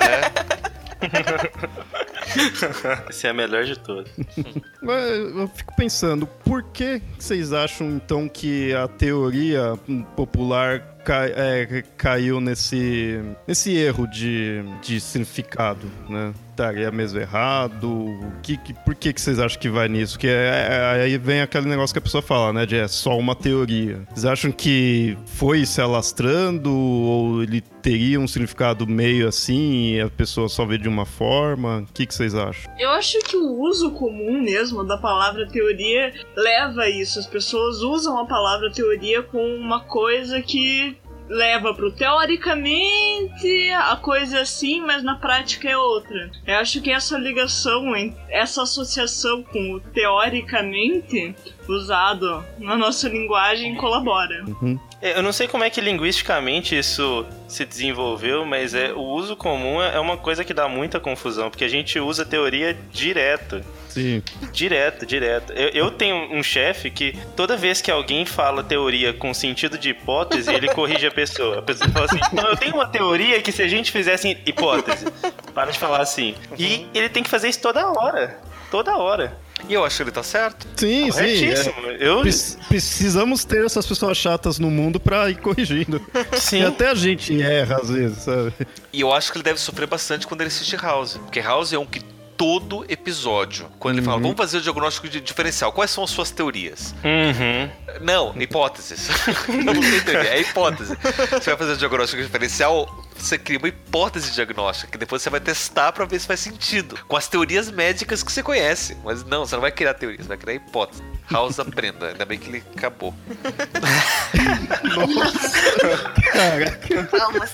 É. 0.00 2.01
Esse 3.08 3.26
é 3.26 3.30
a 3.30 3.34
melhor 3.34 3.64
de 3.64 3.78
todos. 3.78 4.10
Eu 4.82 5.48
fico 5.48 5.74
pensando, 5.76 6.26
por 6.26 6.62
que 6.64 7.00
vocês 7.18 7.52
acham 7.52 7.88
então 7.90 8.28
que 8.28 8.74
a 8.74 8.88
teoria 8.88 9.78
popular 10.16 10.80
cai, 11.04 11.32
é, 11.34 11.82
caiu 11.96 12.40
nesse, 12.40 13.20
nesse 13.46 13.74
erro 13.76 14.06
de, 14.06 14.62
de 14.82 15.00
significado, 15.00 15.86
né? 16.08 16.32
Estaria 16.52 16.90
mesmo 16.90 17.18
errado? 17.18 18.06
Que, 18.42 18.58
que, 18.58 18.74
por 18.74 18.94
que, 18.94 19.10
que 19.10 19.20
vocês 19.20 19.38
acham 19.38 19.58
que 19.58 19.70
vai 19.70 19.88
nisso? 19.88 20.18
Que 20.18 20.28
é, 20.28 20.68
é, 20.70 21.02
aí 21.02 21.16
vem 21.16 21.40
aquele 21.40 21.66
negócio 21.66 21.94
que 21.94 21.98
a 21.98 22.02
pessoa 22.02 22.20
fala, 22.20 22.52
né? 22.52 22.66
De 22.66 22.76
é 22.76 22.86
só 22.86 23.18
uma 23.18 23.34
teoria. 23.34 24.02
Vocês 24.10 24.26
acham 24.26 24.52
que 24.52 25.16
foi 25.24 25.64
se 25.64 25.80
alastrando 25.80 26.70
ou 26.70 27.42
ele 27.42 27.62
teria 27.80 28.20
um 28.20 28.28
significado 28.28 28.86
meio 28.86 29.26
assim 29.26 29.94
e 29.94 30.00
a 30.02 30.10
pessoa 30.10 30.46
só 30.46 30.66
vê 30.66 30.76
de 30.76 30.88
uma 30.88 31.06
forma? 31.06 31.86
O 31.88 31.92
que, 31.92 32.04
que 32.04 32.14
vocês 32.14 32.34
acham? 32.34 32.70
Eu 32.78 32.90
acho 32.90 33.18
que 33.20 33.36
o 33.36 33.58
uso 33.58 33.90
comum 33.92 34.42
mesmo 34.42 34.84
da 34.84 34.98
palavra 34.98 35.48
teoria 35.48 36.12
leva 36.36 36.82
a 36.82 36.90
isso. 36.90 37.18
As 37.18 37.26
pessoas 37.26 37.80
usam 37.80 38.18
a 38.18 38.26
palavra 38.26 38.70
teoria 38.70 39.22
com 39.22 39.42
uma 39.56 39.80
coisa 39.80 40.42
que 40.42 40.96
leva 41.28 41.74
pro 41.74 41.92
teoricamente 41.92 43.70
a 43.72 43.96
coisa 43.96 44.38
é 44.38 44.40
assim, 44.42 44.80
mas 44.80 45.02
na 45.02 45.16
prática 45.16 45.68
é 45.68 45.76
outra. 45.76 46.30
Eu 46.46 46.56
acho 46.56 46.80
que 46.80 46.90
essa 46.90 47.18
ligação, 47.18 47.92
essa 48.28 48.62
associação 48.62 49.42
com 49.42 49.72
o 49.72 49.80
teoricamente 49.80 51.34
usado 51.68 52.44
na 52.58 52.76
nossa 52.76 53.08
linguagem 53.08 53.74
colabora. 53.74 54.44
Uhum. 54.46 54.78
É, 55.00 55.18
eu 55.18 55.22
não 55.22 55.32
sei 55.32 55.48
como 55.48 55.64
é 55.64 55.70
que 55.70 55.80
linguisticamente 55.80 56.78
isso 56.78 57.26
se 57.48 57.64
desenvolveu, 57.64 58.44
mas 58.44 58.72
é, 58.74 58.92
o 58.92 59.00
uso 59.00 59.34
comum 59.34 59.82
é 59.82 59.98
uma 59.98 60.16
coisa 60.16 60.44
que 60.44 60.54
dá 60.54 60.68
muita 60.68 61.00
confusão, 61.00 61.50
porque 61.50 61.64
a 61.64 61.68
gente 61.68 61.98
usa 61.98 62.24
teoria 62.24 62.76
direto. 62.90 63.62
Sim. 63.88 64.22
Direto, 64.52 65.04
direto. 65.04 65.52
Eu, 65.52 65.68
eu 65.70 65.90
tenho 65.90 66.32
um 66.32 66.42
chefe 66.42 66.90
que 66.90 67.18
toda 67.36 67.56
vez 67.56 67.80
que 67.80 67.90
alguém 67.90 68.24
fala 68.24 68.62
teoria 68.62 69.12
com 69.12 69.34
sentido 69.34 69.76
de 69.76 69.90
hipótese, 69.90 70.50
ele 70.50 70.68
corrige 70.68 71.06
a 71.06 71.10
pessoa. 71.10 71.58
A 71.58 71.62
pessoa 71.62 71.90
fala 71.90 72.06
assim: 72.06 72.20
Não, 72.32 72.44
eu 72.48 72.56
tenho 72.56 72.74
uma 72.74 72.86
teoria 72.86 73.42
que 73.42 73.52
se 73.52 73.60
a 73.60 73.68
gente 73.68 73.92
fizesse 73.92 74.38
hipótese, 74.46 75.04
para 75.52 75.70
de 75.70 75.78
falar 75.78 76.00
assim. 76.00 76.34
E 76.58 76.86
ele 76.94 77.08
tem 77.08 77.22
que 77.22 77.28
fazer 77.28 77.48
isso 77.48 77.60
toda 77.60 77.86
hora. 77.90 78.40
Toda 78.70 78.96
hora. 78.96 79.36
E 79.68 79.74
eu 79.74 79.84
acho 79.84 79.96
que 79.96 80.02
ele 80.02 80.10
tá 80.10 80.22
certo. 80.22 80.66
Sim, 80.76 81.10
sim. 81.12 81.20
É. 81.20 81.96
Eu... 82.00 82.22
Precisamos 82.68 83.44
ter 83.44 83.64
essas 83.64 83.86
pessoas 83.86 84.16
chatas 84.16 84.58
no 84.58 84.70
mundo 84.70 84.98
pra 84.98 85.30
ir 85.30 85.36
corrigindo. 85.36 86.00
Sim. 86.38 86.62
E 86.62 86.66
até 86.66 86.88
a 86.88 86.94
gente 86.94 87.40
erra 87.40 87.76
às 87.76 87.88
vezes, 87.88 88.18
sabe? 88.24 88.52
E 88.92 89.00
eu 89.00 89.12
acho 89.12 89.30
que 89.30 89.38
ele 89.38 89.44
deve 89.44 89.60
sofrer 89.60 89.86
bastante 89.86 90.26
quando 90.26 90.40
ele 90.40 90.48
assiste 90.48 90.76
House. 90.76 91.16
Porque 91.16 91.40
House 91.40 91.72
é 91.72 91.78
um 91.78 91.86
que 91.86 92.00
todo 92.42 92.84
episódio. 92.88 93.70
Quando 93.78 93.98
ele 93.98 94.04
fala, 94.04 94.20
vamos 94.20 94.36
fazer 94.36 94.58
o 94.58 94.60
diagnóstico 94.60 95.08
de 95.08 95.20
diferencial, 95.20 95.72
quais 95.72 95.92
são 95.92 96.02
as 96.02 96.10
suas 96.10 96.32
teorias? 96.32 96.92
Uhum. 97.04 97.70
Não, 98.00 98.34
hipóteses. 98.36 99.08
não 99.64 99.80
tem 99.80 100.00
teoria, 100.00 100.30
é 100.30 100.40
hipótese. 100.40 100.98
Você 101.30 101.50
vai 101.50 101.56
fazer 101.56 101.74
o 101.74 101.76
diagnóstico 101.76 102.20
diferencial, 102.20 103.06
você 103.16 103.38
cria 103.38 103.58
uma 103.58 103.68
hipótese 103.68 104.32
diagnóstica, 104.32 104.90
que 104.90 104.98
depois 104.98 105.22
você 105.22 105.30
vai 105.30 105.38
testar 105.38 105.92
pra 105.92 106.04
ver 106.04 106.18
se 106.18 106.26
faz 106.26 106.40
sentido. 106.40 106.98
Com 107.06 107.16
as 107.16 107.28
teorias 107.28 107.70
médicas 107.70 108.24
que 108.24 108.32
você 108.32 108.42
conhece. 108.42 108.96
Mas 109.04 109.22
não, 109.22 109.46
você 109.46 109.54
não 109.54 109.62
vai 109.62 109.70
criar 109.70 109.94
teorias, 109.94 110.22
você 110.22 110.28
vai 110.28 110.36
criar 110.36 110.54
hipótese. 110.54 111.00
House 111.30 111.60
aprenda, 111.60 112.08
ainda 112.08 112.24
bem 112.24 112.40
que 112.40 112.48
ele 112.48 112.64
acabou. 112.76 113.14
Calma. 117.08 117.48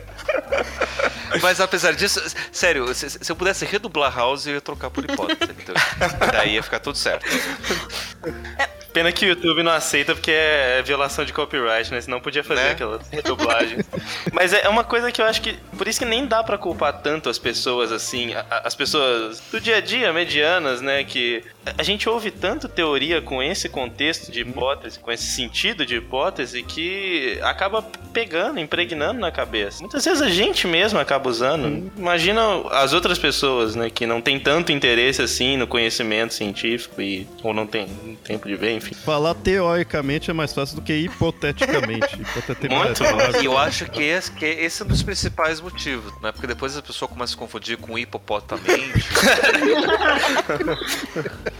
Mas 1.42 1.60
apesar 1.60 1.92
disso, 1.94 2.22
sério, 2.52 2.92
se, 2.94 3.10
se 3.10 3.30
eu 3.30 3.36
pudesse 3.36 3.64
redublar 3.64 4.14
House, 4.16 4.46
eu 4.46 4.54
ia 4.54 4.60
trocar 4.60 4.90
por 4.90 5.04
hipótese. 5.04 5.40
Então, 5.60 5.74
daí 6.32 6.54
ia 6.54 6.62
ficar 6.62 6.80
tudo 6.80 6.96
certo. 6.96 7.24
Pena 8.92 9.12
que 9.12 9.24
o 9.24 9.28
YouTube 9.28 9.62
não 9.62 9.70
aceita 9.70 10.14
porque 10.16 10.32
é 10.32 10.82
violação 10.84 11.24
de 11.24 11.32
copyright, 11.32 11.92
né? 11.92 12.00
Senão 12.00 12.20
podia 12.20 12.42
fazer 12.42 12.62
Né? 12.62 12.70
aquela 12.72 13.00
redublagem. 13.12 13.78
Mas 14.32 14.52
é 14.52 14.68
uma 14.68 14.82
coisa 14.82 15.12
que 15.12 15.22
eu 15.22 15.26
acho 15.26 15.40
que. 15.42 15.52
Por 15.78 15.86
isso 15.86 16.00
que 16.00 16.04
nem 16.04 16.26
dá 16.26 16.42
pra 16.42 16.58
culpar 16.58 16.94
tanto 17.00 17.28
as 17.28 17.38
pessoas 17.38 17.92
assim. 17.92 18.32
As 18.50 18.74
pessoas 18.74 19.40
do 19.52 19.60
dia 19.60 19.76
a 19.76 19.80
dia, 19.80 20.12
medianas, 20.12 20.80
né? 20.80 21.04
Que 21.04 21.44
a 21.64 21.82
gente 21.82 22.08
ouve 22.08 22.30
tanto 22.30 22.68
teoria 22.68 23.20
com 23.20 23.42
esse 23.42 23.68
contexto 23.68 24.32
de 24.32 24.40
hipótese, 24.40 24.98
com 24.98 25.12
esse 25.12 25.24
sentido 25.24 25.84
de 25.84 25.96
hipótese, 25.96 26.62
que 26.62 27.38
acaba 27.42 27.82
pegando, 28.12 28.58
impregnando 28.58 29.20
na 29.20 29.30
cabeça. 29.30 29.80
Muitas 29.80 30.04
vezes 30.04 30.22
a 30.22 30.28
gente 30.28 30.66
mesmo 30.66 30.98
acaba 30.98 31.28
usando. 31.28 31.90
Imagina 31.96 32.40
as 32.70 32.92
outras 32.92 33.18
pessoas, 33.18 33.74
né? 33.74 33.90
Que 33.90 34.06
não 34.06 34.20
tem 34.20 34.40
tanto 34.40 34.72
interesse 34.72 35.22
assim 35.22 35.56
no 35.56 35.66
conhecimento 35.66 36.34
científico 36.34 37.00
e. 37.00 37.26
ou 37.42 37.52
não 37.52 37.66
tem 37.66 37.86
tempo 38.24 38.48
de 38.48 38.56
ver, 38.56 38.76
enfim. 38.76 38.94
Falar 38.94 39.34
teoricamente 39.34 40.30
é 40.30 40.34
mais 40.34 40.52
fácil 40.52 40.76
do 40.76 40.82
que 40.82 40.94
hipoteticamente. 40.94 42.16
hipoteticamente. 42.20 43.02
Muito. 43.02 43.42
E 43.42 43.44
eu 43.44 43.58
acho 43.58 43.86
que 43.86 44.02
esse, 44.02 44.30
que 44.32 44.46
esse 44.46 44.82
é 44.82 44.84
um 44.84 44.88
dos 44.88 45.02
principais 45.02 45.60
motivos, 45.60 46.12
né? 46.22 46.32
Porque 46.32 46.46
depois 46.46 46.76
a 46.76 46.82
pessoa 46.82 47.08
começa 47.08 47.34
a 47.34 47.38
confundir 47.38 47.76
com 47.76 47.98
hipopotamente. 47.98 49.10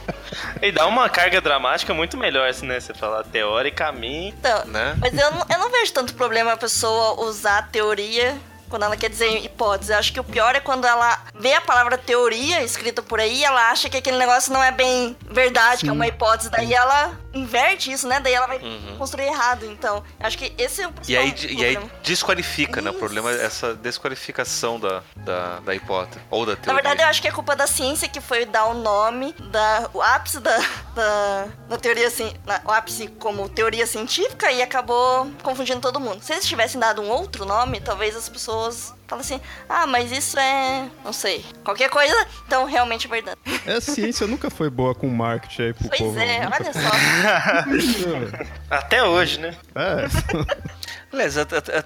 E 0.63 0.71
dá 0.71 0.87
uma 0.87 1.09
carga 1.09 1.41
dramática 1.41 1.93
muito 1.95 2.17
melhor, 2.17 2.49
assim, 2.49 2.67
né? 2.67 2.79
Você 2.79 2.95
falar 2.95 3.25
teoricamente. 3.25 4.37
Então, 4.39 4.65
Né? 4.67 4.97
Mas 5.01 5.13
eu 5.17 5.31
não, 5.31 5.47
eu 5.51 5.59
não 5.59 5.71
vejo 5.71 5.93
tanto 5.93 6.15
problema 6.15 6.53
a 6.53 6.57
pessoa 6.57 7.21
usar 7.25 7.69
teoria 7.71 8.37
quando 8.71 8.85
ela 8.85 8.97
quer 8.97 9.11
dizer 9.11 9.45
hipótese. 9.45 9.93
Eu 9.93 9.99
acho 9.99 10.13
que 10.13 10.21
o 10.21 10.25
pior 10.25 10.55
é 10.57 10.61
quando 10.61 10.87
ela 10.87 11.23
vê 11.35 11.53
a 11.55 11.61
palavra 11.61 11.99
teoria 11.99 12.63
escrita 12.63 13.03
por 13.03 13.21
aí, 13.21 13.45
ela 13.45 13.71
acha 13.71 13.91
que 13.91 13.97
aquele 13.99 14.17
negócio 14.17 14.53
não 14.53 14.63
é 14.63 14.71
bem 14.71 15.17
verdade, 15.29 15.83
que 15.83 15.89
é 15.89 15.93
uma 15.93 16.07
hipótese. 16.07 16.49
Daí 16.51 16.73
ela 16.73 17.19
inverte 17.35 17.93
isso, 17.93 18.09
né? 18.09 18.19
Daí 18.21 18.33
ela 18.33 18.47
vai 18.47 18.61
construir 18.97 19.25
errado. 19.27 19.67
Então, 19.67 20.03
eu 20.19 20.27
acho 20.27 20.39
que 20.39 20.53
esse 20.57 20.81
é 20.83 20.87
o 20.87 20.91
E 20.91 20.93
principal 20.95 21.23
aí, 21.23 21.35
e 21.57 21.65
aí 21.65 21.73
problema. 21.77 21.91
desqualifica, 22.03 22.81
né? 22.81 22.91
O 22.91 22.93
Isso. 22.93 22.99
problema 22.99 23.31
é 23.33 23.45
essa 23.45 23.75
desqualificação 23.75 24.79
da, 24.81 25.03
da, 25.17 25.61
da 25.61 25.75
hipótese. 25.75 26.21
Ou 26.31 26.45
da 26.47 26.53
Na 26.53 26.57
teoria. 26.59 26.83
verdade, 26.83 27.03
eu 27.03 27.09
acho 27.09 27.21
que 27.23 27.29
é 27.29 27.33
culpa 27.33 27.55
da 27.57 27.67
ciência 27.67 28.09
que 28.09 28.21
foi 28.21 28.45
dar 28.45 28.67
o 28.67 28.75
nome, 28.75 29.33
da, 29.51 29.89
o 29.95 30.01
ápice 30.03 30.41
da, 30.41 30.57
da, 30.95 31.47
da 31.69 31.77
teoria, 31.79 32.07
assim, 32.09 32.33
na- 32.47 32.61
o 32.65 32.71
ápice 32.71 33.09
como 33.19 33.49
teoria 33.49 33.87
científica 33.87 34.51
e 34.53 34.61
acabou 34.63 35.31
confundindo 35.43 35.81
todo 35.81 35.99
mundo. 36.01 36.23
Se 36.23 36.33
eles 36.33 36.47
tivessem 36.47 36.81
dado 36.81 37.01
um 37.03 37.09
outro 37.11 37.45
nome, 37.45 37.81
talvez 37.81 38.17
as 38.17 38.29
pessoas 38.29 38.60
falam 39.07 39.21
assim, 39.23 39.41
ah, 39.69 39.87
mas 39.87 40.13
isso 40.13 40.39
é, 40.39 40.89
não 41.05 41.13
sei, 41.13 41.45
qualquer 41.65 41.91
coisa, 41.91 42.15
então 42.47 42.65
realmente 42.65 43.07
é 43.07 43.11
verdade. 43.11 43.39
É, 43.67 43.73
a 43.75 43.81
ciência 43.81 44.27
nunca 44.27 44.49
foi 44.51 44.71
boa 44.71 44.95
com 44.95 45.09
marketing 45.09 45.63
aí 45.63 45.73
pro 45.75 45.89
Pois 45.89 46.01
povo. 46.01 46.19
é, 46.21 46.45
nunca 46.45 46.57
olha 46.63 46.73
só. 46.73 46.91
Até 48.71 49.03
hoje, 49.05 49.39
né? 49.41 49.57
É. 49.75 50.07
Aliás, 51.13 51.37
até, 51.37 51.57
até- 51.59 51.79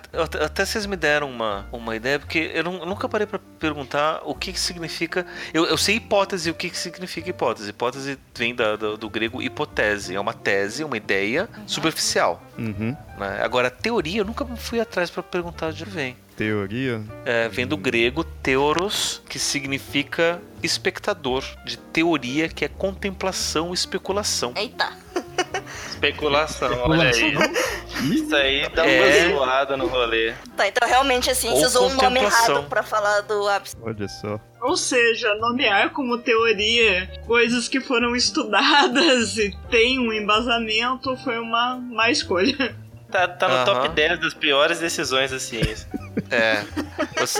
até- 0.45 0.66
vocês 0.66 0.85
me 0.85 0.97
deram 0.97 1.31
uma, 1.31 1.66
uma 1.72 1.97
ideia, 1.97 2.18
porque 2.18 2.51
eu, 2.53 2.62
não- 2.62 2.81
eu 2.81 2.85
nunca 2.87 3.09
parei 3.09 3.27
pra 3.27 3.39
perguntar 3.59 4.20
o 4.22 4.35
que, 4.35 4.53
que 4.53 4.61
significa. 4.61 5.25
Eu, 5.55 5.64
eu 5.64 5.79
sei 5.79 5.97
hipótese, 5.97 6.51
o 6.51 6.55
que, 6.55 6.68
que 6.68 6.77
significa 6.77 7.31
hipótese. 7.31 7.70
Hipótese 7.70 8.18
vem 8.35 8.55
da- 8.55 8.77
do, 8.77 8.99
do 8.99 9.09
grego 9.09 9.41
hipotese, 9.41 10.14
é 10.14 10.20
uma 10.20 10.35
tese, 10.35 10.85
uma 10.85 10.99
ideia 10.99 11.49
superficial. 11.66 12.43
Uhum. 12.59 12.95
né? 13.16 13.41
Agora, 13.43 13.70
teoria, 13.70 14.20
eu 14.20 14.25
nunca 14.27 14.45
fui 14.57 14.79
atrás 14.79 15.09
pra 15.11 15.22
perguntar 15.22 15.72
de 15.72 15.83
onde 15.85 15.91
vem. 15.93 16.16
Teoria. 16.37 17.01
É, 17.24 17.49
vem 17.49 17.66
do 17.66 17.76
grego 17.76 18.24
teoros, 18.24 19.22
que 19.28 19.39
significa 19.39 20.41
espectador, 20.62 21.45
de 21.64 21.78
teoria, 21.78 22.49
que 22.49 22.64
é 22.64 22.68
contemplação, 22.68 23.72
especulação. 23.72 24.53
Eita. 24.57 24.93
Especulação, 25.89 26.70
olha 26.85 27.11
aí. 27.11 27.35
Isso 28.12 28.35
aí 28.35 28.68
dá 28.74 28.85
É. 28.87 29.26
uma 29.28 29.37
zoada 29.37 29.76
no 29.76 29.87
rolê. 29.87 30.35
Tá, 30.57 30.66
então 30.66 30.87
realmente 30.89 31.30
a 31.30 31.35
ciência 31.35 31.61
Ou 31.61 31.66
usou 31.66 31.89
um 31.91 31.95
nome 31.95 32.20
errado 32.20 32.64
pra 32.68 32.82
falar 32.82 33.20
do 33.22 33.49
ápice. 33.49 33.76
Olha 33.80 34.09
só. 34.09 34.41
Ou 34.61 34.76
seja, 34.76 35.35
nomear 35.37 35.91
como 35.91 36.18
teoria 36.18 37.07
coisas 37.26 37.68
que 37.68 37.80
foram 37.80 38.16
estudadas 38.16 39.37
e 39.39 39.57
tem 39.70 39.99
um 39.99 40.12
embasamento 40.12 41.16
foi 41.18 41.39
uma 41.39 41.76
má 41.76 42.11
escolha. 42.11 42.76
Tá, 43.15 43.29
tá 43.29 43.47
no 43.47 43.65
top 43.65 43.91
10 43.91 44.19
das 44.19 44.35
piores 44.35 44.81
decisões 44.81 45.31
da 45.31 45.39
ciência. 45.39 45.89
É. 46.31 46.65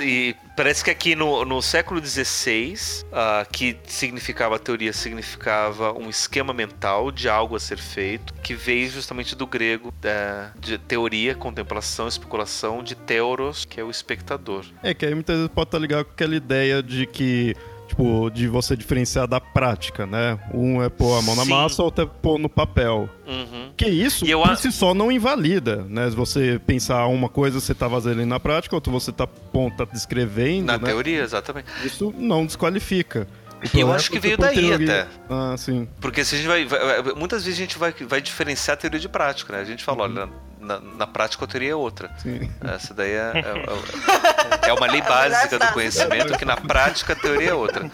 E 0.03 0.37
parece 0.57 0.85
que 0.85 0.91
aqui 0.91 1.17
no, 1.17 1.45
no 1.45 1.63
século 1.63 2.05
XVI, 2.05 2.75
ah, 3.13 3.47
que 3.51 3.77
significava, 3.87 4.57
a 4.57 4.59
teoria 4.59 4.93
significava 4.93 5.93
um 5.93 6.11
esquema 6.11 6.53
mental 6.53 7.11
de 7.11 7.29
algo 7.29 7.57
a 7.57 7.61
ser 7.61 7.79
feito, 7.79 8.35
que 8.35 8.55
veio 8.55 8.91
justamente 8.91 9.35
do 9.35 9.47
grego 9.47 9.93
é, 10.03 10.49
de 10.61 10.77
teoria, 10.77 11.35
contemplação, 11.35 12.07
especulação, 12.07 12.83
de 12.83 12.95
teoros, 12.95 13.65
que 13.65 13.81
é 13.81 13.85
o 13.85 13.91
espectador. 13.91 14.65
É 14.83 14.93
que 14.93 15.07
aí 15.07 15.15
muitas 15.15 15.37
vezes 15.37 15.51
pode 15.53 15.69
estar 15.69 15.79
ligado 15.79 16.05
com 16.05 16.13
aquela 16.13 16.37
ideia 16.37 16.83
de 16.83 17.07
que, 17.07 17.57
tipo, 17.89 18.31
de 18.31 18.49
você 18.49 18.77
diferenciar 18.77 19.27
da 19.27 19.41
prática, 19.41 20.05
né? 20.05 20.39
Um 20.53 20.83
é 20.83 20.89
pôr 20.89 21.19
a 21.19 21.23
mão 21.23 21.35
na 21.35 21.45
Sim. 21.45 21.51
massa, 21.51 21.83
outro 21.83 22.05
é 22.05 22.07
pôr 22.07 22.39
no 22.39 22.49
papel. 22.49 23.09
Uhum. 23.27 23.64
Que 23.77 23.87
isso, 23.89 24.25
E 24.25 24.31
eu 24.31 24.41
por 24.41 24.57
si 24.57 24.71
só, 24.71 24.95
não 24.95 25.11
invalida, 25.11 25.85
né? 25.89 26.09
Se 26.09 26.15
você 26.17 26.61
pensar 26.65 27.07
uma 27.07 27.29
coisa, 27.29 27.59
você 27.61 27.75
tá 27.75 27.91
fazendo 27.91 28.19
ali 28.21 28.25
na 28.25 28.39
prática, 28.39 28.75
outra 28.75 28.93
você 28.93 29.11
tá, 29.11 29.27
bom, 29.53 29.69
tá 29.71 29.85
descrevendo, 29.85 30.67
Na 30.67 30.79
né? 30.79 30.85
teoria, 30.85 31.23
exatamente. 31.23 31.67
Isso 31.85 32.15
não 32.17 32.47
desqualifica. 32.47 33.27
E 33.63 33.67
eu 33.67 33.71
problema 33.71 33.95
acho 33.97 34.11
que 34.11 34.19
veio 34.21 34.37
daí 34.37 34.55
teoria- 34.55 35.03
até. 35.03 35.09
Ah, 35.29 35.55
sim. 35.57 35.89
Porque 36.01 36.25
se 36.25 36.35
a 36.35 36.39
gente 36.39 36.47
vai, 36.47 36.65
vai- 36.67 37.03
Muitas 37.15 37.45
vezes 37.45 37.59
a 37.59 37.63
gente 37.63 37.79
vai, 37.79 37.93
vai 38.07 38.21
diferenciar 38.21 38.75
a 38.75 38.77
teoria 38.77 39.01
de 39.01 39.09
prática, 39.09 39.53
né? 39.55 39.61
A 39.61 39.65
gente 39.65 39.83
fala, 39.83 40.03
olha, 40.03 40.29
na, 40.61 40.81
na 40.81 41.07
prática 41.07 41.45
a 41.45 41.49
teoria 41.49 41.71
é 41.73 41.75
outra. 41.75 42.11
sim. 42.19 42.49
Essa 42.63 42.93
daí 42.95 43.11
é, 43.13 43.33
é, 43.35 44.67
é- 44.67 44.69
é 44.69 44.73
uma 44.73 44.87
lei 44.87 45.01
básica 45.03 45.59
do 45.59 45.67
conhecimento 45.73 46.37
que 46.39 46.45
na 46.45 46.57
prática 46.59 47.15
a 47.15 47.17
teoria 47.17 47.51
é 47.51 47.55
outra. 47.55 47.91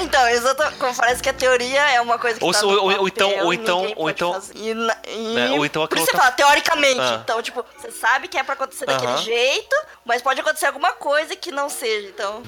Então, 0.00 0.28
exatamente, 0.28 0.96
parece 0.96 1.22
que 1.22 1.28
a 1.28 1.32
teoria 1.32 1.80
é 1.92 2.00
uma 2.00 2.18
coisa 2.18 2.38
que 2.38 2.44
Ou 2.44 2.52
tá 2.52 2.64
ou- 2.66 3.00
ou 3.00 3.08
então- 3.08 3.28
papel, 3.30 3.44
ou 3.46 3.52
então- 3.54 3.80
ou 3.88 3.94
pode 3.94 4.10
então- 4.10 4.32
fazer. 4.34 4.52
E, 4.56 4.74
na- 4.74 4.96
e- 5.08 5.34
Né, 5.34 5.50
ou 5.52 5.64
então 5.66 5.86
Por 5.86 5.98
isso 5.98 6.06
você 6.06 6.16
fala, 6.16 6.30
teoricamente. 6.32 7.00
Ah. 7.00 7.20
Então, 7.22 7.42
tipo, 7.42 7.64
você 7.76 7.90
sabe 7.90 8.28
que 8.28 8.36
é 8.38 8.42
pra 8.42 8.54
acontecer 8.54 8.86
daquele 8.86 9.12
Aham. 9.12 9.22
jeito, 9.22 9.76
mas 10.04 10.22
pode 10.22 10.40
acontecer 10.40 10.66
alguma 10.66 10.92
coisa 10.92 11.34
que 11.36 11.50
não 11.50 11.68
seja. 11.68 12.08
Então, 12.08 12.42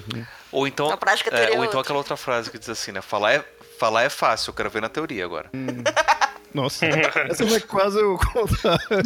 Ou 0.52 0.66
então, 0.66 0.88
Na 0.88 0.96
prática, 0.96 1.28
é, 1.36 1.38
é 1.38 1.46
ou 1.50 1.52
então 1.56 1.62
outra. 1.64 1.80
aquela 1.80 1.98
outra 1.98 2.16
frase 2.16 2.50
que 2.50 2.58
diz 2.58 2.68
assim, 2.68 2.90
né? 2.92 3.02
Falar 3.02 3.34
é, 3.34 3.44
falar 3.78 4.04
é 4.04 4.08
fácil, 4.08 4.50
eu 4.50 4.54
quero 4.54 4.70
ver 4.70 4.82
na 4.82 4.88
teoria 4.88 5.24
agora. 5.24 5.50
Nossa, 6.56 6.86
essa 7.28 7.44
é 7.44 7.60
quase 7.60 7.98
o 7.98 8.16
contrário. 8.16 8.80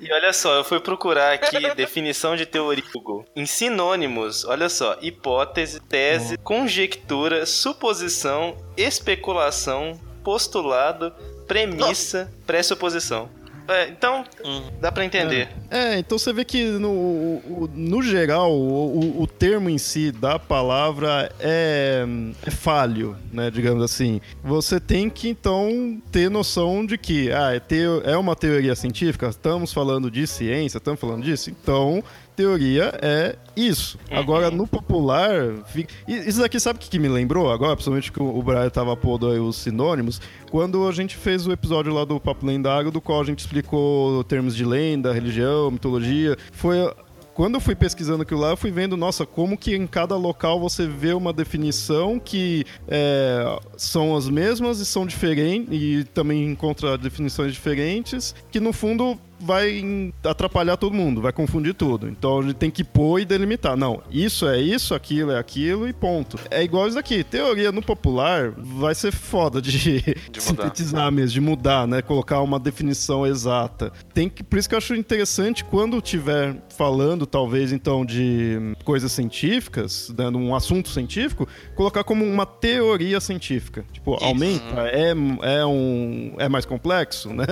E 0.00 0.12
olha 0.12 0.32
só, 0.32 0.54
eu 0.54 0.64
fui 0.64 0.80
procurar 0.80 1.32
aqui 1.32 1.72
definição 1.74 2.36
de 2.36 2.44
teoria 2.44 2.84
Google. 2.92 3.24
Em 3.34 3.46
sinônimos, 3.46 4.44
olha 4.44 4.68
só, 4.68 4.98
hipótese, 5.00 5.80
tese, 5.80 6.36
conjectura, 6.38 7.46
suposição, 7.46 8.56
especulação, 8.76 10.00
postulado, 10.24 11.12
premissa, 11.46 12.30
pressuposição. 12.46 13.30
É, 13.68 13.88
então, 13.88 14.24
Hum. 14.44 14.62
dá 14.80 14.92
pra 14.92 15.04
entender. 15.04 15.48
É, 15.70 15.98
então 15.98 16.18
você 16.18 16.32
vê 16.32 16.44
que 16.44 16.64
no, 16.64 17.68
no 17.74 18.02
geral 18.02 18.52
o, 18.52 18.98
o- 19.18 19.22
o 19.22 19.26
termo 19.26 19.68
em 19.68 19.78
si 19.78 20.12
da 20.12 20.38
palavra 20.38 21.30
é, 21.40 22.04
é 22.44 22.50
falho, 22.50 23.16
né? 23.32 23.50
Digamos 23.50 23.82
assim. 23.82 24.20
Você 24.44 24.78
tem 24.78 25.10
que 25.10 25.28
então 25.28 26.00
ter 26.12 26.30
noção 26.30 26.86
de 26.86 26.96
que 26.96 27.30
ah, 27.32 27.54
é, 27.54 27.60
teo- 27.60 28.02
é 28.04 28.16
uma 28.16 28.36
teoria 28.36 28.74
científica, 28.76 29.28
estamos 29.28 29.72
falando 29.72 30.10
de 30.10 30.26
ciência, 30.26 30.78
estamos 30.78 31.00
falando 31.00 31.22
disso, 31.24 31.50
então 31.50 32.02
teoria 32.36 32.92
é 33.02 33.36
isso. 33.56 33.98
Agora, 34.10 34.50
no 34.50 34.66
popular, 34.66 35.54
fi- 35.66 35.86
e- 36.06 36.28
isso 36.28 36.40
daqui 36.40 36.60
sabe 36.60 36.78
o 36.78 36.80
que, 36.82 36.90
que 36.90 36.98
me 36.98 37.08
lembrou 37.08 37.50
agora, 37.50 37.74
principalmente 37.74 38.12
que 38.12 38.22
o 38.22 38.36
o 38.36 38.42
Brian 38.42 38.68
tava 38.68 38.94
pondo 38.96 39.30
aí 39.30 39.38
os 39.38 39.56
sinônimos, 39.56 40.20
quando 40.50 40.86
a 40.86 40.92
gente 40.92 41.16
fez 41.16 41.46
o 41.46 41.52
episódio 41.52 41.92
lá 41.94 42.04
do 42.04 42.20
Papo 42.20 42.44
Lendário, 42.46 42.90
do 42.90 43.00
qual 43.00 43.20
a 43.20 43.24
gente 43.24 43.38
explicou 43.40 44.22
termos 44.24 44.54
de 44.54 44.64
lenda, 44.64 45.12
religião, 45.12 45.70
mitologia, 45.70 46.36
foi 46.52 46.76
quando 47.32 47.54
eu 47.56 47.60
fui 47.60 47.74
pesquisando 47.74 48.22
aquilo 48.22 48.40
lá, 48.40 48.50
eu 48.50 48.56
fui 48.56 48.70
vendo, 48.70 48.96
nossa, 48.96 49.26
como 49.26 49.58
que 49.58 49.74
em 49.76 49.86
cada 49.86 50.16
local 50.16 50.58
você 50.58 50.86
vê 50.86 51.12
uma 51.12 51.34
definição 51.34 52.18
que 52.18 52.64
é, 52.88 53.58
são 53.76 54.16
as 54.16 54.26
mesmas 54.26 54.80
e 54.80 54.86
são 54.86 55.06
diferentes, 55.06 55.68
e 55.70 56.04
também 56.14 56.46
encontra 56.46 56.96
definições 56.96 57.52
diferentes, 57.52 58.34
que 58.50 58.58
no 58.58 58.72
fundo 58.72 59.18
vai 59.38 60.12
atrapalhar 60.24 60.76
todo 60.76 60.94
mundo, 60.94 61.20
vai 61.20 61.32
confundir 61.32 61.74
tudo. 61.74 62.08
Então 62.08 62.40
a 62.40 62.42
gente 62.42 62.54
tem 62.54 62.70
que 62.70 62.84
pôr 62.84 63.20
e 63.20 63.24
delimitar. 63.24 63.76
Não, 63.76 64.02
isso 64.10 64.46
é 64.46 64.60
isso, 64.60 64.94
aquilo 64.94 65.30
é 65.32 65.38
aquilo 65.38 65.88
e 65.88 65.92
ponto. 65.92 66.38
É 66.50 66.62
igual 66.62 66.86
isso 66.86 66.96
daqui. 66.96 67.22
Teoria 67.22 67.72
no 67.72 67.82
popular 67.82 68.52
vai 68.56 68.94
ser 68.94 69.12
foda 69.12 69.60
de, 69.60 70.00
de 70.30 70.40
sintetizar 70.40 71.10
mesmo, 71.12 71.34
de 71.34 71.40
mudar, 71.40 71.86
né? 71.86 72.02
Colocar 72.02 72.40
uma 72.40 72.58
definição 72.58 73.26
exata. 73.26 73.92
Tem 74.14 74.28
que, 74.28 74.42
por 74.42 74.58
isso 74.58 74.68
que 74.68 74.74
eu 74.74 74.78
acho 74.78 74.94
interessante 74.94 75.64
quando 75.64 76.00
tiver 76.00 76.56
falando, 76.76 77.26
talvez, 77.26 77.72
então, 77.72 78.04
de 78.04 78.76
coisas 78.84 79.10
científicas, 79.12 80.12
né, 80.16 80.30
num 80.30 80.54
assunto 80.54 80.88
científico, 80.88 81.48
colocar 81.74 82.04
como 82.04 82.24
uma 82.24 82.46
teoria 82.46 83.20
científica. 83.20 83.84
Tipo, 83.92 84.14
isso. 84.14 84.24
aumenta, 84.24 84.88
é, 84.88 85.14
é, 85.42 85.66
um, 85.66 86.34
é 86.38 86.48
mais 86.48 86.64
complexo, 86.64 87.32
né? 87.32 87.46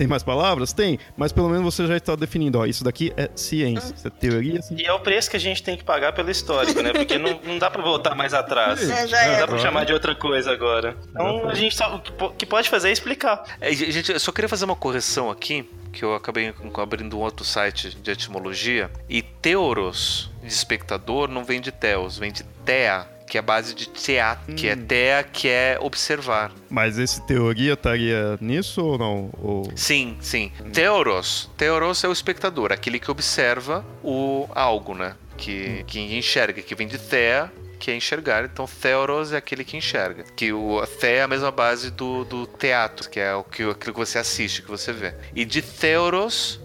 Tem 0.00 0.06
mais 0.06 0.22
palavras? 0.22 0.72
Tem, 0.72 0.98
mas 1.14 1.30
pelo 1.30 1.50
menos 1.50 1.62
você 1.62 1.86
já 1.86 1.94
está 1.94 2.16
definindo, 2.16 2.58
ó, 2.58 2.64
isso 2.64 2.82
daqui 2.82 3.12
é 3.18 3.28
ciência, 3.36 3.94
isso 3.94 4.08
é 4.08 4.10
teoria. 4.10 4.58
E 4.70 4.86
é 4.86 4.92
o 4.94 5.00
preço 5.00 5.28
que 5.28 5.36
a 5.36 5.40
gente 5.40 5.62
tem 5.62 5.76
que 5.76 5.84
pagar 5.84 6.14
pelo 6.14 6.30
histórico, 6.30 6.80
né? 6.80 6.90
Porque 6.90 7.18
não, 7.18 7.38
não 7.44 7.58
dá 7.58 7.70
para 7.70 7.82
voltar 7.82 8.14
mais 8.14 8.32
atrás. 8.32 8.80
É, 8.88 9.06
já 9.06 9.26
não 9.26 9.34
é. 9.34 9.38
dá 9.40 9.46
para 9.46 9.58
chamar 9.58 9.84
de 9.84 9.92
outra 9.92 10.14
coisa 10.14 10.52
agora. 10.52 10.96
Então 11.10 11.46
a 11.50 11.54
gente 11.54 11.76
só, 11.76 11.96
o 11.96 12.30
que 12.30 12.46
pode 12.46 12.70
fazer 12.70 12.88
é 12.88 12.92
explicar. 12.92 13.44
É, 13.60 13.70
gente, 13.74 14.10
eu 14.10 14.18
só 14.18 14.32
queria 14.32 14.48
fazer 14.48 14.64
uma 14.64 14.74
correção 14.74 15.30
aqui, 15.30 15.68
que 15.92 16.02
eu 16.02 16.14
acabei 16.14 16.54
abrindo 16.78 17.18
um 17.18 17.20
outro 17.20 17.44
site 17.44 17.94
de 17.94 18.10
etimologia. 18.10 18.90
E 19.06 19.20
teoros, 19.20 20.30
de 20.42 20.48
espectador, 20.48 21.28
não 21.28 21.44
vem 21.44 21.60
de 21.60 21.70
teos, 21.70 22.16
vem 22.16 22.32
de 22.32 22.42
tea 22.64 23.06
que 23.30 23.38
é 23.38 23.40
a 23.40 23.42
base 23.42 23.76
de 23.76 23.86
teatro, 23.86 24.52
hum. 24.52 24.56
que 24.56 24.68
é 24.68 24.74
hum. 24.74 24.84
tea, 24.84 25.22
que 25.22 25.48
é 25.48 25.78
observar. 25.80 26.50
Mas 26.68 26.98
esse 26.98 27.24
teoria 27.26 27.74
estaria 27.74 28.36
nisso 28.40 28.84
ou 28.84 28.98
não? 28.98 29.30
Ou... 29.40 29.72
Sim, 29.76 30.18
sim. 30.20 30.50
Hum. 30.60 30.70
Teoros. 30.70 31.48
Teoros 31.56 32.02
é 32.02 32.08
o 32.08 32.12
espectador, 32.12 32.72
aquele 32.72 32.98
que 32.98 33.08
observa 33.08 33.84
o 34.02 34.48
algo, 34.52 34.96
né? 34.96 35.14
Que, 35.36 35.78
hum. 35.80 35.84
que 35.86 36.00
enxerga, 36.18 36.60
que 36.60 36.74
vem 36.74 36.88
de 36.88 36.98
thea, 36.98 37.52
que 37.78 37.92
é 37.92 37.96
enxergar. 37.96 38.44
Então, 38.44 38.66
Theoros 38.66 39.32
é 39.32 39.36
aquele 39.36 39.64
que 39.64 39.76
enxerga. 39.76 40.24
Que 40.34 40.52
o 40.52 40.84
Thea 41.00 41.10
é 41.10 41.22
a 41.22 41.28
mesma 41.28 41.52
base 41.52 41.88
do, 41.92 42.24
do 42.24 42.46
teatro, 42.48 43.08
que 43.08 43.20
é 43.20 43.32
o 43.32 43.44
que, 43.44 43.62
aquilo 43.62 43.94
que 43.94 44.00
você 44.00 44.18
assiste, 44.18 44.60
que 44.60 44.68
você 44.68 44.92
vê. 44.92 45.14
E 45.34 45.44
de 45.44 45.62
Theoros 45.62 46.60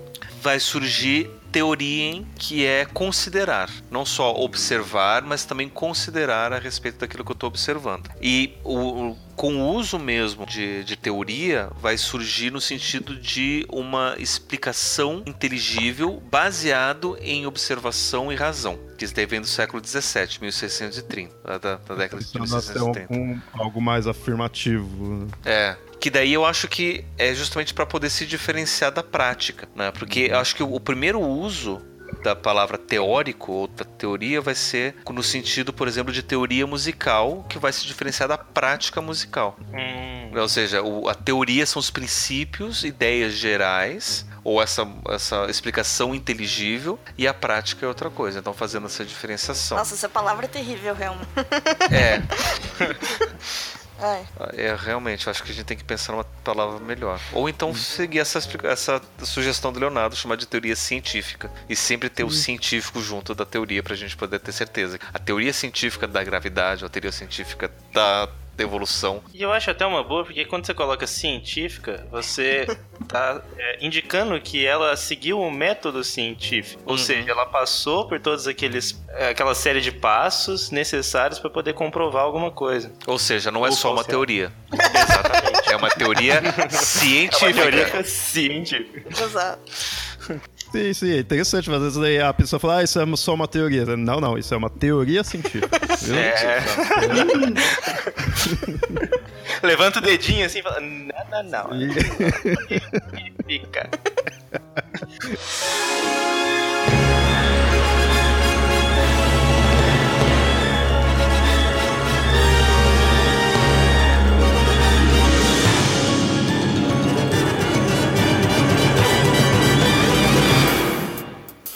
vai 0.46 0.60
surgir 0.60 1.28
teoriem, 1.52 2.28
que 2.36 2.64
é 2.64 2.86
considerar. 2.86 3.68
Não 3.90 4.06
só 4.06 4.32
observar, 4.36 5.24
mas 5.24 5.44
também 5.44 5.68
considerar 5.68 6.54
a 6.54 6.60
respeito 6.60 7.00
daquilo 7.00 7.26
que 7.26 7.32
eu 7.32 7.34
estou 7.34 7.48
observando. 7.48 8.12
E 8.22 8.54
o, 8.64 9.16
com 9.36 9.56
o 9.56 9.74
uso 9.74 9.98
mesmo 9.98 10.46
de, 10.46 10.84
de 10.84 10.96
teoria, 10.96 11.72
vai 11.82 11.98
surgir 11.98 12.52
no 12.52 12.62
sentido 12.62 13.16
de 13.16 13.66
uma 13.72 14.16
explicação 14.20 15.24
inteligível 15.26 16.22
baseado 16.30 17.18
em 17.20 17.48
observação 17.48 18.32
e 18.32 18.36
razão. 18.36 18.78
Que 18.98 19.06
isso 19.06 19.16
daí 19.16 19.26
vem 19.26 19.42
do 19.42 19.48
século 19.48 19.82
XVII, 19.84 20.40
1630, 20.42 21.34
da, 21.44 21.58
da 21.58 21.96
década 21.96 22.24
de 22.24 22.40
1630. 22.40 23.02
Então, 23.02 23.18
um, 23.18 23.42
algo 23.54 23.82
mais 23.82 24.06
afirmativo. 24.06 25.28
É, 25.44 25.76
que 26.06 26.12
daí 26.12 26.34
eu 26.34 26.46
acho 26.46 26.68
que 26.68 27.04
é 27.18 27.34
justamente 27.34 27.74
para 27.74 27.84
poder 27.84 28.12
se 28.12 28.28
diferenciar 28.28 28.92
da 28.92 29.02
prática, 29.02 29.68
né? 29.74 29.90
Porque 29.90 30.28
eu 30.30 30.38
acho 30.38 30.56
que 30.56 30.62
o 30.62 30.80
primeiro 30.80 31.20
uso 31.20 31.82
da 32.24 32.36
palavra 32.36 32.78
teórico 32.78 33.52
ou 33.52 33.68
da 33.68 33.84
teoria 33.84 34.40
vai 34.40 34.54
ser 34.54 34.98
no 35.12 35.24
sentido, 35.24 35.74
por 35.74 35.88
exemplo, 35.88 36.14
de 36.14 36.22
teoria 36.22 36.68
musical, 36.68 37.44
que 37.50 37.58
vai 37.58 37.74
se 37.74 37.88
diferenciar 37.88 38.30
da 38.30 38.38
prática 38.38 39.02
musical. 39.02 39.58
Hum. 39.74 40.40
Ou 40.40 40.48
seja, 40.48 40.84
o, 40.84 41.10
a 41.10 41.16
teoria 41.16 41.66
são 41.66 41.80
os 41.80 41.90
princípios, 41.90 42.84
ideias 42.84 43.34
gerais, 43.34 44.28
ou 44.44 44.62
essa, 44.62 44.88
essa 45.10 45.48
explicação 45.50 46.14
inteligível, 46.14 47.00
e 47.18 47.28
a 47.28 47.34
prática 47.34 47.84
é 47.84 47.90
outra 47.90 48.12
coisa. 48.12 48.38
Então, 48.38 48.54
fazendo 48.54 48.86
essa 48.86 49.04
diferenciação. 49.04 49.76
Nossa, 49.76 49.96
essa 49.96 50.08
palavra 50.08 50.46
é 50.46 50.50
terrível, 50.50 50.94
realmente. 50.94 51.30
É. 51.92 52.22
É. 54.00 54.68
é, 54.68 54.76
realmente, 54.76 55.30
acho 55.30 55.44
que 55.44 55.52
a 55.52 55.54
gente 55.54 55.66
tem 55.66 55.78
que 55.78 55.84
pensar 55.84 56.12
numa 56.14 56.24
palavra 56.44 56.80
melhor. 56.80 57.20
Ou 57.32 57.48
então 57.48 57.70
hum. 57.70 57.76
seguir 57.76 58.20
essa, 58.20 58.40
essa 58.64 59.02
sugestão 59.24 59.72
do 59.72 59.80
Leonardo, 59.80 60.16
chamar 60.16 60.36
de 60.36 60.46
teoria 60.46 60.76
científica. 60.76 61.52
E 61.70 61.76
sempre 61.76 62.10
ter 62.10 62.24
hum. 62.24 62.28
o 62.28 62.32
científico 62.32 63.02
junto 63.02 63.34
da 63.34 63.46
teoria 63.46 63.82
pra 63.82 63.96
gente 63.96 64.16
poder 64.16 64.40
ter 64.40 64.52
certeza. 64.52 65.00
A 65.14 65.20
teoria 65.20 65.54
científica 65.54 66.08
da 66.08 66.24
gravidade, 66.24 66.86
a 66.86 66.90
teoria 66.90 67.12
científica 67.12 67.72
da 67.94 68.30
da 68.56 68.64
evolução. 68.64 69.22
E 69.34 69.42
eu 69.42 69.52
acho 69.52 69.70
até 69.70 69.86
uma 69.86 70.04
boa, 70.04 70.24
porque 70.24 70.46
quando 70.46 70.66
você 70.66 70.74
coloca 70.74 71.06
científica, 71.06 72.08
você 72.10 72.66
tá 73.08 73.42
é, 73.58 73.86
indicando 73.86 74.40
que 74.40 74.66
ela 74.66 74.96
seguiu 74.96 75.42
um 75.42 75.52
método 75.52 76.04
científico. 76.04 76.82
Ou 76.86 76.94
uhum. 76.94 76.98
seja, 76.98 77.32
ela 77.32 77.46
passou 77.46 78.08
por 78.08 78.20
todos 78.20 78.48
aqueles 78.48 79.04
é, 79.10 79.30
aquela 79.30 79.54
série 79.54 79.82
de 79.82 79.92
passos 79.92 80.72
necessários 80.72 81.40
para 81.40 81.50
poder 81.50 81.74
comprovar 81.74 82.24
alguma 82.24 82.52
coisa. 82.52 82.92
Ou 83.06 83.20
seja, 83.20 83.52
não 83.52 83.66
é 83.66 83.70
Ou 83.70 83.76
só 83.76 83.92
uma 83.92 84.04
teoria. 84.04 84.52
Exatamente. 84.72 85.72
É 85.72 85.76
uma 85.76 85.90
teoria 85.90 86.42
científica. 86.70 87.46
É 87.46 87.50
uma 87.50 87.54
teoria 87.54 88.04
científica. 88.04 89.10
Exato. 89.10 89.72
Sim, 90.76 90.94
sim, 90.94 91.12
é 91.14 91.20
interessante, 91.20 91.72
às 91.72 91.82
vezes 91.82 92.20
a 92.22 92.34
pessoa 92.34 92.60
fala, 92.60 92.80
ah, 92.80 92.84
isso 92.84 93.00
é 93.00 93.16
só 93.16 93.34
uma 93.34 93.48
teoria. 93.48 93.86
Não, 93.96 94.20
não, 94.20 94.38
isso 94.38 94.54
é 94.54 94.58
uma 94.58 94.70
teoria 94.70 95.24
científica. 95.24 95.70
É. 96.06 96.62
Levanta 99.66 100.00
o 100.00 100.02
dedinho 100.02 100.46
assim 100.46 100.60
e 100.60 100.62
fala, 100.62 100.80
não, 100.82 101.08
não, 101.32 101.44
não. 101.44 101.70
Fica. 103.48 103.90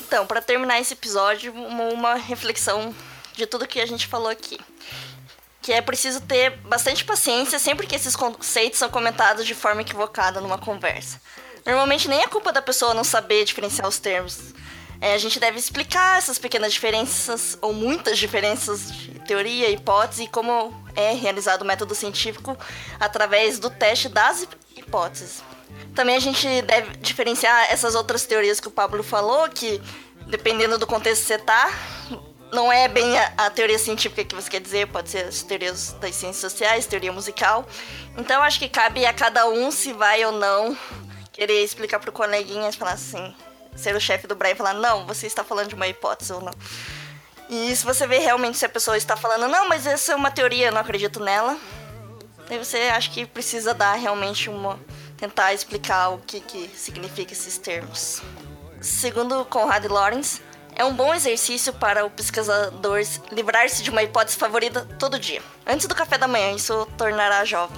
Então, 0.09 0.25
para 0.25 0.41
terminar 0.41 0.79
esse 0.79 0.93
episódio, 0.93 1.53
uma 1.53 2.15
reflexão 2.15 2.95
de 3.35 3.45
tudo 3.45 3.67
que 3.67 3.79
a 3.79 3.85
gente 3.85 4.07
falou 4.07 4.27
aqui. 4.27 4.59
Que 5.61 5.71
é 5.71 5.81
preciso 5.81 6.19
ter 6.21 6.49
bastante 6.61 7.05
paciência 7.05 7.59
sempre 7.59 7.85
que 7.85 7.95
esses 7.95 8.15
conceitos 8.15 8.79
são 8.79 8.89
comentados 8.89 9.45
de 9.45 9.53
forma 9.53 9.81
equivocada 9.81 10.41
numa 10.41 10.57
conversa. 10.57 11.21
Normalmente 11.63 12.07
nem 12.07 12.23
é 12.23 12.27
culpa 12.27 12.51
da 12.51 12.59
pessoa 12.59 12.95
não 12.95 13.03
saber 13.03 13.45
diferenciar 13.45 13.87
os 13.87 13.99
termos. 13.99 14.51
É, 14.99 15.13
a 15.13 15.17
gente 15.19 15.39
deve 15.39 15.59
explicar 15.59 16.17
essas 16.17 16.39
pequenas 16.39 16.73
diferenças, 16.73 17.55
ou 17.61 17.71
muitas 17.71 18.17
diferenças 18.17 18.91
de 18.91 19.19
teoria, 19.19 19.69
hipótese, 19.69 20.23
e 20.23 20.27
como 20.27 20.73
é 20.95 21.13
realizado 21.13 21.61
o 21.61 21.65
método 21.65 21.93
científico 21.93 22.57
através 22.99 23.59
do 23.59 23.69
teste 23.69 24.09
das 24.09 24.47
hipóteses. 24.75 25.43
Também 25.95 26.15
a 26.15 26.19
gente 26.19 26.61
deve 26.63 26.97
diferenciar 26.97 27.71
essas 27.71 27.95
outras 27.95 28.25
teorias 28.25 28.59
que 28.59 28.67
o 28.67 28.71
Pablo 28.71 29.03
falou, 29.03 29.49
que 29.49 29.81
dependendo 30.27 30.77
do 30.77 30.85
contexto 30.87 31.21
que 31.21 31.27
você 31.27 31.37
tá, 31.37 31.71
não 32.51 32.71
é 32.71 32.87
bem 32.87 33.17
a, 33.17 33.33
a, 33.37 33.49
teoria 33.49 33.77
científica 33.77 34.23
que 34.23 34.35
você 34.35 34.49
quer 34.49 34.61
dizer, 34.61 34.87
pode 34.87 35.09
ser 35.09 35.25
as 35.25 35.41
teorias 35.41 35.93
das 35.93 36.15
ciências 36.15 36.51
sociais, 36.51 36.85
teoria 36.85 37.11
musical. 37.11 37.67
Então 38.17 38.41
acho 38.43 38.59
que 38.59 38.69
cabe 38.69 39.05
a 39.05 39.13
cada 39.13 39.47
um 39.47 39.71
se 39.71 39.93
vai 39.93 40.23
ou 40.25 40.31
não 40.31 40.77
querer 41.31 41.63
explicar 41.63 41.99
pro 41.99 42.11
coleguinha 42.11 42.69
e 42.69 42.73
falar 42.73 42.93
assim, 42.93 43.33
ser 43.75 43.95
o 43.95 43.99
chefe 43.99 44.27
do 44.27 44.35
Brian 44.35 44.51
e 44.51 44.55
falar, 44.55 44.73
não, 44.73 45.05
você 45.05 45.27
está 45.27 45.43
falando 45.43 45.69
de 45.69 45.75
uma 45.75 45.87
hipótese 45.87 46.33
ou 46.33 46.41
não. 46.41 46.53
E 47.49 47.75
se 47.75 47.83
você 47.83 48.05
vê 48.05 48.19
realmente 48.19 48.57
se 48.57 48.65
a 48.65 48.69
pessoa 48.69 48.97
está 48.97 49.15
falando, 49.15 49.47
não, 49.47 49.67
mas 49.67 49.87
essa 49.87 50.11
é 50.11 50.15
uma 50.15 50.29
teoria, 50.29 50.67
eu 50.67 50.71
não 50.71 50.81
acredito 50.81 51.19
nela, 51.19 51.57
Aí 52.49 52.57
você 52.57 52.77
acha 52.77 53.11
que 53.11 53.25
precisa 53.27 53.73
dar 53.73 53.93
realmente 53.93 54.49
uma. 54.49 54.79
Tentar 55.19 55.53
explicar 55.53 56.09
o 56.09 56.19
que, 56.19 56.39
que 56.39 56.69
significa 56.69 57.33
esses 57.33 57.57
termos. 57.57 58.21
Segundo 58.79 59.43
Conrad 59.45 59.85
Lorenz, 59.85 60.41
é 60.75 60.85
um 60.85 60.93
bom 60.93 61.13
exercício 61.13 61.73
para 61.73 62.05
o 62.05 62.09
pesquisador 62.09 63.01
livrar-se 63.31 63.83
de 63.83 63.89
uma 63.89 64.01
hipótese 64.01 64.37
favorita 64.37 64.87
todo 64.97 65.19
dia. 65.19 65.41
Antes 65.67 65.87
do 65.87 65.93
café 65.93 66.17
da 66.17 66.27
manhã, 66.27 66.55
isso 66.55 66.87
tornará 66.97 67.43
jovem. 67.43 67.77